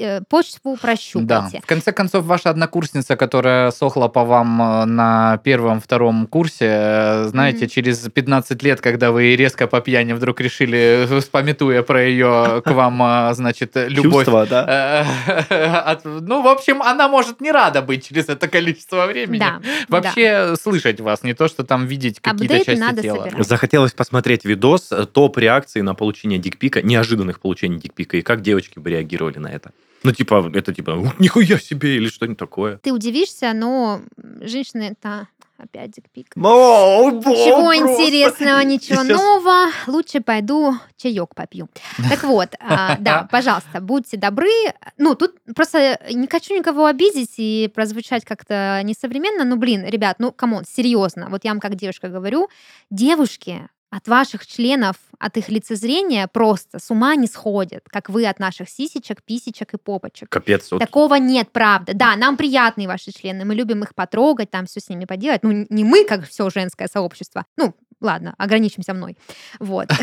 э, 0.00 0.20
почву 0.28 0.74
Да. 0.74 0.78
прощупайте. 0.80 1.60
В 1.60 1.66
конце 1.66 1.92
концов, 1.92 2.24
ваша 2.24 2.50
однокурсница, 2.50 3.16
которая 3.16 3.70
сохла 3.72 4.08
по 4.08 4.24
вам 4.24 4.62
э, 4.62 4.84
на 4.86 5.38
первом-втором 5.44 6.26
курсе, 6.26 6.66
э, 6.70 7.24
знаете, 7.28 7.64
Мгм. 7.64 7.68
через 7.68 7.98
15 8.08 8.62
лет, 8.62 8.80
когда 8.80 9.10
вы 9.10 9.36
резко 9.36 9.66
по 9.66 9.80
пьяни 9.80 10.12
вдруг 10.14 10.40
решили, 10.40 11.06
вспомятуя 11.20 11.82
про 11.82 12.02
ее 12.02 12.62
к 12.64 12.70
вам, 12.70 13.34
значит, 13.34 13.72
любовь, 13.74 14.24
Чувства, 14.26 14.46
да? 14.46 15.04
от- 15.84 16.04
ну, 16.04 16.42
в 16.42 16.48
общем, 16.48 16.80
она 16.82 17.08
может 17.08 17.40
не 17.40 17.50
рада 17.52 17.82
быть 17.82 18.08
через 18.08 18.28
это 18.28 18.48
количество 18.48 19.06
времени. 19.06 19.40
Да, 19.40 19.60
Вообще 19.88 20.54
слышать 20.60 21.00
вас, 21.00 21.22
не 21.24 21.34
то, 21.34 21.48
что 21.48 21.64
там 21.64 21.86
видеть 21.86 22.20
какие-то 22.20 22.54
части 22.64 22.80
надо 22.80 23.02
тела. 23.02 23.24
собирать. 23.24 23.46
Захотелось 23.46 23.92
посмотреть 23.92 24.44
видос 24.44 24.92
э, 24.92 25.06
топ 25.06 25.38
реакции 25.38 25.80
на 25.80 25.94
получение 25.94 26.38
дикпика, 26.38 26.82
неожиданных 26.82 27.40
получений 27.40 27.78
дикпика, 27.78 28.16
и 28.16 28.22
как 28.22 28.42
девочки 28.42 28.78
бы 28.78 28.90
реагировали 28.90 29.38
на 29.38 29.48
это. 29.48 29.72
Ну, 30.02 30.12
типа, 30.12 30.50
это 30.54 30.74
типа, 30.74 30.90
«Ух, 30.92 31.18
нихуя 31.20 31.58
себе, 31.58 31.96
или 31.96 32.08
что-нибудь 32.08 32.38
такое. 32.38 32.78
Ты 32.78 32.92
удивишься, 32.92 33.52
но 33.52 34.00
женщины 34.40 34.96
это 34.98 35.28
опять 35.62 35.92
дикпик. 35.92 36.32
О, 36.36 37.10
Ничего 37.10 37.62
просто. 37.66 38.02
интересного, 38.04 38.60
ничего 38.64 39.02
Сейчас- 39.04 39.16
нового. 39.20 39.66
Лучше 39.86 40.20
пойду 40.20 40.74
чаек 40.96 41.34
попью. 41.34 41.68
Так 42.08 42.22
вот, 42.24 42.50
а, 42.60 42.96
да, 43.00 43.28
пожалуйста, 43.30 43.80
будьте 43.80 44.16
добры. 44.16 44.50
Ну, 44.98 45.14
тут 45.14 45.36
просто 45.54 46.00
не 46.10 46.26
хочу 46.26 46.56
никого 46.56 46.86
обидеть 46.86 47.34
и 47.38 47.70
прозвучать 47.74 48.24
как-то 48.24 48.80
несовременно. 48.84 49.44
Ну, 49.44 49.56
блин, 49.56 49.84
ребят, 49.84 50.16
ну, 50.18 50.32
come 50.32 50.50
on, 50.50 50.64
серьезно. 50.64 51.28
Вот 51.30 51.44
я 51.44 51.50
вам 51.52 51.60
как 51.60 51.74
девушка 51.76 52.08
говорю, 52.08 52.48
девушки 52.90 53.68
от 53.90 54.08
ваших 54.08 54.46
членов, 54.46 54.96
от 55.22 55.36
их 55.36 55.48
лицезрения 55.48 56.26
просто 56.26 56.80
с 56.80 56.90
ума 56.90 57.14
не 57.14 57.28
сходят, 57.28 57.84
как 57.88 58.08
вы 58.08 58.26
от 58.26 58.40
наших 58.40 58.68
сисечек, 58.68 59.22
писечек 59.22 59.72
и 59.74 59.78
попочек. 59.78 60.28
Капец. 60.28 60.72
вот. 60.72 60.80
Такого 60.80 61.14
нет, 61.14 61.50
правда. 61.52 61.94
Да, 61.94 62.16
нам 62.16 62.36
приятные 62.36 62.88
ваши 62.88 63.12
члены, 63.12 63.44
мы 63.44 63.54
любим 63.54 63.84
их 63.84 63.94
потрогать, 63.94 64.50
там 64.50 64.66
все 64.66 64.80
с 64.80 64.88
ними 64.88 65.04
поделать. 65.04 65.44
Ну, 65.44 65.64
не 65.68 65.84
мы, 65.84 66.04
как 66.04 66.28
все 66.28 66.50
женское 66.50 66.88
сообщество. 66.88 67.46
Ну, 67.56 67.72
ладно, 68.02 68.34
ограничимся 68.38 68.94
мной. 68.94 69.16
Вот. 69.60 69.88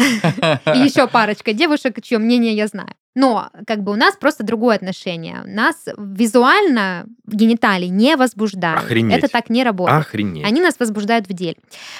И 0.73 0.77
еще 0.79 1.07
парочка 1.07 1.53
девушек, 1.53 2.01
чье 2.01 2.17
мнение 2.17 2.53
я 2.53 2.67
знаю. 2.67 2.93
Но 3.15 3.49
как 3.67 3.81
бы 3.83 3.91
у 3.91 3.95
нас 3.95 4.15
просто 4.15 4.43
другое 4.43 4.75
отношение. 4.75 5.41
Нас 5.45 5.75
визуально 5.97 7.05
гениталии 7.25 7.87
не 7.87 8.15
возбуждают. 8.15 8.83
Охренеть. 8.83 9.17
Это 9.17 9.27
так 9.27 9.49
не 9.49 9.63
работает. 9.63 9.99
Охренеть. 10.01 10.45
Они 10.45 10.61
нас 10.61 10.75
возбуждают 10.79 11.27
в 11.27 11.33
деле. 11.33 11.55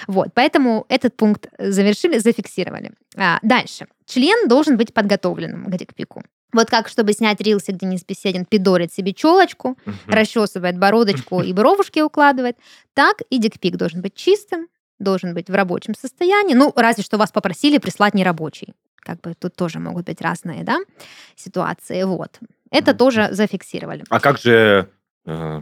Вот, 0.08 0.30
поэтому 0.34 0.86
этот 0.88 1.18
пункт 1.18 1.48
завершили, 1.58 2.20
зафиксировали. 2.20 2.92
А, 3.18 3.40
дальше. 3.42 3.88
Член 4.06 4.48
должен 4.48 4.78
быть 4.78 4.94
подготовленным 4.94 5.66
к 5.66 5.76
дикпику. 5.78 6.24
Вот 6.54 6.70
как, 6.70 6.88
чтобы 6.88 7.14
снять 7.14 7.42
рилсы, 7.42 7.72
где 7.72 7.86
Денис 7.86 8.04
Беседин 8.04 8.46
пидорит 8.46 8.92
себе 8.94 9.14
челочку, 9.14 9.78
Мгм. 9.86 9.98
расчесывает 10.08 10.78
бородочку 10.80 11.42
и 11.42 11.54
бровушки 11.54 12.00
укладывает, 12.00 12.58
так 12.94 13.18
и 13.30 13.38
дикпик 13.40 13.76
должен 13.78 14.02
быть 14.02 14.16
чистым, 14.16 14.68
должен 15.00 15.34
быть 15.34 15.50
в 15.50 15.54
рабочем 15.54 15.96
состоянии. 15.96 16.54
Ну, 16.54 16.72
разве 16.76 17.04
что 17.04 17.18
вас 17.18 17.32
попросили 17.32 17.78
прислать 17.78 18.14
нерабочий. 18.14 18.74
Как 18.98 19.22
бы 19.22 19.34
тут 19.34 19.56
тоже 19.56 19.80
могут 19.80 20.06
быть 20.06 20.22
разные, 20.22 20.64
да, 20.64 20.78
ситуации. 21.36 22.04
Вот. 22.04 22.40
Это 22.70 22.92
Мгм. 22.92 22.98
тоже 22.98 23.30
зафиксировали. 23.32 24.04
А 24.10 24.20
как 24.20 24.38
же 24.38 24.90
э, 25.26 25.62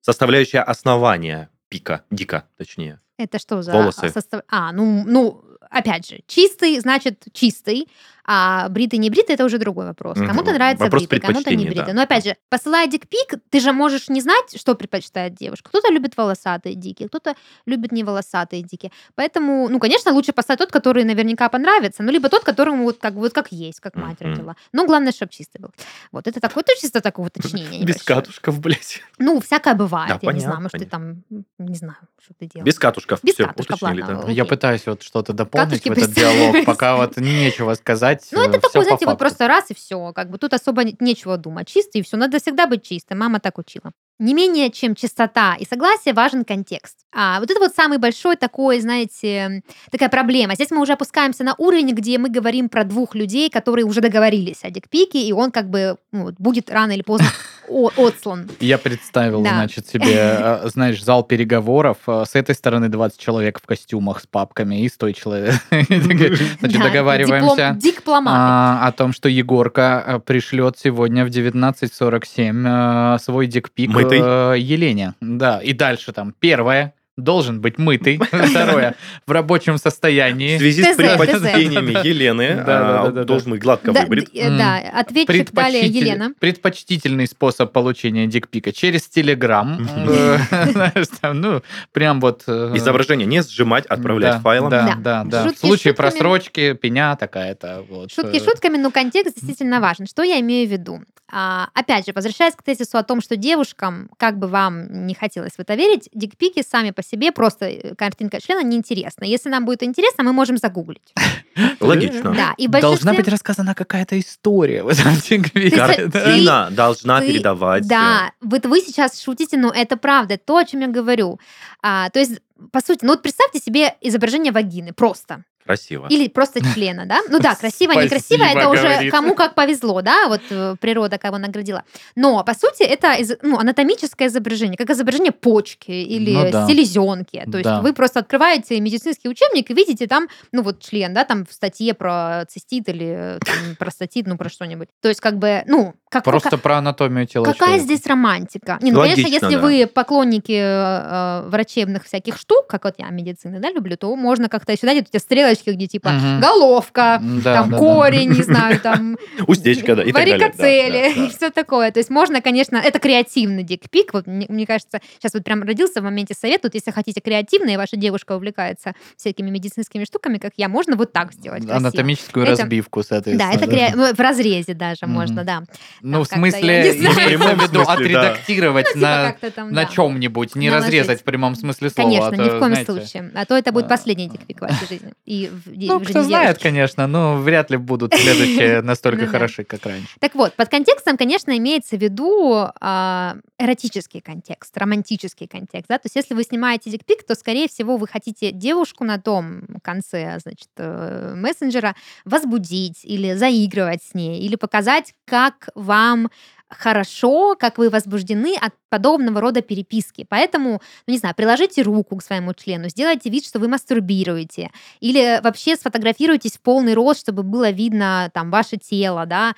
составляющая 0.00 0.60
основания 0.60 1.48
пика, 1.68 2.02
дика, 2.10 2.44
точнее? 2.56 3.00
Это 3.18 3.38
что 3.38 3.62
за 3.62 3.72
Волосы. 3.72 4.08
состав- 4.08 4.42
А, 4.48 4.72
ну, 4.72 5.04
ну, 5.06 5.44
опять 5.70 6.08
же, 6.08 6.20
чистый 6.26 6.78
значит 6.80 7.24
чистый, 7.32 7.88
а 8.24 8.68
бритый 8.68 8.98
не 8.98 9.10
бритый 9.10 9.34
это 9.34 9.44
уже 9.44 9.58
другой 9.58 9.86
вопрос. 9.86 10.18
Кому-то 10.18 10.52
нравится 10.52 10.84
Вопрос 10.84 11.02
бритый, 11.06 11.20
кому-то 11.20 11.54
не 11.54 11.66
бритый. 11.66 11.86
да. 11.86 11.92
Но 11.92 12.02
опять 12.02 12.24
же, 12.24 12.36
посылая 12.48 12.86
дикпик, 12.86 13.34
ты 13.50 13.60
же 13.60 13.72
можешь 13.72 14.08
не 14.08 14.20
знать, 14.20 14.58
что 14.58 14.74
предпочитает 14.74 15.34
девушка. 15.34 15.68
Кто-то 15.70 15.92
любит 15.92 16.16
волосатые 16.16 16.74
дикие, 16.74 17.08
кто-то 17.08 17.34
любит 17.66 17.92
не 17.92 18.04
волосатые 18.04 18.62
дикие. 18.62 18.92
Поэтому, 19.14 19.68
ну, 19.68 19.78
конечно, 19.80 20.12
лучше 20.12 20.32
послать 20.32 20.58
тот, 20.58 20.70
который 20.70 21.04
наверняка 21.04 21.48
понравится, 21.48 22.02
ну, 22.02 22.12
либо 22.12 22.28
тот, 22.28 22.44
которому 22.44 22.84
вот 22.84 22.98
как, 23.00 23.14
вот 23.14 23.32
как 23.32 23.50
есть, 23.50 23.80
как 23.80 23.96
мать 23.96 24.20
родила. 24.20 24.56
Но 24.72 24.86
главное, 24.86 25.12
чтобы 25.12 25.32
чистый 25.32 25.58
был. 25.60 25.70
Вот 26.12 26.26
это 26.28 26.40
такое 26.40 26.62
то 26.62 26.72
чисто 26.80 27.00
такое 27.00 27.26
уточнение. 27.26 27.84
Без 27.84 28.02
катушков, 28.02 28.60
блядь. 28.60 29.02
Ну, 29.18 29.40
всякое 29.40 29.74
бывает. 29.74 30.08
Да, 30.08 30.14
я 30.14 30.18
не 30.20 30.26
понятно, 30.26 30.40
знаю, 30.42 30.62
может, 30.62 30.72
ты 30.72 30.86
понятно. 30.86 31.22
там, 31.30 31.44
не 31.66 31.74
знаю, 31.74 31.96
что 32.22 32.34
ты 32.38 32.46
делаешь. 32.46 32.66
Без 32.66 32.78
катушков. 32.78 33.20
Без 33.22 33.34
Всё, 33.34 33.46
катушков, 33.46 33.82
уточнили, 33.82 34.02
ладно. 34.02 34.22
да. 34.26 34.30
Я 34.32 34.44
пытаюсь 34.44 34.86
вот 34.86 35.02
что-то 35.02 35.32
дополнить 35.32 35.82
Катушки 35.82 35.88
в 35.88 35.92
этот 35.92 36.14
диалог, 36.14 36.64
пока 36.66 36.96
вот 36.96 37.16
нечего 37.16 37.74
сказать. 37.74 38.11
Ну, 38.32 38.42
это 38.42 38.58
э, 38.58 38.60
такой, 38.60 38.84
знаете, 38.84 39.06
вот 39.06 39.12
факту. 39.12 39.18
просто 39.18 39.48
раз 39.48 39.70
и 39.70 39.74
все. 39.74 40.12
Как 40.12 40.30
бы 40.30 40.38
тут 40.38 40.52
особо 40.54 40.84
не- 40.84 40.96
нечего 41.00 41.36
думать. 41.36 41.68
Чистый 41.68 41.98
и 41.98 42.02
все. 42.02 42.16
Надо 42.16 42.38
всегда 42.38 42.66
быть 42.66 42.82
чистым. 42.82 43.18
Мама 43.18 43.40
так 43.40 43.58
учила. 43.58 43.92
Не 44.22 44.34
менее, 44.34 44.70
чем 44.70 44.94
чистота 44.94 45.56
и 45.58 45.66
согласие, 45.66 46.14
важен 46.14 46.44
контекст. 46.44 46.96
А 47.12 47.40
вот 47.40 47.50
это 47.50 47.58
вот 47.58 47.74
самый 47.74 47.98
большой 47.98 48.36
такой, 48.36 48.80
знаете, 48.80 49.62
такая 49.90 50.08
проблема. 50.08 50.54
Здесь 50.54 50.70
мы 50.70 50.80
уже 50.80 50.92
опускаемся 50.92 51.42
на 51.42 51.54
уровень, 51.58 51.90
где 51.92 52.18
мы 52.18 52.28
говорим 52.30 52.68
про 52.68 52.84
двух 52.84 53.16
людей, 53.16 53.50
которые 53.50 53.84
уже 53.84 54.00
договорились 54.00 54.60
о 54.62 54.70
дикпике, 54.70 55.20
и 55.20 55.32
он 55.32 55.50
как 55.50 55.68
бы 55.68 55.96
ну, 56.12 56.30
будет 56.38 56.70
рано 56.70 56.92
или 56.92 57.02
поздно 57.02 57.26
отслан. 57.68 58.48
Я 58.60 58.78
представил, 58.78 59.42
Да. 59.42 59.50
значит, 59.50 59.88
себе, 59.88 60.14
э, 60.14 60.68
знаешь, 60.68 61.02
зал 61.02 61.24
переговоров. 61.24 61.96
э, 62.06 62.24
С 62.26 62.36
этой 62.36 62.54
стороны 62.54 62.88
20 62.88 63.18
человек 63.18 63.60
в 63.60 63.66
костюмах 63.66 64.20
с 64.20 64.26
папками, 64.26 64.82
и 64.84 64.88
с 64.88 64.96
той 64.96 65.14
человек. 65.14 65.54
Значит, 65.70 66.48
Да, 66.60 66.68
договариваемся 66.84 67.76
диплом- 67.78 68.24
а, 68.28 68.86
о 68.86 68.92
том, 68.92 69.12
что 69.12 69.28
Егорка 69.28 70.04
э, 70.06 70.18
пришлет 70.20 70.78
сегодня 70.78 71.24
в 71.24 71.28
19.47 71.28 73.14
э, 73.16 73.18
свой 73.18 73.46
дикпик 73.46 73.90
Мытый? 74.20 74.56
э, 74.56 74.58
Елене. 74.60 75.14
Да, 75.20 75.58
и 75.60 75.72
дальше 75.72 76.12
там 76.12 76.34
первое 76.38 76.94
должен 77.18 77.60
быть 77.60 77.78
мытый, 77.78 78.16
второе 78.50 78.94
в 79.26 79.30
рабочем 79.30 79.74
В 79.74 79.78
состоянии. 79.78 80.56
связи 80.56 80.82
с 80.82 80.96
предпочтениями 80.96 81.90
Елены 82.06 82.64
а, 82.66 83.10
должен 83.24 83.50
быть 83.50 83.60
гладко 83.60 83.92
выбрит. 83.92 84.30
э, 84.34 84.48
да, 84.48 84.78
ответчик 84.78 85.52
далее 85.52 85.86
Елена. 85.86 86.32
Предпочтительный 86.40 87.26
способ 87.26 87.70
получения 87.72 88.26
дикпика 88.26 88.72
через 88.72 89.02
Телеграм. 89.08 89.86
Э, 90.02 91.32
Ну, 91.34 91.62
прям 91.92 92.20
вот... 92.20 92.44
Изображение 92.48 93.26
не 93.26 93.42
сжимать, 93.42 93.84
отправлять 93.86 94.40
файлом. 94.40 94.70
Да, 94.70 94.96
Да. 94.98 95.24
да. 95.24 95.48
В 95.52 95.56
случае 95.58 95.94
просрочки, 95.94 96.72
пеня 96.72 97.14
такая-то. 97.16 97.84
вот, 97.88 98.10
Шутки 98.10 98.38
шутками, 98.38 98.78
но 98.78 98.90
контекст 98.90 99.34
действительно 99.36 99.80
важен. 99.80 100.06
Что 100.06 100.22
я 100.22 100.40
имею 100.40 100.66
в 100.68 100.72
виду? 100.72 101.02
А, 101.34 101.70
опять 101.72 102.04
же, 102.06 102.12
возвращаясь 102.14 102.54
к 102.54 102.62
тезису 102.62 102.98
о 102.98 103.02
том, 103.02 103.22
что 103.22 103.36
девушкам, 103.36 104.10
как 104.18 104.38
бы 104.38 104.48
вам 104.48 105.06
не 105.06 105.14
хотелось 105.14 105.52
в 105.52 105.60
это 105.60 105.74
верить, 105.74 106.10
дикпики 106.12 106.62
сами 106.62 106.90
по 106.90 107.02
себе, 107.02 107.32
просто 107.32 107.70
э, 107.70 107.94
картинка 107.94 108.38
члена 108.38 108.62
неинтересна. 108.62 109.24
Если 109.24 109.48
нам 109.48 109.64
будет 109.64 109.82
интересно, 109.82 110.24
мы 110.24 110.34
можем 110.34 110.58
загуглить. 110.58 111.14
Логично. 111.80 112.34
Да, 112.34 112.54
и 112.58 112.68
в 112.68 112.70
Должна 112.70 113.12
большинстве- 113.12 113.16
быть 113.16 113.28
рассказана 113.28 113.74
какая-то 113.74 114.20
история 114.20 114.82
в 114.82 114.88
этом 114.88 115.14
дикпике. 115.14 115.70
Ты. 115.70 116.10
Картина 116.10 116.68
должна 116.70 117.20
ты- 117.20 117.28
передавать. 117.28 117.88
Да, 117.88 118.32
вот 118.42 118.66
вы 118.66 118.80
сейчас 118.80 119.18
шутите, 119.18 119.56
но 119.56 119.70
это 119.70 119.96
правда, 119.96 120.36
то, 120.36 120.58
о 120.58 120.64
чем 120.66 120.80
я 120.80 120.88
говорю. 120.88 121.40
А, 121.82 122.10
то 122.10 122.18
есть, 122.20 122.40
по 122.70 122.80
сути, 122.80 123.04
ну 123.04 123.12
вот 123.12 123.22
представьте 123.22 123.58
себе 123.58 123.96
изображение 124.02 124.52
вагины, 124.52 124.92
просто. 124.92 125.44
Красиво. 125.64 126.06
Или 126.10 126.28
просто 126.28 126.60
члена, 126.74 127.06
да? 127.06 127.20
Ну 127.28 127.38
да, 127.38 127.54
красиво, 127.54 127.92
некрасиво, 127.92 128.42
это 128.42 128.68
уже 128.68 128.82
говорит. 128.82 129.12
кому 129.12 129.34
как 129.34 129.54
повезло, 129.54 130.02
да, 130.02 130.28
вот 130.28 130.40
э, 130.50 130.76
природа 130.80 131.18
кого 131.18 131.38
наградила. 131.38 131.84
Но, 132.16 132.42
по 132.44 132.54
сути, 132.54 132.82
это 132.82 133.12
из- 133.14 133.36
ну, 133.42 133.58
анатомическое 133.58 134.28
изображение, 134.28 134.76
как 134.76 134.90
изображение 134.90 135.32
почки 135.32 135.90
или 135.92 136.32
Ну 136.34 136.50
да. 136.50 136.66
селезенки. 136.66 137.44
То 137.50 137.58
есть 137.58 137.64
Да. 137.64 137.80
вы 137.80 137.92
просто 137.92 138.20
открываете 138.20 138.80
медицинский 138.80 139.28
учебник 139.28 139.70
и 139.70 139.74
видите 139.74 140.06
там, 140.06 140.28
ну 140.52 140.62
вот 140.62 140.80
член, 140.80 141.14
да, 141.14 141.24
там 141.24 141.46
в 141.46 141.52
статье 141.52 141.94
про 141.94 142.44
цистит 142.48 142.88
или 142.88 143.36
э, 143.36 143.38
там, 143.44 143.76
простатит, 143.78 144.26
ну 144.26 144.36
про 144.36 144.48
что-нибудь. 144.48 144.88
То 145.00 145.08
есть 145.08 145.20
как 145.20 145.38
бы, 145.38 145.62
ну, 145.66 145.94
как 146.10 146.24
Просто 146.24 146.58
про 146.58 146.76
анатомию 146.78 147.26
тела 147.26 147.44
Какая 147.44 147.78
человека. 147.78 147.84
здесь 147.84 148.06
романтика? 148.06 148.78
Не, 148.82 148.92
ну, 148.92 149.00
конечно, 149.00 149.22
Логично, 149.24 149.46
если 149.46 149.56
да. 149.56 149.62
вы 149.62 149.86
поклонники 149.86 150.52
э, 150.52 151.48
врачебных 151.48 152.04
всяких 152.04 152.36
штук, 152.36 152.66
как 152.66 152.84
вот 152.84 152.94
я 152.98 153.08
медицины, 153.08 153.60
да, 153.60 153.70
люблю, 153.70 153.96
то 153.96 154.14
можно 154.16 154.48
как-то 154.48 154.76
сюда 154.76 154.92
где-то 154.92 155.10
стрелочки, 155.54 155.70
где 155.70 155.86
типа 155.86 156.10
Мгм. 156.10 156.40
головка, 156.40 157.20
Да, 157.42 157.54
там 157.54 157.70
да, 157.70 157.76
да. 157.76 157.78
корень, 157.78 158.30
не 158.30 158.42
знаю, 158.42 158.80
там 158.80 159.16
Уздечка, 159.46 159.96
да, 159.96 160.02
и 160.02 160.12
так 160.12 160.14
далее. 160.14 160.38
Да, 160.38 160.44
варикоцели 160.46 161.14
да, 161.14 161.20
да. 161.20 161.26
и 161.26 161.28
все 161.30 161.50
такое. 161.50 161.90
То 161.90 161.98
есть 162.00 162.10
можно, 162.10 162.40
конечно, 162.40 162.76
это 162.76 162.98
креативный 162.98 163.62
дикпик. 163.62 164.12
Вот 164.12 164.26
мне, 164.26 164.66
кажется, 164.66 165.00
сейчас 165.18 165.34
вот 165.34 165.44
прям 165.44 165.62
родился 165.62 166.00
в 166.00 166.04
моменте 166.04 166.34
совет. 166.34 166.60
Вот 166.62 166.74
если 166.74 166.90
хотите 166.90 167.20
креативно, 167.20 167.70
и 167.70 167.76
ваша 167.76 167.96
девушка 167.96 168.36
увлекается 168.36 168.94
всякими 169.16 169.50
медицинскими 169.50 170.04
штуками, 170.04 170.38
как 170.38 170.52
я, 170.56 170.68
можно 170.68 170.96
вот 170.96 171.12
так 171.12 171.32
сделать. 171.32 171.68
Анатомическую 171.68 172.46
разбивку, 172.46 173.02
соответственно. 173.02 173.52
Да, 173.52 173.64
это 173.66 173.96
ну, 173.96 174.14
в 174.14 174.20
разрезе 174.20 174.74
даже 174.74 175.06
можно, 175.06 175.44
да. 175.44 175.62
Ну, 176.00 176.24
в 176.24 176.30
я 176.30 176.36
смысле, 176.36 176.92
имеется 176.92 177.10
в 177.12 177.62
виду 177.62 177.80
отредактировать 177.82 178.92
Типа 178.92 179.36
на, 179.56 179.64
на 179.70 179.84
да. 179.84 179.86
чем-нибудь, 179.86 180.54
не 180.54 180.70
разрезать 180.70 181.20
в 181.20 181.24
прямом 181.24 181.54
смысле 181.54 181.90
слова. 181.90 182.08
Конечно, 182.08 182.28
а 182.28 182.36
ни 182.36 182.48
в 182.48 182.58
коем 182.58 182.72
знаете, 182.72 182.92
случае. 182.92 183.30
А 183.34 183.44
то 183.44 183.56
это 183.56 183.72
будет 183.72 183.86
а, 183.86 183.88
последний 183.88 184.28
дикпик 184.28 184.58
в 184.58 184.60
вашей 184.62 184.86
жизни. 184.88 185.12
И 185.24 185.41
де- 185.66 185.86
Ну, 185.88 186.00
кто 186.00 186.08
жизни 186.12 186.22
знает, 186.28 186.58
конечно, 186.58 187.06
но 187.06 187.36
вряд 187.36 187.70
ли 187.70 187.76
будут 187.76 188.14
следующие 188.14 188.80
настолько 188.82 189.20
Ну 189.20 189.26
да. 189.26 189.32
хороши, 189.32 189.64
как 189.64 189.84
раньше. 189.86 190.08
Так 190.20 190.34
вот, 190.34 190.54
под 190.54 190.68
контекстом, 190.68 191.16
конечно, 191.16 191.56
имеется 191.56 191.96
в 191.96 192.00
виду 192.00 192.66
а, 192.80 193.36
эротический 193.58 194.20
контекст, 194.20 194.76
романтический 194.76 195.46
контекст. 195.46 195.88
То 195.88 196.00
есть 196.04 196.16
если 196.16 196.34
вы 196.34 196.42
снимаете 196.44 196.90
дикпик, 196.90 197.24
то, 197.26 197.34
скорее 197.34 197.68
всего, 197.68 197.96
вы 197.96 198.06
хотите 198.08 198.52
девушку 198.52 199.04
на 199.04 199.18
том 199.20 199.62
конце 199.82 200.38
значит, 200.40 200.68
э, 200.76 201.34
мессенджера 201.36 201.94
возбудить 202.24 203.00
или 203.04 203.34
заигрывать 203.34 204.02
с 204.02 204.14
ней, 204.14 204.40
или 204.40 204.56
показать, 204.56 205.14
как 205.24 205.68
вам 205.74 206.30
хорошо, 206.74 207.56
как 207.58 207.78
вы 207.78 207.90
возбуждены 207.90 208.56
от 208.60 208.72
подобного 208.88 209.40
рода 209.40 209.62
переписки. 209.62 210.26
Поэтому, 210.28 210.82
ну 211.06 211.12
не 211.12 211.18
знаю, 211.18 211.34
приложите 211.34 211.82
руку 211.82 212.16
к 212.16 212.22
своему 212.22 212.52
члену, 212.54 212.88
сделайте 212.88 213.30
вид, 213.30 213.46
что 213.46 213.58
вы 213.58 213.68
мастурбируете, 213.68 214.70
или 215.00 215.40
вообще 215.42 215.76
сфотографируйтесь 215.76 216.58
в 216.58 216.60
полный 216.60 216.94
рост, 216.94 217.20
чтобы 217.20 217.42
было 217.42 217.70
видно 217.70 218.30
там 218.34 218.50
ваше 218.50 218.76
тело, 218.76 219.26
да, 219.26 219.54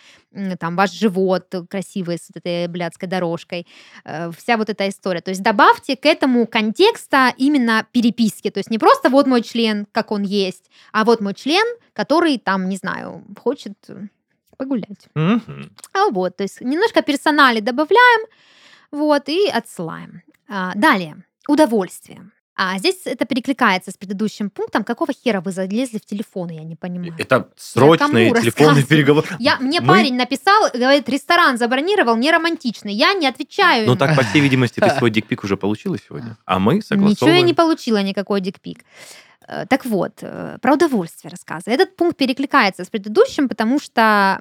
там 0.58 0.76
ваш 0.76 0.92
живот 0.92 1.52
красивый 1.68 2.18
с 2.18 2.30
этой 2.34 2.68
блядской 2.68 3.08
дорожкой, 3.08 3.66
э, 4.04 4.30
вся 4.36 4.56
вот 4.56 4.68
эта 4.68 4.88
история. 4.88 5.20
То 5.20 5.30
есть 5.30 5.42
добавьте 5.42 5.96
к 5.96 6.06
этому 6.06 6.46
контекста 6.46 7.32
именно 7.36 7.86
переписки, 7.92 8.50
то 8.50 8.58
есть 8.58 8.70
не 8.70 8.78
просто 8.78 9.10
вот 9.10 9.26
мой 9.26 9.42
член, 9.42 9.86
как 9.92 10.10
он 10.12 10.22
есть, 10.22 10.70
а 10.92 11.04
вот 11.04 11.20
мой 11.20 11.34
член, 11.34 11.64
который 11.92 12.38
там, 12.38 12.68
не 12.68 12.76
знаю, 12.76 13.24
хочет 13.42 13.74
погулять. 14.56 15.08
Мгм. 15.14 15.70
А 15.92 16.08
вот, 16.10 16.36
то 16.36 16.42
есть 16.44 16.60
немножко 16.60 17.02
персонали 17.02 17.60
добавляем, 17.60 18.26
вот, 18.90 19.28
и 19.28 19.48
отсылаем. 19.48 20.22
А, 20.48 20.72
далее, 20.74 21.16
удовольствие. 21.48 22.30
А 22.56 22.78
здесь 22.78 23.00
это 23.04 23.24
перекликается 23.24 23.90
с 23.90 23.96
предыдущим 23.96 24.48
пунктом. 24.48 24.84
Какого 24.84 25.12
хера 25.12 25.40
вы 25.40 25.50
залезли 25.50 25.98
в 25.98 26.04
телефон, 26.06 26.50
я 26.50 26.62
не 26.62 26.76
понимаю. 26.76 27.12
Это 27.18 27.48
срочные 27.56 28.32
телефонные 28.32 28.84
переговоры. 28.84 29.26
Я, 29.40 29.58
мне 29.58 29.80
Мы- 29.80 29.88
парень 29.88 30.14
написал, 30.14 30.70
говорит, 30.72 31.08
ресторан 31.08 31.58
забронировал, 31.58 32.16
не 32.16 32.30
романтичный. 32.30 32.92
Я 32.94 33.12
не 33.14 33.26
отвечаю. 33.26 33.86
Ну 33.88 33.96
так, 33.96 34.14
по 34.14 34.22
всей 34.22 34.40
видимости, 34.40 34.78
ты 34.78 34.88
свой 34.98 35.10
дикпик 35.10 35.42
уже 35.42 35.56
получила 35.56 35.98
сегодня. 35.98 36.36
А 36.44 36.60
мы 36.60 36.74
Ничего 36.74 36.94
я 36.94 37.00
согласовываем. 37.00 37.44
не 37.46 37.54
получила, 37.54 38.00
никакой 38.02 38.40
дикпик. 38.40 38.84
Э, 39.48 39.66
Так 39.68 39.86
вот, 39.86 40.18
э, 40.22 40.58
про 40.60 40.74
удовольствие 40.74 41.30
рассказываю. 41.30 41.74
Этот 41.74 41.96
пункт 41.96 42.16
перекликается 42.16 42.84
с 42.84 42.88
предыдущим, 42.88 43.48
потому 43.48 43.78
что 43.78 44.40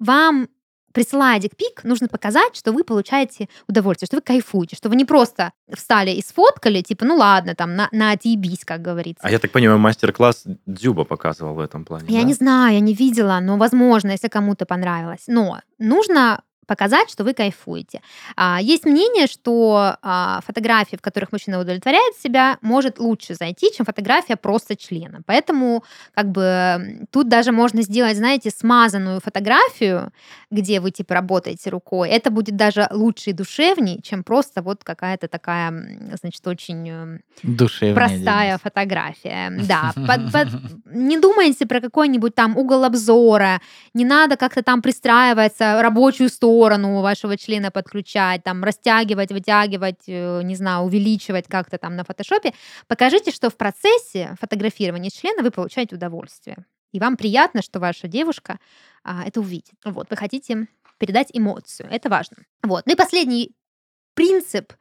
вам, 0.00 0.48
присылая 0.92 1.38
дикпик, 1.40 1.84
нужно 1.84 2.08
показать, 2.08 2.56
что 2.56 2.72
вы 2.72 2.84
получаете 2.84 3.48
удовольствие, 3.68 4.06
что 4.06 4.16
вы 4.16 4.22
кайфуете, 4.22 4.76
что 4.76 4.88
вы 4.88 4.96
не 4.96 5.04
просто 5.04 5.52
встали 5.74 6.10
и 6.10 6.22
сфоткали, 6.22 6.82
типа, 6.82 7.04
ну 7.04 7.16
ладно, 7.16 7.54
там, 7.54 7.76
на, 7.76 7.88
на 7.92 8.12
отъебись, 8.12 8.64
как 8.64 8.82
говорится. 8.82 9.26
А 9.26 9.30
я 9.30 9.38
так 9.38 9.50
понимаю, 9.50 9.78
мастер-класс 9.78 10.44
Дзюба 10.66 11.04
показывал 11.04 11.54
в 11.54 11.60
этом 11.60 11.84
плане. 11.84 12.06
Я 12.08 12.20
да? 12.20 12.26
не 12.26 12.34
знаю, 12.34 12.74
я 12.74 12.80
не 12.80 12.94
видела, 12.94 13.40
но 13.40 13.56
возможно, 13.56 14.10
если 14.10 14.28
кому-то 14.28 14.66
понравилось. 14.66 15.24
Но 15.26 15.60
нужно 15.78 16.42
показать, 16.66 17.10
что 17.10 17.24
вы 17.24 17.34
кайфуете. 17.34 18.00
А, 18.36 18.58
есть 18.60 18.84
мнение, 18.84 19.26
что 19.26 19.96
а, 20.02 20.40
фотографии, 20.46 20.96
в 20.96 21.02
которых 21.02 21.32
мужчина 21.32 21.60
удовлетворяет 21.60 22.16
себя, 22.16 22.58
может 22.60 22.98
лучше 22.98 23.34
зайти, 23.34 23.70
чем 23.76 23.86
фотография 23.86 24.36
просто 24.36 24.76
члена. 24.76 25.20
Поэтому 25.26 25.84
как 26.14 26.30
бы 26.30 27.06
тут 27.10 27.28
даже 27.28 27.52
можно 27.52 27.82
сделать, 27.82 28.16
знаете, 28.16 28.50
смазанную 28.50 29.20
фотографию, 29.20 30.12
где 30.50 30.80
вы 30.80 30.90
типа 30.90 31.14
работаете 31.14 31.70
рукой. 31.70 32.08
Это 32.10 32.30
будет 32.30 32.56
даже 32.56 32.88
лучше 32.90 33.30
и 33.30 33.32
душевней, 33.32 34.00
чем 34.02 34.24
просто 34.24 34.62
вот 34.62 34.84
какая-то 34.84 35.28
такая, 35.28 35.70
значит, 36.20 36.46
очень 36.46 36.88
э, 36.88 37.18
Душевная 37.42 37.94
простая 37.94 38.58
фотография. 38.58 39.52
Да, 39.64 39.92
под- 39.94 40.32
под- 40.32 40.48
не 40.94 41.18
думайте 41.18 41.66
про 41.66 41.80
какой-нибудь 41.80 42.34
там 42.34 42.56
угол 42.56 42.84
обзора, 42.84 43.60
не 43.94 44.04
надо 44.04 44.36
как-то 44.36 44.62
там 44.62 44.82
пристраиваться, 44.82 45.82
рабочую 45.82 46.28
сторону 46.28 46.53
вашего 46.60 47.36
члена 47.36 47.70
подключать, 47.70 48.42
там 48.42 48.64
растягивать, 48.64 49.32
вытягивать, 49.32 50.04
э, 50.06 50.42
не 50.42 50.56
знаю, 50.56 50.84
увеличивать 50.84 51.46
как-то 51.48 51.78
там 51.78 51.96
на 51.96 52.04
фотошопе. 52.04 52.52
Покажите, 52.86 53.30
что 53.30 53.50
в 53.50 53.56
процессе 53.56 54.36
фотографирования 54.40 55.10
члена 55.10 55.42
вы 55.42 55.50
получаете 55.50 55.96
удовольствие. 55.96 56.64
И 56.92 57.00
вам 57.00 57.16
приятно, 57.16 57.60
что 57.60 57.80
ваша 57.80 58.06
девушка 58.06 58.58
а, 59.02 59.24
это 59.26 59.40
увидит. 59.40 59.74
Вот, 59.84 60.10
вы 60.10 60.16
хотите 60.16 60.68
передать 60.98 61.28
эмоцию. 61.32 61.88
Это 61.90 62.08
важно. 62.08 62.36
Вот. 62.62 62.86
Ну 62.86 62.92
и 62.92 62.96
последний 62.96 63.50
принцип 64.14 64.72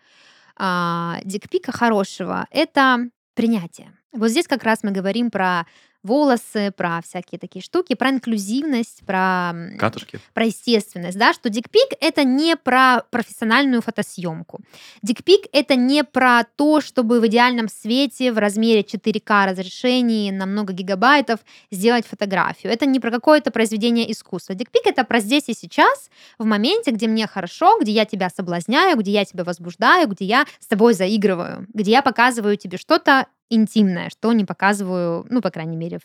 а, 0.55 1.19
дикпика 1.23 1.71
хорошего– 1.71 2.47
это 2.51 3.09
принятие. 3.33 3.91
Вот 4.11 4.29
здесь 4.29 4.47
как 4.47 4.63
раз 4.63 4.83
мы 4.83 4.91
говорим 4.91 5.31
про 5.31 5.65
волосы, 6.03 6.71
про 6.75 7.01
всякие 7.01 7.39
такие 7.39 7.63
штуки, 7.63 7.95
про 7.95 8.09
инклюзивность, 8.09 9.03
про, 9.05 9.53
Катушки. 9.79 10.19
про 10.33 10.45
естественность, 10.45 11.17
да, 11.17 11.33
что 11.33 11.49
дикпик 11.49 11.93
это 11.99 12.23
не 12.23 12.55
про 12.55 13.03
профессиональную 13.09 13.81
фотосъемку. 13.81 14.59
Дикпик 15.01 15.45
это 15.53 15.75
не 15.75 16.03
про 16.03 16.43
то, 16.55 16.81
чтобы 16.81 17.19
в 17.19 17.27
идеальном 17.27 17.69
свете 17.69 18.31
в 18.31 18.37
размере 18.37 18.81
4К 18.81 19.47
разрешении 19.47 20.29
на 20.31 20.45
много 20.45 20.73
гигабайтов 20.73 21.39
сделать 21.71 22.05
фотографию. 22.05 22.71
Это 22.71 22.85
не 22.85 22.99
про 22.99 23.11
какое-то 23.11 23.51
произведение 23.51 24.11
искусства. 24.11 24.55
Дикпик 24.55 24.85
это 24.85 25.03
про 25.03 25.19
здесь 25.19 25.47
и 25.47 25.53
сейчас, 25.53 26.09
в 26.37 26.45
моменте, 26.45 26.91
где 26.91 27.07
мне 27.07 27.27
хорошо, 27.27 27.79
где 27.79 27.91
я 27.91 28.05
тебя 28.05 28.29
соблазняю, 28.29 28.97
где 28.97 29.11
я 29.11 29.25
тебя 29.25 29.43
возбуждаю, 29.43 30.07
где 30.09 30.25
я 30.25 30.45
с 30.59 30.67
тобой 30.67 30.93
заигрываю, 30.93 31.67
где 31.73 31.91
я 31.91 32.01
показываю 32.01 32.57
тебе 32.57 32.77
что-то 32.77 33.27
интимное, 33.53 34.09
что 34.09 34.33
не 34.33 34.45
показываю, 34.45 35.25
ну, 35.29 35.41
по 35.41 35.51
крайней 35.51 35.77
мере, 35.77 35.99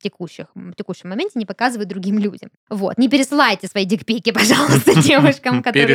текущих, 0.00 0.46
в 0.54 0.74
текущем 0.74 1.10
моменте 1.10 1.38
не 1.38 1.46
показываю 1.46 1.86
другим 1.86 2.18
людям. 2.18 2.50
Вот. 2.68 2.98
Не 2.98 3.08
пересылайте 3.08 3.68
свои 3.68 3.84
дикпики, 3.84 4.32
пожалуйста, 4.32 4.94
девушкам, 5.02 5.62
которые 5.62 5.86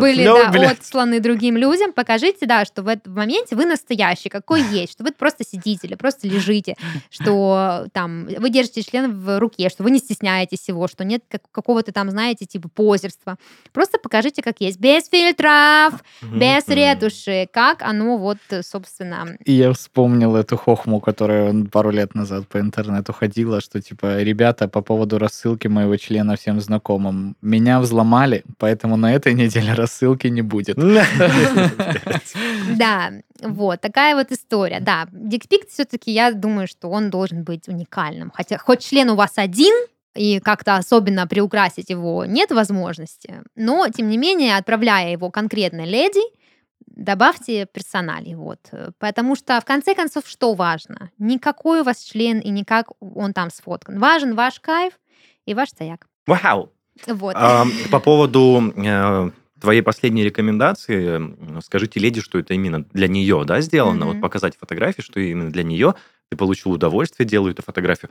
были 0.00 0.24
Ну, 0.24 0.36
да, 0.52 0.70
отсланы 0.70 1.20
другим 1.20 1.56
людям. 1.56 1.92
Покажите, 1.92 2.46
да, 2.46 2.64
что 2.64 2.82
в 2.82 2.88
этом 2.88 3.14
моменте 3.14 3.56
вы 3.56 3.66
настоящий, 3.66 4.28
какой 4.28 4.62
есть, 4.70 4.92
что 4.92 5.04
вы 5.04 5.12
просто 5.12 5.44
сидите 5.44 5.86
или 5.86 5.94
просто 5.94 6.26
лежите, 6.28 6.76
что 7.10 7.86
там 7.92 8.26
вы 8.26 8.50
держите 8.50 8.82
член 8.82 9.18
в 9.18 9.38
руке, 9.38 9.68
что 9.68 9.82
вы 9.82 9.90
не 9.90 9.98
стесняетесь 9.98 10.68
его, 10.68 10.86
что 10.88 11.04
нет 11.04 11.22
как- 11.28 11.50
какого-то 11.50 11.92
там, 11.92 12.10
знаете, 12.10 12.46
типа 12.46 12.68
позерства. 12.68 13.36
Просто 13.72 13.98
покажите, 13.98 14.42
как 14.42 14.60
есть. 14.60 14.78
Без 14.78 15.08
фильтров, 15.08 16.02
без 16.22 16.66
ретуши, 16.68 17.48
как 17.52 17.82
оно 17.82 18.16
вот, 18.16 18.38
э, 18.50 18.62
собственно, 18.62 19.36
И 19.44 19.52
я 19.52 19.72
вспомнил 19.72 20.36
эту 20.36 20.56
хохму, 20.56 21.00
которая 21.00 21.50
он 21.50 21.66
пару 21.66 21.90
лет 21.90 22.14
назад 22.14 22.46
по 22.48 22.58
интернету 22.58 23.12
ходила, 23.12 23.39
что 23.60 23.80
типа, 23.80 24.22
ребята, 24.22 24.68
по 24.68 24.82
поводу 24.82 25.18
рассылки 25.18 25.68
моего 25.68 25.96
члена 25.96 26.36
всем 26.36 26.60
знакомым, 26.60 27.36
меня 27.42 27.80
взломали, 27.80 28.44
поэтому 28.58 28.96
на 28.96 29.12
этой 29.14 29.34
неделе 29.34 29.74
рассылки 29.74 30.28
не 30.28 30.42
будет. 30.42 30.76
Да, 32.76 33.10
вот 33.42 33.80
такая 33.80 34.14
вот 34.14 34.32
история. 34.32 34.80
Да, 34.80 35.06
дикпик 35.12 35.68
все-таки, 35.68 36.12
я 36.12 36.32
думаю, 36.32 36.66
что 36.66 36.88
он 36.88 37.10
должен 37.10 37.42
быть 37.42 37.68
уникальным. 37.68 38.30
Хотя 38.34 38.58
хоть 38.58 38.80
член 38.80 39.10
у 39.10 39.16
вас 39.16 39.32
один, 39.36 39.74
и 40.14 40.40
как-то 40.40 40.76
особенно 40.76 41.26
приукрасить 41.26 41.90
его 41.90 42.24
нет 42.24 42.50
возможности, 42.50 43.42
но, 43.54 43.86
тем 43.88 44.08
не 44.08 44.18
менее, 44.18 44.56
отправляя 44.56 45.12
его 45.12 45.30
конкретной 45.30 45.86
леди, 45.86 46.20
добавьте 46.90 47.66
персоналей, 47.66 48.34
вот. 48.34 48.58
Потому 48.98 49.36
что, 49.36 49.60
в 49.60 49.64
конце 49.64 49.94
концов, 49.94 50.26
что 50.26 50.54
важно? 50.54 51.10
Не 51.18 51.38
какой 51.38 51.80
у 51.80 51.84
вас 51.84 52.02
член 52.02 52.38
и 52.38 52.50
не 52.50 52.64
как 52.64 52.88
он 53.00 53.32
там 53.32 53.50
сфоткан. 53.50 53.98
Важен 53.98 54.34
ваш 54.34 54.60
кайф 54.60 54.94
и 55.46 55.54
ваш 55.54 55.70
стояк. 55.70 56.06
Вау! 56.26 56.72
Вот. 57.06 57.34
А, 57.36 57.64
по 57.90 58.00
поводу 58.00 58.72
э, 58.76 59.30
твоей 59.60 59.82
последней 59.82 60.24
рекомендации, 60.24 61.60
скажите 61.62 62.00
леди, 62.00 62.20
что 62.20 62.38
это 62.38 62.54
именно 62.54 62.84
для 62.92 63.08
нее, 63.08 63.44
да, 63.46 63.60
сделано? 63.60 64.06
Мгм. 64.06 64.14
Вот 64.14 64.20
показать 64.20 64.56
фотографии, 64.56 65.02
что 65.02 65.20
именно 65.20 65.50
для 65.50 65.62
нее. 65.62 65.94
Ты 66.28 66.36
получил 66.36 66.72
удовольствие, 66.72 67.26
делаю 67.26 67.52
эту 67.52 67.62
фотографию. 67.62 68.10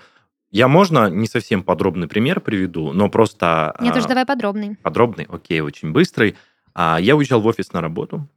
Я, 0.51 0.67
можно, 0.67 1.09
не 1.09 1.27
совсем 1.27 1.63
подробный 1.63 2.07
пример 2.07 2.41
приведу, 2.41 2.91
но 2.91 3.09
просто... 3.09 3.75
Нет, 3.79 3.95
а, 3.95 3.99
уж 3.99 4.05
давай 4.05 4.25
подробный. 4.25 4.77
подробный, 4.81 5.27
окей, 5.29 5.61
очень 5.61 5.91
быстрый. 5.91 6.35
А, 6.73 6.97
я 6.99 7.15
уезжал 7.15 7.39
в 7.39 7.45
офис 7.45 7.71
на 7.71 7.81
работу. 7.81 8.27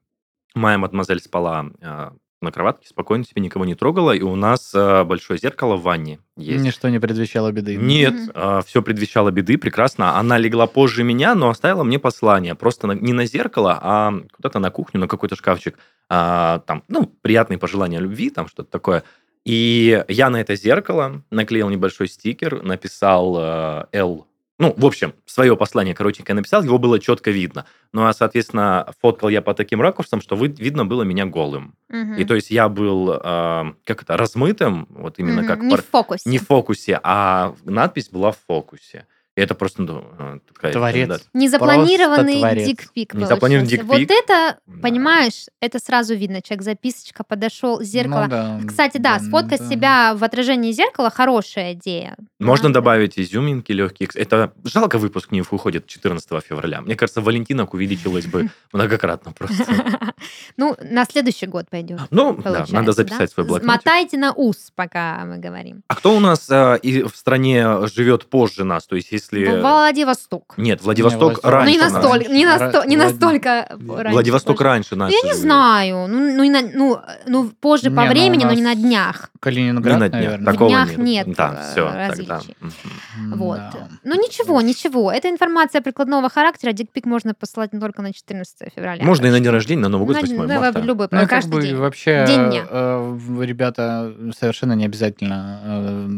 Моя 0.55 0.79
мадемуазель 0.79 1.21
спала 1.21 1.67
а, 1.83 2.13
на 2.41 2.53
кроватке, 2.53 2.89
спокойно 2.89 3.25
себе 3.25 3.41
никого 3.43 3.65
не 3.65 3.75
трогала, 3.75 4.13
и 4.13 4.21
у 4.23 4.35
нас 4.37 4.73
а, 4.75 5.05
большое 5.05 5.39
зеркало 5.39 5.77
в 5.77 5.83
ванне 5.83 6.19
есть. 6.37 6.63
Ничто 6.65 6.89
не 6.89 6.99
предвещало 6.99 7.53
беды. 7.53 7.77
Нет, 7.77 8.15
Мгм. 8.35 8.63
все 8.63 8.83
предвещало 8.83 9.31
беды, 9.31 9.59
прекрасно. 9.59 10.19
Она 10.19 10.39
легла 10.39 10.67
позже 10.67 11.05
меня, 11.05 11.35
но 11.35 11.49
оставила 11.51 11.85
мне 11.85 11.99
послание. 11.99 12.55
Просто 12.55 12.87
на- 12.87 12.93
не 12.93 13.13
на 13.13 13.27
зеркало, 13.27 13.79
а 13.81 14.13
куда-то 14.35 14.59
на 14.59 14.71
кухню, 14.71 15.01
на 15.01 15.09
какой-то 15.09 15.37
шкафчик. 15.37 15.79
А, 16.09 16.59
там, 16.67 16.83
ну, 16.89 17.07
приятные 17.23 17.59
пожелания 17.59 17.99
любви, 17.99 18.29
там 18.31 18.47
что-то 18.49 18.71
такое. 18.71 19.03
И 19.45 20.05
я 20.09 20.31
на 20.31 20.41
это 20.41 20.55
зеркало 20.55 21.23
наклеил 21.31 21.69
небольшой 21.69 22.07
стикер, 22.09 22.63
написал 22.63 23.37
э, 23.39 23.85
L. 23.93 24.27
Ну, 24.63 24.75
в 24.77 24.87
общем, 24.87 25.13
свое 25.27 25.57
послание 25.57 25.95
коротенькое 25.95 26.37
написал, 26.37 26.63
его 26.63 26.79
было 26.79 26.99
четко 27.01 27.31
видно. 27.33 27.65
Ну, 27.93 28.07
а, 28.07 28.13
соответственно, 28.13 28.87
фоткал 29.03 29.29
я 29.29 29.43
по 29.43 29.55
таким 29.55 29.81
ракурсам, 29.83 30.21
что 30.21 30.37
вы- 30.37 30.49
видно 30.49 30.85
было 30.87 31.03
меня 31.03 31.27
голым. 31.27 31.75
Мгм. 31.89 32.15
И 32.15 32.25
то 32.25 32.35
есть 32.35 32.51
я 32.51 32.69
был, 32.69 33.11
э, 33.13 33.73
как 33.85 34.03
это, 34.03 34.17
размытым, 34.17 34.87
вот 34.91 35.19
именно 35.19 35.41
Мгм. 35.43 35.49
как 35.49 35.61
Не 35.63 35.71
пар- 35.71 35.83
в 35.83 35.87
фокусе. 35.91 36.31
не 36.31 36.39
в 36.39 36.47
фокусе, 36.47 37.01
а 37.03 37.55
надпись 37.65 38.09
была 38.09 38.31
в 38.31 38.39
фокусе. 38.47 39.07
И 39.35 39.41
это 39.41 39.55
просто 39.55 39.81
ну, 39.83 40.05
э, 40.19 40.39
такая 40.53 40.73
Творец. 40.73 40.95
рекомендация. 40.95 41.29
Незапланированный 41.33 42.39
творец. 42.41 42.67
дикпик. 42.67 43.15
Незапланированный 43.15 43.71
дикпик. 43.71 43.89
Вот 43.89 44.01
это, 44.01 44.59
Да. 44.67 44.81
понимаешь, 44.83 45.47
это 45.61 45.79
сразу 45.79 46.15
видно. 46.15 46.43
Человек 46.43 46.65
записочка 46.65 47.25
подошел, 47.25 47.83
зеркало. 47.83 48.25
Ну 48.25 48.29
да, 48.29 48.61
Кстати, 48.67 48.99
да, 48.99 49.19
сфоткать 49.21 49.61
да. 49.61 49.69
себя 49.71 50.15
в 50.15 50.23
отражении 50.23 50.71
зеркала 50.73 51.09
хорошая 51.09 51.73
идея. 51.73 52.17
Можно 52.41 52.69
Да. 52.69 52.75
добавить 52.75 53.19
изюминки 53.19 53.73
легкие. 53.73 54.11
Это 54.15 54.53
жалко 54.65 54.99
выпуск 54.99 55.31
не 55.31 55.41
выходит 55.41 55.87
14 55.87 56.41
февраля. 56.43 56.83
Мне 56.83 56.95
кажется, 56.95 57.23
валентинок 57.23 57.73
увеличилось 57.73 58.27
бы 58.27 58.51
многократно 58.73 59.33
просто. 59.33 59.65
Ну, 60.57 60.77
на 60.81 61.05
следующий 61.05 61.47
год 61.47 61.69
пойдет. 61.71 62.01
Ну, 62.11 62.35
да, 62.45 62.65
надо 62.71 62.93
записать 62.93 63.31
да? 63.31 63.35
свой 63.35 63.47
блокнотик. 63.47 63.67
Мотайте 63.85 64.17
на 64.19 64.33
ус, 64.33 64.71
пока 64.75 65.25
мы 65.25 65.39
говорим. 65.39 65.83
А 65.89 65.97
кто 65.97 66.15
у 66.15 66.21
нас 66.21 66.49
э, 66.51 66.79
и 66.83 67.03
в 67.03 67.17
стране 67.17 67.87
живет 67.89 68.27
позже 68.27 68.63
нас? 68.65 68.87
То 68.87 68.95
есть, 68.97 69.13
если... 69.23 69.61
Владивосток. 69.61 70.55
Нет, 70.57 70.83
Владивосток 70.83 71.21
Не, 71.23 71.27
Владивосток 71.29 71.45
Ну, 71.45 71.51
раньше 71.51 71.73
не 71.73 71.79
нас. 71.79 71.93
настолько, 71.93 72.33
не, 72.33 72.45
насто- 72.45 72.87
не 72.87 72.97
Влад- 72.97 72.99
настолько 72.99 73.49
раньше, 73.71 74.13
Владивосток 74.13 74.57
позже. 74.57 74.65
раньше 74.69 74.89
Ну, 74.97 75.05
нас. 75.05 75.13
я 75.13 75.21
не 75.29 75.35
знаю. 75.35 76.07
Ну, 76.09 76.37
ну, 76.37 76.51
на- 76.51 76.71
ну, 76.75 76.99
ну, 77.27 77.51
позже 77.61 77.91
по 77.91 78.01
Не, 78.01 78.07
у 78.07 78.11
времени, 78.11 78.45
но 78.45 78.53
не 78.53 78.63
на 78.63 78.75
днях. 78.75 79.31
Калининград, 79.41 79.95
Не 79.95 80.01
на 80.01 80.09
днях. 80.09 80.23
наверное. 80.23 80.53
Такого 80.53 80.71
днях 80.71 80.97
нет. 80.99 81.27
нет, 81.27 81.37
Да, 81.37 81.55
э, 81.59 81.73
все, 81.73 81.87
тогда. 81.87 82.09
различий. 82.09 82.57
Мгм. 82.61 83.39
Вот. 83.39 83.57
Да. 83.59 83.89
Ну 84.05 84.15
ничего, 84.15 84.61
ничего. 84.61 85.11
Эта 85.13 85.29
информация 85.31 85.81
прикладного 85.83 86.29
характера. 86.29 86.73
Дикпик 86.73 87.07
можно 87.07 87.35
посылать 87.35 87.73
не 87.73 87.81
только 87.81 88.03
на 88.03 88.13
14 88.13 88.69
февраля. 88.75 89.05
Можно 89.05 89.27
и 89.27 89.31
на 89.31 89.41
день 89.41 89.51
рождения, 89.53 89.83
на 89.83 89.89
Новый 89.89 90.07
год, 90.07 90.17
на- 90.17 90.21
8 90.23 90.47
да, 90.47 90.61
марта. 90.61 90.81
в 90.81 90.85
любой, 90.85 91.09
Ну, 91.11 91.19
и 91.19 91.21
как 91.23 91.31
каждый 91.31 91.51
бы 91.53 91.63
день. 91.63 91.77
вообще, 91.77 92.25
День 92.27 92.51
дня. 92.51 92.65
э, 92.69 92.99
в- 93.01 93.43
ребята, 93.43 94.13
совершенно 94.39 94.73
не 94.75 94.85
обязательно, 94.85 95.61
э, 95.65 96.09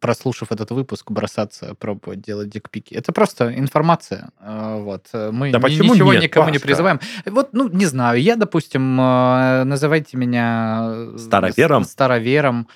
прослушав 0.00 0.52
этот 0.52 0.70
выпуск, 0.70 1.10
бросаться, 1.10 1.74
пробовать 1.74 2.20
делать 2.20 2.48
дикпики. 2.50 2.94
Это 2.94 3.12
просто 3.12 3.52
информация. 3.58 4.30
э, 4.40 4.76
Вот. 4.82 5.06
Мы 5.12 5.50
Да 5.50 5.58
ни- 5.58 5.62
почему 5.62 5.94
ничего 5.94 6.12
нет, 6.12 6.22
никому 6.22 6.46
не 6.48 6.52
Пашка? 6.54 6.66
призываем. 6.66 7.00
Вот, 7.26 7.52
ну, 7.52 7.68
не 7.68 7.86
знаю, 7.86 8.20
я, 8.20 8.36
допустим, 8.36 9.00
э, 9.00 9.64
называйте 9.64 10.16
меня... 10.16 10.90
э, 11.14 11.18
Старовером? 11.18 11.84
Старовером. 11.84 12.68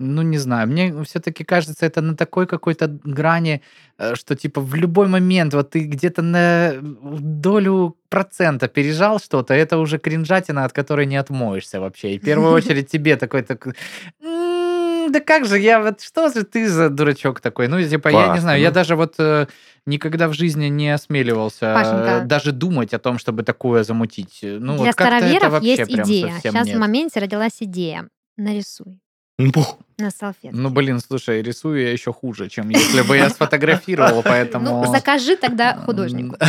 Ну, 0.00 0.22
не 0.22 0.38
знаю, 0.38 0.66
мне 0.68 0.92
все-таки 1.04 1.44
кажется, 1.44 1.86
это 1.86 2.00
на 2.02 2.16
такой 2.16 2.46
какой-то 2.48 2.88
грани, 3.04 3.60
э, 3.98 4.14
что 4.16 4.34
типа 4.34 4.60
в 4.60 4.74
любой 4.74 5.06
момент 5.06 5.54
вот 5.54 5.70
ты 5.70 5.84
где-то 5.84 6.20
на 6.22 6.72
долю 6.80 7.96
процента 8.08 8.66
пережал 8.68 9.18
что-то, 9.20 9.54
это 9.54 9.78
уже 9.78 9.98
кринжатина, 9.98 10.64
от 10.64 10.72
которой 10.72 11.06
не 11.06 11.16
отмоешься 11.16 11.80
вообще. 11.80 12.14
И 12.14 12.18
в 12.18 12.22
первую 12.24 12.52
очередь 12.56 12.90
тебе 12.90 13.16
такой 13.16 13.42
такой... 13.42 13.74
«М, 15.14 15.20
Да 15.20 15.20
как 15.20 15.46
же, 15.46 15.58
я 15.58 15.80
вот 15.80 16.00
что 16.00 16.28
же 16.28 16.44
ты 16.44 16.68
за 16.68 16.90
дурачок 16.90 17.40
такой? 17.40 17.68
Ну, 17.68 17.82
типа, 17.82 18.08
я 18.08 18.34
не 18.34 18.40
знаю, 18.40 18.60
я 18.60 18.68
ну. 18.68 18.74
даже 18.74 18.96
вот 18.96 19.14
э, 19.18 19.46
никогда 19.86 20.28
в 20.28 20.32
жизни 20.32 20.66
не 20.66 20.90
осмеливался 20.90 21.66
э, 21.66 21.74
Пашенька. 21.74 22.22
даже 22.26 22.52
думать 22.52 22.92
о 22.94 22.98
том, 22.98 23.18
чтобы 23.18 23.42
такое 23.42 23.84
замутить. 23.84 24.40
Ну, 24.42 24.74
Для 24.74 24.76
вот 24.76 24.88
это 24.88 24.92
староверов 24.92 25.52
вообще 25.52 25.76
есть 25.76 25.90
идея. 25.90 26.34
Сейчас 26.42 26.66
нет. 26.66 26.76
в 26.76 26.78
моменте 26.78 27.20
родилась 27.20 27.56
идея. 27.60 28.08
Нарисуй 28.36 29.03
Бух. 29.38 29.78
на 29.98 30.10
салфетке. 30.10 30.50
Ну, 30.52 30.70
блин, 30.70 31.00
слушай, 31.00 31.42
рисую 31.42 31.82
я 31.82 31.90
еще 31.90 32.12
хуже, 32.12 32.48
чем 32.48 32.68
если 32.68 33.02
бы 33.02 33.16
я 33.16 33.30
сфотографировал, 33.30 34.22
поэтому... 34.24 34.84
Ну, 34.84 34.92
закажи 34.92 35.36
тогда 35.36 35.76
художнику. 35.76 36.36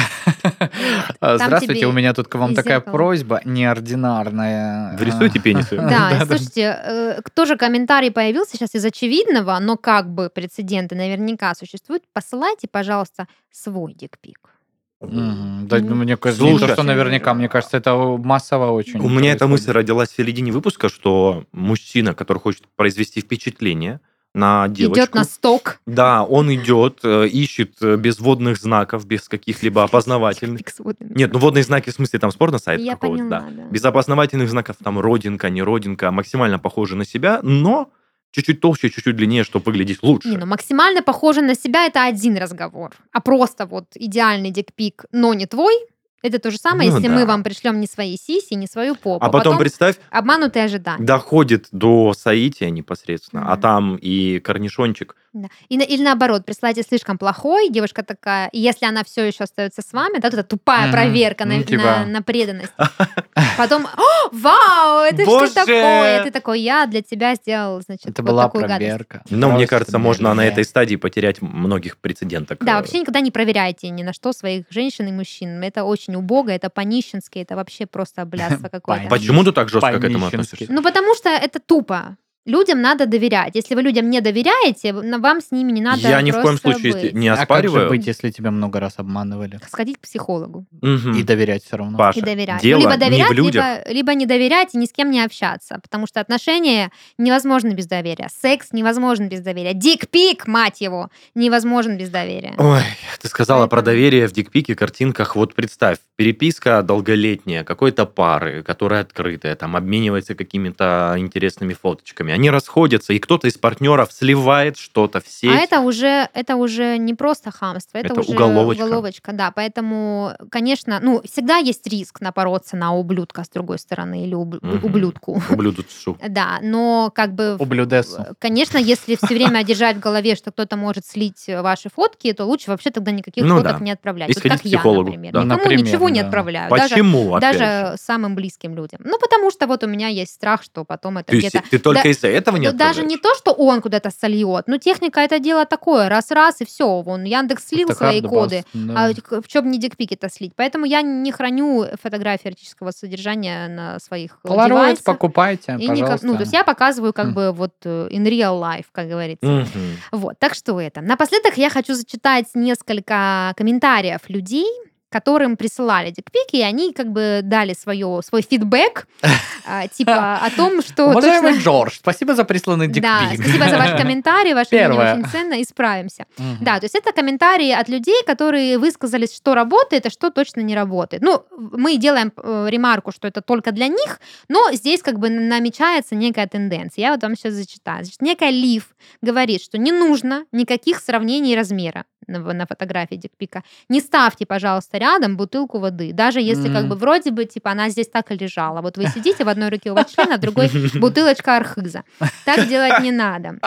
А, 1.19 1.37
Здравствуйте, 1.37 1.87
у 1.87 1.91
меня 1.91 2.13
тут 2.13 2.27
к 2.27 2.35
вам 2.35 2.53
такая 2.53 2.79
просьба 2.79 3.41
неординарная. 3.45 4.95
Вы 4.97 5.05
рисуете 5.05 5.39
пенисы? 5.39 5.75
Да, 5.89 6.23
слушайте, 6.25 6.79
э, 6.83 7.21
тоже 7.33 7.57
комментарий 7.57 8.11
появился 8.11 8.57
сейчас 8.57 8.75
из 8.75 8.85
очевидного, 8.85 9.57
но 9.59 9.77
как 9.77 10.07
бы 10.09 10.29
прецеденты 10.29 10.95
наверняка 10.95 11.55
существуют. 11.55 12.03
Посылайте, 12.13 12.67
пожалуйста, 12.67 13.27
свой 13.51 13.93
дикпик. 13.93 14.54
Да, 15.01 15.79
ну, 15.79 15.95
мне 15.95 16.17
кажется, 16.17 16.43
не 16.45 16.53
то, 16.53 16.59
Слушай. 16.59 16.73
что 16.73 16.83
наверняка, 16.83 17.33
мне 17.33 17.49
кажется, 17.49 17.77
это 17.77 17.95
массово 17.95 18.71
очень. 18.71 18.99
У 18.99 19.09
меня 19.09 19.33
эта 19.33 19.47
мысль 19.47 19.71
родилась 19.71 20.09
в 20.09 20.15
середине 20.15 20.51
выпуска, 20.51 20.89
что 20.89 21.43
мужчина, 21.51 22.13
который 22.13 22.39
хочет 22.39 22.63
произвести 22.75 23.21
впечатление 23.21 23.99
на 24.33 24.67
девочку, 24.67 24.99
Идет 25.01 25.15
на 25.15 25.23
сток. 25.23 25.79
да, 25.85 26.23
он 26.23 26.53
идет, 26.53 26.99
э, 27.03 27.27
ищет 27.27 27.75
э, 27.81 27.95
без 27.95 28.19
водных 28.19 28.57
знаков, 28.57 29.05
без 29.05 29.29
каких-либо 29.29 29.83
опознавательных. 29.83 30.61
Нет, 30.99 31.31
ну 31.31 31.39
водные 31.39 31.63
знаки 31.63 31.89
в 31.89 31.93
смысле 31.93 32.19
там 32.19 32.31
спорно 32.31 32.57
сайт 32.57 32.81
Я 32.81 32.93
какого-то, 32.93 33.23
поняла, 33.23 33.39
да. 33.41 33.63
да. 33.63 33.69
Без 33.69 33.83
опознавательных 33.85 34.49
знаков 34.49 34.75
там 34.83 34.99
родинка, 34.99 35.49
не 35.49 35.61
родинка, 35.63 36.11
максимально 36.11 36.59
похожи 36.59 36.97
на 36.97 37.05
себя, 37.05 37.39
но 37.43 37.89
чуть-чуть 38.35 38.59
толще, 38.59 38.89
чуть-чуть 38.89 39.15
длиннее, 39.15 39.43
чтобы 39.43 39.65
выглядеть 39.65 40.03
лучше. 40.03 40.27
Не, 40.29 40.37
ну 40.37 40.45
максимально 40.45 41.01
похоже 41.01 41.41
на 41.41 41.55
себя 41.55 41.85
это 41.85 42.03
один 42.03 42.37
разговор. 42.37 42.91
А 43.13 43.21
просто 43.21 43.65
вот 43.65 43.85
идеальный 43.95 44.51
дикпик, 44.51 45.05
но 45.11 45.33
не 45.33 45.45
твой, 45.45 45.73
это 46.21 46.39
то 46.39 46.51
же 46.51 46.57
самое, 46.57 46.89
Ну 46.89 46.95
если 46.97 47.07
да. 47.07 47.13
мы 47.15 47.25
вам 47.25 47.43
пришлем 47.43 47.79
не 47.79 47.87
свои 47.87 48.17
сиси, 48.17 48.55
не 48.55 48.67
свою 48.67 48.95
попу. 48.95 49.23
а 49.23 49.29
потом, 49.29 49.57
представь, 49.57 49.95
обманутые 50.09 50.65
ожидания. 50.65 51.05
доходит 51.05 51.67
до 51.71 52.13
соития 52.13 52.69
непосредственно, 52.71 53.43
а 53.47 53.53
Мгм. 53.53 53.61
там 53.61 53.95
и 53.97 54.39
корнишончик. 54.39 55.15
Да. 55.35 55.49
И 55.67 55.75
или 55.75 56.01
наоборот, 56.01 56.45
прислайте 56.45 56.81
слишком 56.81 57.17
плохой, 57.17 57.67
девушка 57.69 58.03
такая, 58.03 58.47
и 58.53 58.59
если 58.59 58.85
она 58.85 59.03
все 59.03 59.25
еще 59.25 59.43
остается 59.43 59.81
с 59.81 59.91
вами, 59.91 60.19
да, 60.19 60.29
эта 60.29 60.43
тупая 60.43 60.83
Мгм. 60.83 60.91
проверка 60.93 61.43
на, 61.45 61.57
Ну, 61.57 61.63
типа. 61.63 61.83
на- 61.83 62.05
на 62.05 62.21
преданность. 62.21 62.71
Потом, 63.57 63.85
«О, 63.85 64.29
вау, 64.31 65.03
это 65.03 65.25
Боже! 65.25 65.47
что 65.47 65.55
такое? 65.65 66.23
Ты 66.23 66.31
такой, 66.31 66.61
я 66.61 66.85
для 66.85 67.01
тебя 67.01 67.35
сделал, 67.35 67.81
значит, 67.81 68.05
Это 68.07 68.21
вот 68.21 68.31
была 68.31 68.43
такую 68.43 68.61
гадость. 68.63 68.77
проверка. 68.79 69.23
Но 69.29 69.47
мне 69.49 69.67
Просто 69.67 69.69
кажется, 69.75 69.99
можно 69.99 70.33
на 70.33 70.45
этой 70.45 70.63
стадии 70.63 70.95
потерять 70.95 71.41
многих 71.41 71.97
прецеденток. 71.97 72.59
Да, 72.63 72.73
Э, 72.73 72.75
вообще 72.77 72.99
никогда 72.99 73.19
не 73.19 73.31
проверяйте 73.31 73.89
ни 73.89 74.03
на 74.03 74.13
что 74.13 74.31
своих 74.31 74.65
женщин 74.69 75.07
и 75.07 75.11
мужчин. 75.11 75.61
Это 75.63 75.83
очень 75.83 76.15
убого, 76.15 76.49
это 76.49 76.69
по-нищенски, 76.69 77.39
это 77.39 77.57
вообще 77.57 77.85
просто 77.85 78.21
облядство 78.61 78.69
какое-то. 78.69 79.09
Почему 79.09 79.43
ты 79.43 79.51
так 79.51 79.67
жестко 79.67 79.99
к 79.99 80.03
этому 80.05 80.27
относишься? 80.27 80.67
Ну, 80.69 80.81
потому 80.81 81.13
что 81.15 81.27
это 81.29 81.59
тупо. 81.59 82.15
Людям 82.45 82.79
надо 82.79 83.07
доверять. 83.07 83.55
Если 83.55 83.73
вы 83.73 83.81
людям 83.81 84.07
не 84.11 84.21
доверяете, 84.21 84.93
вам 84.93 85.41
с 85.41 85.49
ними 85.51 85.71
не 85.71 85.81
надо 85.81 86.01
Я 86.07 86.21
ни 86.21 86.29
в 86.29 86.35
коем 86.35 86.45
просто 86.59 86.73
случае 86.73 86.93
быть. 86.93 87.13
не 87.13 87.27
А 87.27 87.31
как 87.31 87.39
же 87.39 87.43
оспариваю. 87.43 87.89
быть, 87.89 88.05
если 88.05 88.29
тебя 88.29 88.51
много 88.51 88.79
раз 88.79 88.93
обманывали? 88.97 89.59
Сходить 89.67 89.97
к 89.97 90.01
психологу 90.01 90.65
Мгм. 90.81 91.13
И 91.17 91.23
доверять 91.23 91.63
все 91.63 91.77
равно. 91.77 91.97
Паша, 91.97 92.19
и 92.19 92.21
доверять. 92.21 92.61
дело 92.61 92.79
либо 92.81 92.91
не 92.91 92.97
доверять, 92.97 93.29
в 93.29 93.33
людях. 93.33 93.65
либо, 93.65 93.91
либо 93.91 94.13
не 94.13 94.25
доверять 94.27 94.75
и 94.75 94.77
ни 94.77 94.85
с 94.85 94.91
кем 94.91 95.09
не 95.09 95.21
общаться. 95.23 95.79
Потому 95.81 96.05
что 96.05 96.19
отношения 96.19 96.91
невозможны 97.17 97.69
без 97.73 97.87
доверия. 97.87 98.29
Секс 98.41 98.71
невозможен 98.73 99.27
без 99.27 99.39
доверия. 99.41 99.73
Дикпик, 99.73 100.45
мать 100.45 100.81
его, 100.81 101.09
невозможен 101.33 101.97
без 101.97 102.09
доверия. 102.09 102.53
Ой, 102.59 102.81
ты 103.21 103.27
сказала 103.27 103.65
про 103.65 103.77
Поэтому- 103.77 103.85
доверие 103.95 104.27
в 104.27 104.33
дикпике, 104.33 104.75
картинках. 104.75 105.35
Вот 105.35 105.55
представь, 105.55 105.97
переписка 106.15 106.83
долголетняя 106.83 107.63
какой-то 107.63 108.05
пары, 108.05 108.61
которая 108.61 109.01
открытая, 109.01 109.55
там 109.55 109.75
обменивается 109.75 110.35
какими-то 110.35 111.15
интересными 111.17 111.73
фоточками. 111.73 112.34
Они 112.35 112.49
расходятся, 112.49 113.13
и 113.13 113.19
кто-то 113.19 113.47
из 113.47 113.57
партнеров 113.57 114.11
сливает 114.11 114.77
что-то 114.77 115.21
в 115.21 115.27
сеть. 115.27 115.51
А 115.51 115.55
это 115.55 115.79
уже, 115.79 116.29
это 116.33 116.55
уже 116.55 116.97
не 116.97 117.13
просто 117.13 117.51
хамство, 117.51 117.97
это, 117.97 118.13
Это 118.13 118.21
уже 118.21 118.31
уголовочка. 118.31 118.83
уголовочка, 118.83 119.31
да. 119.33 119.51
Поэтому, 119.51 120.33
конечно, 120.51 120.99
ну, 121.01 121.21
всегда 121.23 121.57
есть 121.57 121.87
риск 121.87 122.21
напороться 122.21 122.75
на 122.77 122.93
ублюдка 122.95 123.43
с 123.43 123.49
другой 123.49 123.79
стороны 123.79 124.23
или 124.25 124.33
уб- 124.35 124.59
Мгм. 124.61 124.85
ублюдку. 124.85 125.41
Ублюдцу. 125.49 126.17
Да, 126.29 126.59
но 126.61 127.11
как 127.13 127.33
бы... 127.33 127.55
Ублюдессу. 127.57 128.25
Конечно, 128.39 128.77
если 128.77 129.15
все 129.15 129.33
время 129.35 129.63
держать 129.63 129.97
в 129.97 129.99
голове, 129.99 130.35
что 130.35 130.51
кто-то 130.51 130.77
может 130.77 131.05
слить 131.05 131.45
ваши 131.47 131.89
фотки, 131.89 132.31
то 132.33 132.45
лучше 132.45 132.71
вообще 132.71 132.91
тогда 132.91 133.11
никаких 133.11 133.43
Ну 133.45 133.57
фоток 133.57 133.79
да. 133.79 133.85
не 133.85 133.91
отправлять. 133.91 134.29
И 134.29 134.33
Вот 134.33 134.43
как 134.43 134.61
к 134.61 134.65
я, 134.65 134.77
психологу, 134.77 135.05
например. 135.09 135.33
да. 135.33 135.43
Никому 135.43 135.59
Например, 135.63 135.85
ничего 135.85 136.09
не 136.09 136.19
да. 136.21 136.25
отправляю. 136.27 136.69
Даже, 136.69 136.89
Почему, 136.95 137.39
даже 137.39 137.59
же? 137.59 137.95
самым 137.97 138.35
близким 138.35 138.75
людям. 138.75 138.99
Ну, 139.03 139.17
потому 139.19 139.51
что 139.51 139.67
вот 139.67 139.83
у 139.83 139.87
меня 139.87 140.07
есть 140.07 140.33
страх, 140.33 140.63
что 140.63 140.83
потом 140.83 141.17
это 141.17 141.31
Ты, 141.31 141.37
где-то... 141.39 141.63
ты 141.69 141.79
только 141.79 142.03
Да- 142.03 142.09
из-за 142.27 142.37
этого 142.37 142.57
не 142.57 142.71
Ну, 142.71 142.77
даже 142.77 143.03
не 143.03 143.17
то, 143.17 143.33
что 143.35 143.51
он 143.51 143.81
куда-то 143.81 144.09
сольет, 144.11 144.67
но 144.67 144.77
техника 144.77 145.19
это 145.21 145.39
дело 145.39 145.65
такое, 145.65 146.09
раз-раз 146.09 146.61
и 146.61 146.65
все. 146.65 147.01
Вон, 147.01 147.23
Яндекс 147.23 147.67
слил 147.67 147.87
Это 147.89 147.97
свои 147.97 148.21
коды, 148.21 148.63
boss, 148.73 148.93
а 148.95 149.13
да. 149.13 149.41
в 149.41 149.47
чем 149.47 149.69
не 149.71 149.79
дикпики-то 149.79 150.29
слить? 150.29 150.53
Поэтому 150.55 150.85
я 150.85 151.01
не 151.01 151.31
храню 151.31 151.85
фотографии 152.01 152.47
эротического 152.47 152.91
содержания 152.91 153.67
на 153.67 153.99
своих 153.99 154.37
Polaroid 154.43 154.67
девайсах. 154.67 155.03
покупайте, 155.05 155.75
И 155.79 155.87
пожалуйста. 155.87 156.25
ну, 156.27 156.33
то 156.35 156.41
есть 156.41 156.53
я 156.53 156.63
показываю 156.63 157.13
как 157.13 157.27
М. 157.27 157.33
бы 157.33 157.51
вот 157.51 157.73
э, 157.85 158.07
in 158.11 158.23
real 158.25 158.59
life, 158.61 158.85
как 158.91 159.07
говорится. 159.07 159.45
Мгм. 159.45 159.67
Вот, 160.11 160.39
так 160.39 160.53
что 160.55 160.79
это. 160.79 161.01
Напоследок 161.01 161.57
я 161.57 161.69
хочу 161.69 161.93
зачитать 161.93 162.45
несколько 162.53 163.53
комментариев 163.57 164.21
людей, 164.29 164.67
которым 165.15 165.55
присылали 165.55 166.11
дикпики, 166.11 166.57
и 166.57 166.61
они 166.61 166.91
как 166.91 167.07
бы 167.09 167.39
дали 167.41 167.73
свое, 167.73 168.19
свой 168.21 168.41
фидбэк, 168.41 169.07
а, 169.65 169.87
типа 169.87 170.39
о 170.43 170.49
том, 170.49 170.81
что 170.81 171.05
Уважаемый. 171.05 171.57
Джордж, 171.57 171.93
спасибо 171.99 172.35
за 172.35 172.43
присланный 172.43 172.89
Да, 172.89 173.29
дикпик. 173.29 173.45
спасибо 173.45 173.69
за 173.69 173.77
ваш 173.77 173.91
комментарий, 174.01 174.53
ваше 174.53 174.75
мнение 174.75 175.13
очень 175.13 175.25
ценно, 175.29 175.61
исправимся. 175.61 176.25
Да, 176.59 176.79
то 176.79 176.85
есть 176.85 176.95
это 176.95 177.13
комментарии 177.13 177.71
от 177.71 177.87
людей, 177.87 178.25
которые 178.25 178.77
высказались, 178.77 179.33
что 179.33 179.55
работает, 179.55 180.05
а 180.05 180.09
что 180.09 180.31
точно 180.31 180.59
не 180.59 180.75
работает. 180.75 181.23
Ну, 181.23 181.45
мы 181.57 181.95
делаем 181.95 182.33
э, 182.35 182.67
ремарку, 182.69 183.13
что 183.13 183.29
это 183.29 183.41
только 183.41 183.71
для 183.71 183.87
них, 183.87 184.19
но 184.49 184.73
здесь 184.73 185.01
как 185.01 185.17
бы 185.19 185.29
намечается 185.29 186.15
некая 186.15 186.47
тенденция. 186.47 187.03
Я 187.03 187.11
вот 187.13 187.23
вам 187.23 187.37
сейчас 187.37 187.53
зачитаю. 187.53 188.03
Значит, 188.03 188.21
некая 188.21 188.49
Лив 188.49 188.93
говорит, 189.21 189.63
что 189.63 189.77
не 189.77 189.93
нужно 189.93 190.43
никаких 190.51 190.99
сравнений 190.99 191.55
размера 191.55 192.03
на, 192.27 192.39
на 192.53 192.65
фотографии 192.65 193.15
дикпика. 193.15 193.63
Не 193.89 193.99
ставьте, 194.01 194.45
пожалуйста, 194.45 194.97
рядом 195.05 195.37
бутылку 195.37 195.79
воды, 195.79 196.13
даже 196.13 196.39
если 196.41 196.67
как 196.67 196.83
М. 196.83 196.89
бы 196.89 196.95
вроде 196.95 197.31
бы, 197.31 197.45
типа, 197.45 197.71
она 197.71 197.89
здесь 197.89 198.07
так 198.07 198.31
и 198.31 198.35
лежала. 198.35 198.81
Вот 198.81 198.97
вы 198.97 199.05
сидите, 199.07 199.43
в 199.43 199.49
одной 199.49 199.69
руке 199.69 199.91
у 199.91 199.95
вас 199.95 200.11
член, 200.11 200.31
а 200.31 200.37
в 200.37 200.39
другой 200.39 200.69
бутылочка 200.99 201.57
архиза. 201.57 202.03
Так 202.45 202.67
делать 202.67 203.01
не 203.01 203.11
надо. 203.11 203.59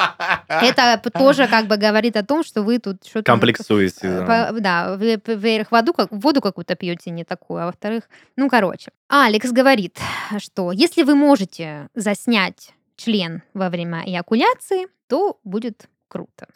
Это 0.48 1.00
тоже 1.10 1.46
как 1.46 1.66
бы 1.66 1.76
говорит 1.76 2.16
о 2.16 2.24
том, 2.24 2.42
что 2.44 2.62
вы 2.62 2.78
тут 2.78 2.96
что-то... 3.06 3.32
Комплексуете. 3.32 4.08
э, 4.08 4.26
да. 4.26 4.52
Да, 4.52 4.96
вы, 4.96 5.20
во-первых, 5.26 5.70
воду, 5.72 5.92
как, 5.92 6.08
воду 6.10 6.40
какую-то 6.40 6.74
пьете 6.74 7.10
не 7.10 7.24
такую, 7.24 7.62
а 7.62 7.66
во-вторых, 7.66 8.02
ну, 8.36 8.48
короче. 8.48 8.90
Алекс 9.08 9.50
говорит, 9.52 9.98
что 10.38 10.72
если 10.72 11.04
вы 11.04 11.14
можете 11.14 11.88
заснять 11.94 12.74
член 12.96 13.42
во 13.54 13.68
время 13.70 14.02
эякуляции, 14.06 14.88
то 15.08 15.38
будет 15.44 15.88
круто. 16.08 16.46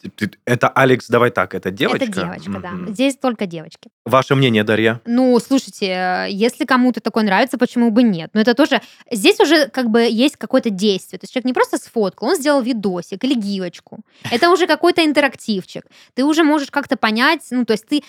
Это 0.45 0.67
Алекс, 0.69 1.07
давай 1.07 1.31
так, 1.31 1.53
это 1.53 1.71
девочка? 1.71 2.05
Это 2.05 2.13
девочка, 2.13 2.59
да. 2.59 2.91
Здесь 2.91 3.15
только 3.17 3.45
девочки. 3.45 3.89
Ваше 4.05 4.35
мнение, 4.35 4.63
Дарья? 4.63 4.99
Ну, 5.05 5.39
слушайте, 5.39 5.85
э, 5.85 6.27
если 6.29 6.65
кому-то 6.65 6.99
такое 6.99 7.23
нравится, 7.23 7.57
почему 7.57 7.91
бы 7.91 8.03
нет? 8.03 8.31
Но 8.33 8.41
это 8.41 8.53
тоже... 8.53 8.81
Здесь 9.11 9.39
уже 9.39 9.67
как 9.67 9.89
бы 9.89 10.01
есть 10.01 10.37
какое-то 10.37 10.69
действие. 10.69 11.19
То 11.19 11.23
есть 11.23 11.33
человек 11.33 11.45
не 11.45 11.53
просто 11.53 11.77
сфоткал, 11.77 12.29
он 12.29 12.35
сделал 12.35 12.61
видосик 12.61 13.23
или 13.23 13.35
гивочку. 13.35 14.01
Это 14.31 14.49
уже 14.49 14.67
какой-то 14.67 15.05
интерактивчик. 15.05 15.85
Ты 16.15 16.25
уже 16.25 16.43
можешь 16.43 16.71
как-то 16.71 16.97
понять, 16.97 17.41
ну, 17.51 17.65
то 17.65 17.73
есть 17.73 17.85
ты 17.85 18.03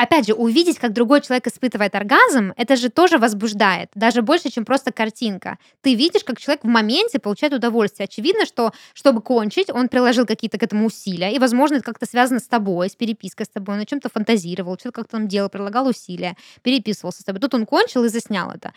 Опять 0.00 0.26
же, 0.26 0.32
увидеть, 0.32 0.78
как 0.78 0.94
другой 0.94 1.20
человек 1.20 1.46
испытывает 1.46 1.94
оргазм, 1.94 2.54
это 2.56 2.76
же 2.76 2.88
тоже 2.88 3.18
возбуждает, 3.18 3.90
даже 3.94 4.22
больше, 4.22 4.50
чем 4.50 4.64
просто 4.64 4.92
картинка. 4.92 5.58
Ты 5.82 5.94
видишь, 5.94 6.24
как 6.24 6.40
человек 6.40 6.64
в 6.64 6.68
моменте 6.68 7.18
получает 7.18 7.52
удовольствие. 7.52 8.06
Очевидно, 8.06 8.46
что, 8.46 8.72
чтобы 8.94 9.20
кончить, 9.20 9.68
он 9.68 9.90
приложил 9.90 10.24
какие-то 10.24 10.56
к 10.56 10.62
этому 10.62 10.86
усилия, 10.86 11.34
и, 11.34 11.38
возможно, 11.38 11.74
это 11.74 11.84
как-то 11.84 12.06
связано 12.06 12.40
с 12.40 12.48
тобой, 12.48 12.88
с 12.88 12.96
перепиской 12.96 13.44
с 13.44 13.50
тобой, 13.50 13.74
он 13.74 13.82
о 13.82 13.84
чем-то 13.84 14.08
фантазировал, 14.08 14.78
что-то 14.78 15.02
как-то 15.02 15.18
там 15.18 15.28
делал, 15.28 15.50
прилагал 15.50 15.86
усилия, 15.86 16.34
переписывался 16.62 17.20
с 17.20 17.24
тобой. 17.24 17.42
Тут 17.42 17.52
он 17.52 17.66
кончил 17.66 18.02
и 18.04 18.08
заснял 18.08 18.50
это. 18.50 18.72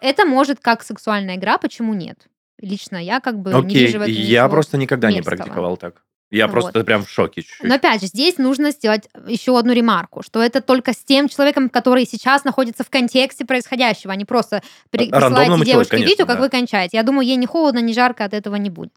Это 0.00 0.26
может 0.26 0.60
как 0.60 0.84
сексуальная 0.84 1.34
игра, 1.34 1.58
почему 1.58 1.92
нет? 1.92 2.28
Лично 2.60 2.98
я 2.98 3.18
как 3.18 3.40
бы 3.40 3.50
не 3.50 3.58
Окей, 3.58 3.86
вижу 3.86 3.98
в 3.98 4.02
этом 4.02 4.14
я 4.14 4.48
просто 4.48 4.76
никогда 4.76 5.08
не 5.08 5.16
мерзкого. 5.16 5.36
практиковал 5.36 5.76
так. 5.76 6.04
Я 6.30 6.46
Вот. 6.46 6.52
просто 6.52 6.84
прям 6.84 7.04
в 7.04 7.08
шоке 7.10 7.42
чуть-чуть. 7.42 7.62
Но 7.66 7.76
опять 7.76 8.02
же, 8.02 8.06
здесь 8.06 8.36
нужно 8.38 8.70
сделать 8.70 9.08
еще 9.26 9.58
одну 9.58 9.72
ремарку, 9.72 10.22
что 10.22 10.42
это 10.42 10.60
только 10.60 10.92
с 10.92 10.98
тем 10.98 11.28
человеком, 11.28 11.70
который 11.70 12.04
сейчас 12.06 12.44
находится 12.44 12.84
в 12.84 12.90
контексте 12.90 13.44
происходящего, 13.46 14.12
а 14.12 14.16
не 14.16 14.24
просто 14.26 14.62
при- 14.90 15.08
присылаете 15.10 15.64
девушке 15.64 15.90
конечно, 15.92 16.10
видео, 16.10 16.26
как 16.26 16.36
да. 16.36 16.42
вы 16.42 16.48
кончаете. 16.50 16.96
Я 16.98 17.02
думаю, 17.02 17.26
ей 17.26 17.36
не 17.36 17.46
холодно, 17.46 17.78
не 17.78 17.94
жарко 17.94 18.24
от 18.24 18.34
этого 18.34 18.56
не 18.56 18.68
будет. 18.70 18.92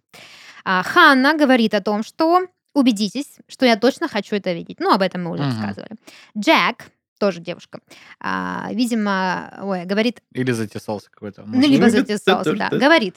А, 0.65 0.83
Ханна 0.83 1.33
говорит 1.37 1.73
о 1.73 1.81
том, 1.81 2.03
что 2.03 2.41
убедитесь, 2.73 3.37
что 3.47 3.65
я 3.65 3.75
точно 3.77 4.07
хочу 4.09 4.35
это 4.35 4.51
видеть. 4.53 4.79
Ну, 4.79 4.91
об 4.91 5.01
этом 5.01 5.23
мы 5.23 5.31
уже 5.31 5.43
Мгм. 5.43 5.51
рассказывали. 5.57 5.91
Джек, 6.37 6.87
тоже 7.19 7.39
девушка, 7.39 7.79
а, 8.19 8.69
видимо, 8.71 9.53
ой, 9.61 9.85
говорит, 9.85 10.21
Или 10.33 10.51
затесался 10.51 11.09
какой-то. 11.11 11.43
ну, 11.47 11.61
либо 11.61 11.89
затесался, 11.89 12.53
да, 12.53 12.69
говорит, 12.69 13.15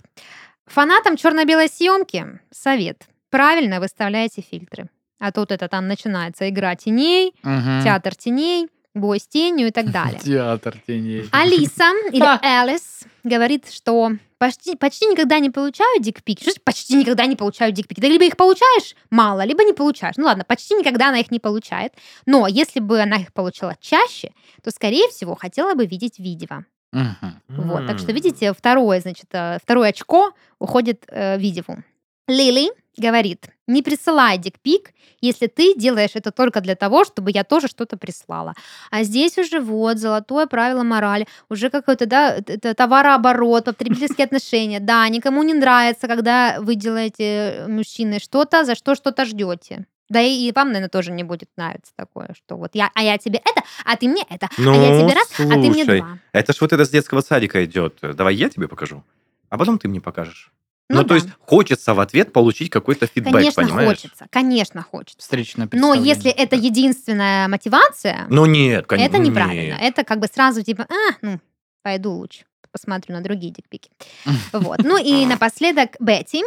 фанатам 0.67 1.17
черно-белой 1.17 1.69
съемки 1.69 2.39
совет. 2.53 3.07
Правильно 3.35 3.81
выставляйте 3.81 4.43
фильтры. 4.43 4.89
А 5.19 5.33
тут 5.33 5.51
это 5.51 5.67
там 5.67 5.89
начинается 5.89 6.49
игра 6.49 6.77
теней, 6.77 7.35
Мгм. 7.43 7.83
театр 7.83 8.15
теней, 8.15 8.69
бой 8.95 9.19
с 9.19 9.27
тенью 9.27 9.67
и 9.67 9.71
так 9.73 9.91
далее. 9.91 10.21
Театр 10.25 10.77
теней. 10.87 11.29
Алиса 11.33 11.91
или 12.13 12.47
Элис 12.47 13.01
говорит, 13.25 13.69
что 13.73 14.13
почти, 14.39 14.77
почти 14.77 15.07
никогда 15.07 15.41
не 15.41 15.51
получаю 15.51 16.01
дикпики. 16.01 16.43
Что 16.43 16.51
значит 16.53 16.63
почти 16.63 16.95
никогда 16.95 17.27
не 17.27 17.35
получаю 17.35 17.73
дикпики? 17.73 18.01
Ты 18.01 18.07
либо 18.07 18.25
их 18.25 18.37
получаешь 18.37 18.95
мало, 19.11 19.45
либо 19.45 19.65
не 19.65 19.73
получаешь. 19.73 20.15
Ну 20.17 20.27
ладно, 20.27 20.45
почти 20.45 20.77
никогда 20.77 21.09
она 21.09 21.19
их 21.19 21.33
не 21.33 21.41
получает. 21.41 21.93
Но 22.27 22.47
если 22.47 22.79
бы 22.79 23.01
она 23.01 23.17
их 23.17 23.33
получала 23.33 23.75
чаще, 23.81 24.31
то, 24.63 24.71
скорее 24.71 25.09
всего, 25.09 25.35
хотела 25.35 25.75
бы 25.75 25.87
видеть 25.87 26.21
видео. 26.21 26.67
Мгм. 26.93 27.43
Вот, 27.49 27.85
так 27.89 27.99
что, 27.99 28.13
видите, 28.13 28.53
второе, 28.53 29.01
значит, 29.01 29.27
э, 29.33 29.59
второе 29.61 29.89
очко 29.89 30.31
уходит 30.61 31.03
э, 31.09 31.37
видеву. 31.37 31.83
Лили 32.29 32.71
говорит, 32.97 33.49
не 33.67 33.83
присылай 33.83 34.39
дикпик, 34.39 34.93
если 35.21 35.47
ты 35.47 35.75
делаешь 35.75 36.11
это 36.15 36.31
только 36.31 36.61
для 36.61 36.75
того, 36.75 37.05
чтобы 37.05 37.31
я 37.31 37.45
тоже 37.45 37.69
что-то 37.69 37.97
прислала. 37.97 38.55
А 38.91 39.03
здесь 39.05 39.39
уже 39.39 39.61
вот 39.61 39.99
золотое 39.99 40.47
правило 40.47 40.83
морали, 40.83 41.27
уже 41.49 41.71
какой-то, 41.71 42.07
да, 42.07 42.41
товарооборот, 42.41 43.65
потребительские 43.65 44.25
отношения. 44.27 44.81
Да, 44.81 45.09
никому 45.09 45.43
не 45.43 45.55
нравится, 45.55 46.09
когда 46.09 46.57
вы 46.61 46.75
делаете 46.75 47.25
э, 47.25 47.69
мужчины 47.69 48.19
что-то, 48.19 48.65
за 48.65 48.75
что 48.75 48.95
что-то 48.95 49.25
ждете. 49.25 49.87
Да 50.11 50.21
и, 50.21 50.49
и 50.49 50.53
вам, 50.53 50.69
наверное, 50.69 50.91
тоже 50.91 51.13
не 51.13 51.25
будет 51.25 51.49
нравиться 51.57 51.93
такое, 51.97 52.35
что 52.37 52.57
вот 52.57 52.75
я, 52.75 52.91
а 52.95 53.03
я 53.03 53.17
тебе 53.17 53.39
это, 53.39 53.67
а 53.85 53.97
ты 53.97 54.07
мне 54.07 54.23
это, 54.29 54.49
а 54.57 54.61
я 54.61 54.91
Ну, 54.91 55.09
тебе 55.09 55.15
раз, 55.15 55.31
а 55.39 55.43
ты 55.55 55.71
мне 55.71 55.85
слушай, 55.85 56.01
два. 56.01 56.19
Это 56.33 56.53
ж 56.53 56.61
вот 56.61 56.73
это 56.75 56.85
с 56.85 56.91
детского 56.91 57.23
садика 57.23 57.65
идет. 57.65 57.99
Давай 58.03 58.35
я 58.35 58.51
тебе 58.51 58.69
покажу, 58.69 59.03
а 59.49 59.57
потом 59.57 59.79
ты 59.79 59.89
мне 59.89 60.03
покажешь. 60.03 60.53
Ну, 60.91 61.03
то 61.03 61.09
да. 61.11 61.15
есть 61.17 61.29
хочется 61.41 61.95
в 61.95 62.01
ответ 62.01 62.33
получить 62.33 62.69
какой-то 62.71 63.07
фидбэк, 63.07 63.33
Конечно, 63.33 63.63
понимаешь? 63.63 63.89
хочется, 63.89 64.27
конечно, 64.31 64.83
хочется. 64.83 65.19
Встречное 65.21 65.69
Но 65.73 65.95
если 65.95 66.31
это 66.31 66.57
единственная 66.57 67.49
мотивация, 67.49 68.27
Ну 68.29 68.45
нет, 68.47 68.87
конечно. 68.87 69.09
это 69.17 69.19
неправильно. 69.19 69.73
нет. 69.75 69.79
Это 69.81 70.05
как 70.05 70.19
бы 70.21 70.27
сразу 70.33 70.63
типа, 70.63 70.87
а, 70.89 71.15
ну, 71.23 71.41
пойду 71.83 72.13
лучше, 72.13 72.45
посмотрю 72.71 73.15
на 73.15 73.23
другие 73.23 73.53
дикпики. 73.53 73.91
Вот. 74.53 74.81
Ну 74.85 75.03
и 75.03 75.25
напоследок 75.25 75.97
Бетти 76.01 76.45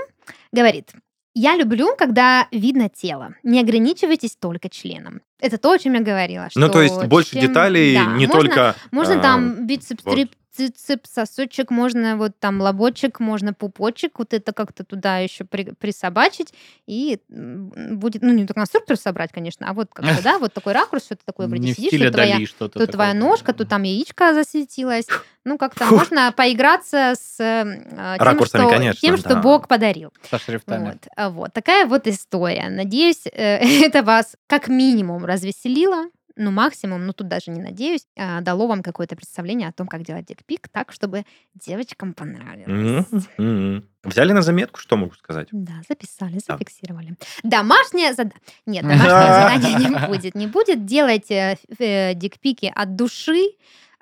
говорит, 0.51 0.91
я 1.33 1.55
люблю, 1.55 1.95
когда 1.95 2.47
видно 2.51 2.89
тело. 2.89 3.33
Не 3.43 3.59
ограничивайтесь 3.61 4.35
только 4.35 4.69
членом. 4.69 5.21
Это 5.39 5.57
то, 5.57 5.71
о 5.71 5.77
чем 5.79 5.93
я 5.93 5.99
говорила. 6.01 6.47
Ну, 6.55 6.69
то 6.69 6.81
есть 6.81 7.03
больше 7.05 7.33
чем- 7.33 7.41
деталей, 7.41 7.95
да, 7.95 8.05
не 8.15 8.25
можно- 8.27 8.33
только... 8.41 8.75
Можно 8.91 9.19
а, 9.19 9.21
там 9.21 9.67
бицепс, 9.67 10.03
вот. 10.03 10.15
Трицепс, 10.58 11.12
сосочек, 11.12 11.70
можно 11.72 12.18
вот 12.18 12.38
там 12.39 12.60
лобочек, 12.60 13.20
можно 13.20 13.53
пупочек, 13.53 14.20
вот 14.20 14.34
это 14.34 14.51
как-то 14.51 14.84
туда 14.84 15.20
еще 15.20 15.45
при- 15.45 15.72
присобачить, 15.72 16.53
и 16.88 17.20
будет, 17.30 18.24
ну, 18.24 18.34
не 18.34 18.45
только 18.45 18.62
конструктор 18.62 18.97
собрать, 18.97 19.32
конечно, 19.32 19.70
а 19.70 19.74
вот 19.74 19.89
как-то, 19.93 20.22
да, 20.24 20.39
вот 20.39 20.53
такой 20.53 20.74
ракурс, 20.74 21.05
что-то 21.05 21.22
такое 21.26 21.47
вроде 21.47 21.64
Не 21.64 21.74
сидишь, 21.74 22.01
тут 22.01 22.12
твоя, 22.14 22.45
что-то 22.45 22.80
тут 22.80 22.91
твоя 22.91 23.14
такое. 23.14 23.30
ножка, 23.30 23.53
тут 23.53 23.70
там 23.70 23.84
яичко 23.84 24.34
засветилось, 24.34 25.08
ну, 25.45 25.58
как-то 25.58 25.86
Фу. 25.86 25.95
можно 25.95 26.34
поиграться 26.36 27.14
с 27.18 27.39
э, 27.39 27.64
тем, 27.89 28.18
Ракурсами, 28.18 28.62
что, 28.64 28.70
конечно, 28.70 28.99
тем, 28.99 29.18
что 29.18 29.30
да. 29.30 29.41
Бог 29.41 29.68
подарил. 29.68 30.12
Со 30.30 30.39
шрифтами. 30.39 30.99
Вот, 31.16 31.34
вот 31.34 31.53
такая 31.53 31.86
вот 31.86 32.08
история. 32.08 32.70
Надеюсь, 32.70 33.26
э, 33.26 33.30
это 33.86 34.03
вас 34.03 34.36
как 34.47 34.68
минимум 34.68 35.24
развеселило. 35.24 36.08
Ну, 36.38 36.51
максимум, 36.51 37.05
ну, 37.05 37.13
тут 37.13 37.27
даже 37.27 37.51
не 37.51 37.61
надеюсь, 37.61 38.05
а, 38.17 38.41
дало 38.41 38.67
вам 38.67 38.83
какое-то 38.83 39.15
представление 39.15 39.67
о 39.69 39.71
том, 39.73 39.88
как 39.88 40.03
делать 40.03 40.25
дикпик 40.25 40.67
так, 40.69 40.91
чтобы 40.91 41.23
девочкам 41.55 42.13
понравилось. 42.13 43.05
Мгм. 43.38 43.83
Взяли 44.03 44.31
на 44.31 44.41
заметку, 44.41 44.79
что 44.79 44.95
могу 44.95 45.13
сказать? 45.15 45.49
Да, 45.51 45.73
записали, 45.89 46.39
Да. 46.47 46.53
зафиксировали. 46.57 47.15
Домашнее 47.43 48.13
задание. 48.13 48.39
Нет, 48.65 48.83
домашнее 48.88 49.61
задание 49.67 49.89
не 49.89 50.07
будет. 50.07 50.35
Не 50.35 50.47
будет. 50.47 50.85
Делайте 50.85 51.57
э, 51.79 52.13
дикпики 52.13 52.71
от 52.73 52.95
души. 52.95 53.49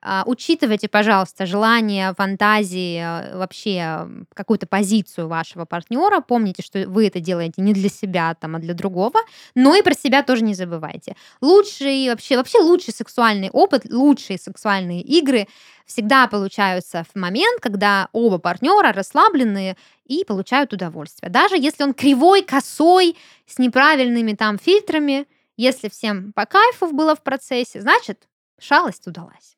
А, 0.07 0.23
Учитывайте, 0.27 0.87
пожалуйста, 0.87 1.47
желание, 1.47 2.13
фантазии, 2.13 2.99
э, 2.99 3.35
вообще 3.35 4.07
какую-то 4.35 4.67
позицию 4.67 5.27
вашего 5.27 5.65
партнера. 5.65 6.21
Помните, 6.21 6.61
что 6.61 6.87
вы 6.87 7.07
это 7.07 7.19
делаете 7.19 7.63
не 7.63 7.73
для 7.73 7.89
себя, 7.89 8.35
там, 8.39 8.55
а 8.55 8.59
для 8.59 8.75
другого. 8.75 9.19
Но 9.55 9.73
и 9.75 9.81
про 9.81 9.95
себя 9.95 10.21
тоже 10.21 10.43
не 10.43 10.53
забывайте. 10.53 11.15
Лучший, 11.41 12.09
вообще, 12.09 12.37
вообще 12.37 12.59
лучший 12.59 12.93
сексуальный 12.93 13.49
опыт, 13.49 13.91
лучшие 13.91 14.37
сексуальные 14.37 15.01
игры 15.01 15.47
всегда 15.87 16.27
получаются 16.27 17.03
в 17.11 17.17
момент, 17.17 17.59
когда 17.59 18.09
оба 18.11 18.37
партнера 18.37 18.93
расслабленные 18.93 19.75
и 20.05 20.23
получают 20.23 20.71
удовольствие. 20.71 21.31
Даже 21.31 21.57
если 21.57 21.83
он 21.83 21.95
кривой, 21.95 22.43
косой, 22.43 23.17
с 23.47 23.57
неправильными 23.57 24.33
там 24.33 24.59
фильтрами, 24.59 25.25
если 25.57 25.89
всем 25.89 26.31
по 26.33 26.45
кайфу 26.45 26.91
было 26.91 27.15
в 27.15 27.23
процессе, 27.23 27.81
значит, 27.81 28.27
шалость 28.59 29.07
удалась. 29.07 29.55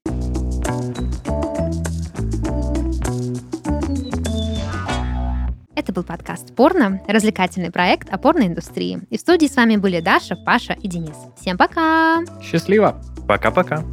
Это 5.77 5.93
был 5.93 6.01
подкаст 6.01 6.55
«Порно», 6.55 7.03
развлекательный 7.07 7.69
проект 7.69 8.09
о 8.09 8.17
порноиндустрии. 8.17 9.01
И 9.11 9.17
в 9.17 9.21
студии 9.21 9.45
с 9.45 9.55
вами 9.55 9.75
были 9.75 9.99
Даша, 9.99 10.35
Паша 10.35 10.73
и 10.73 10.87
Денис. 10.87 11.15
Всем 11.39 11.55
пока! 11.55 12.23
Счастливо! 12.41 12.99
Пока-пока. 13.27 13.83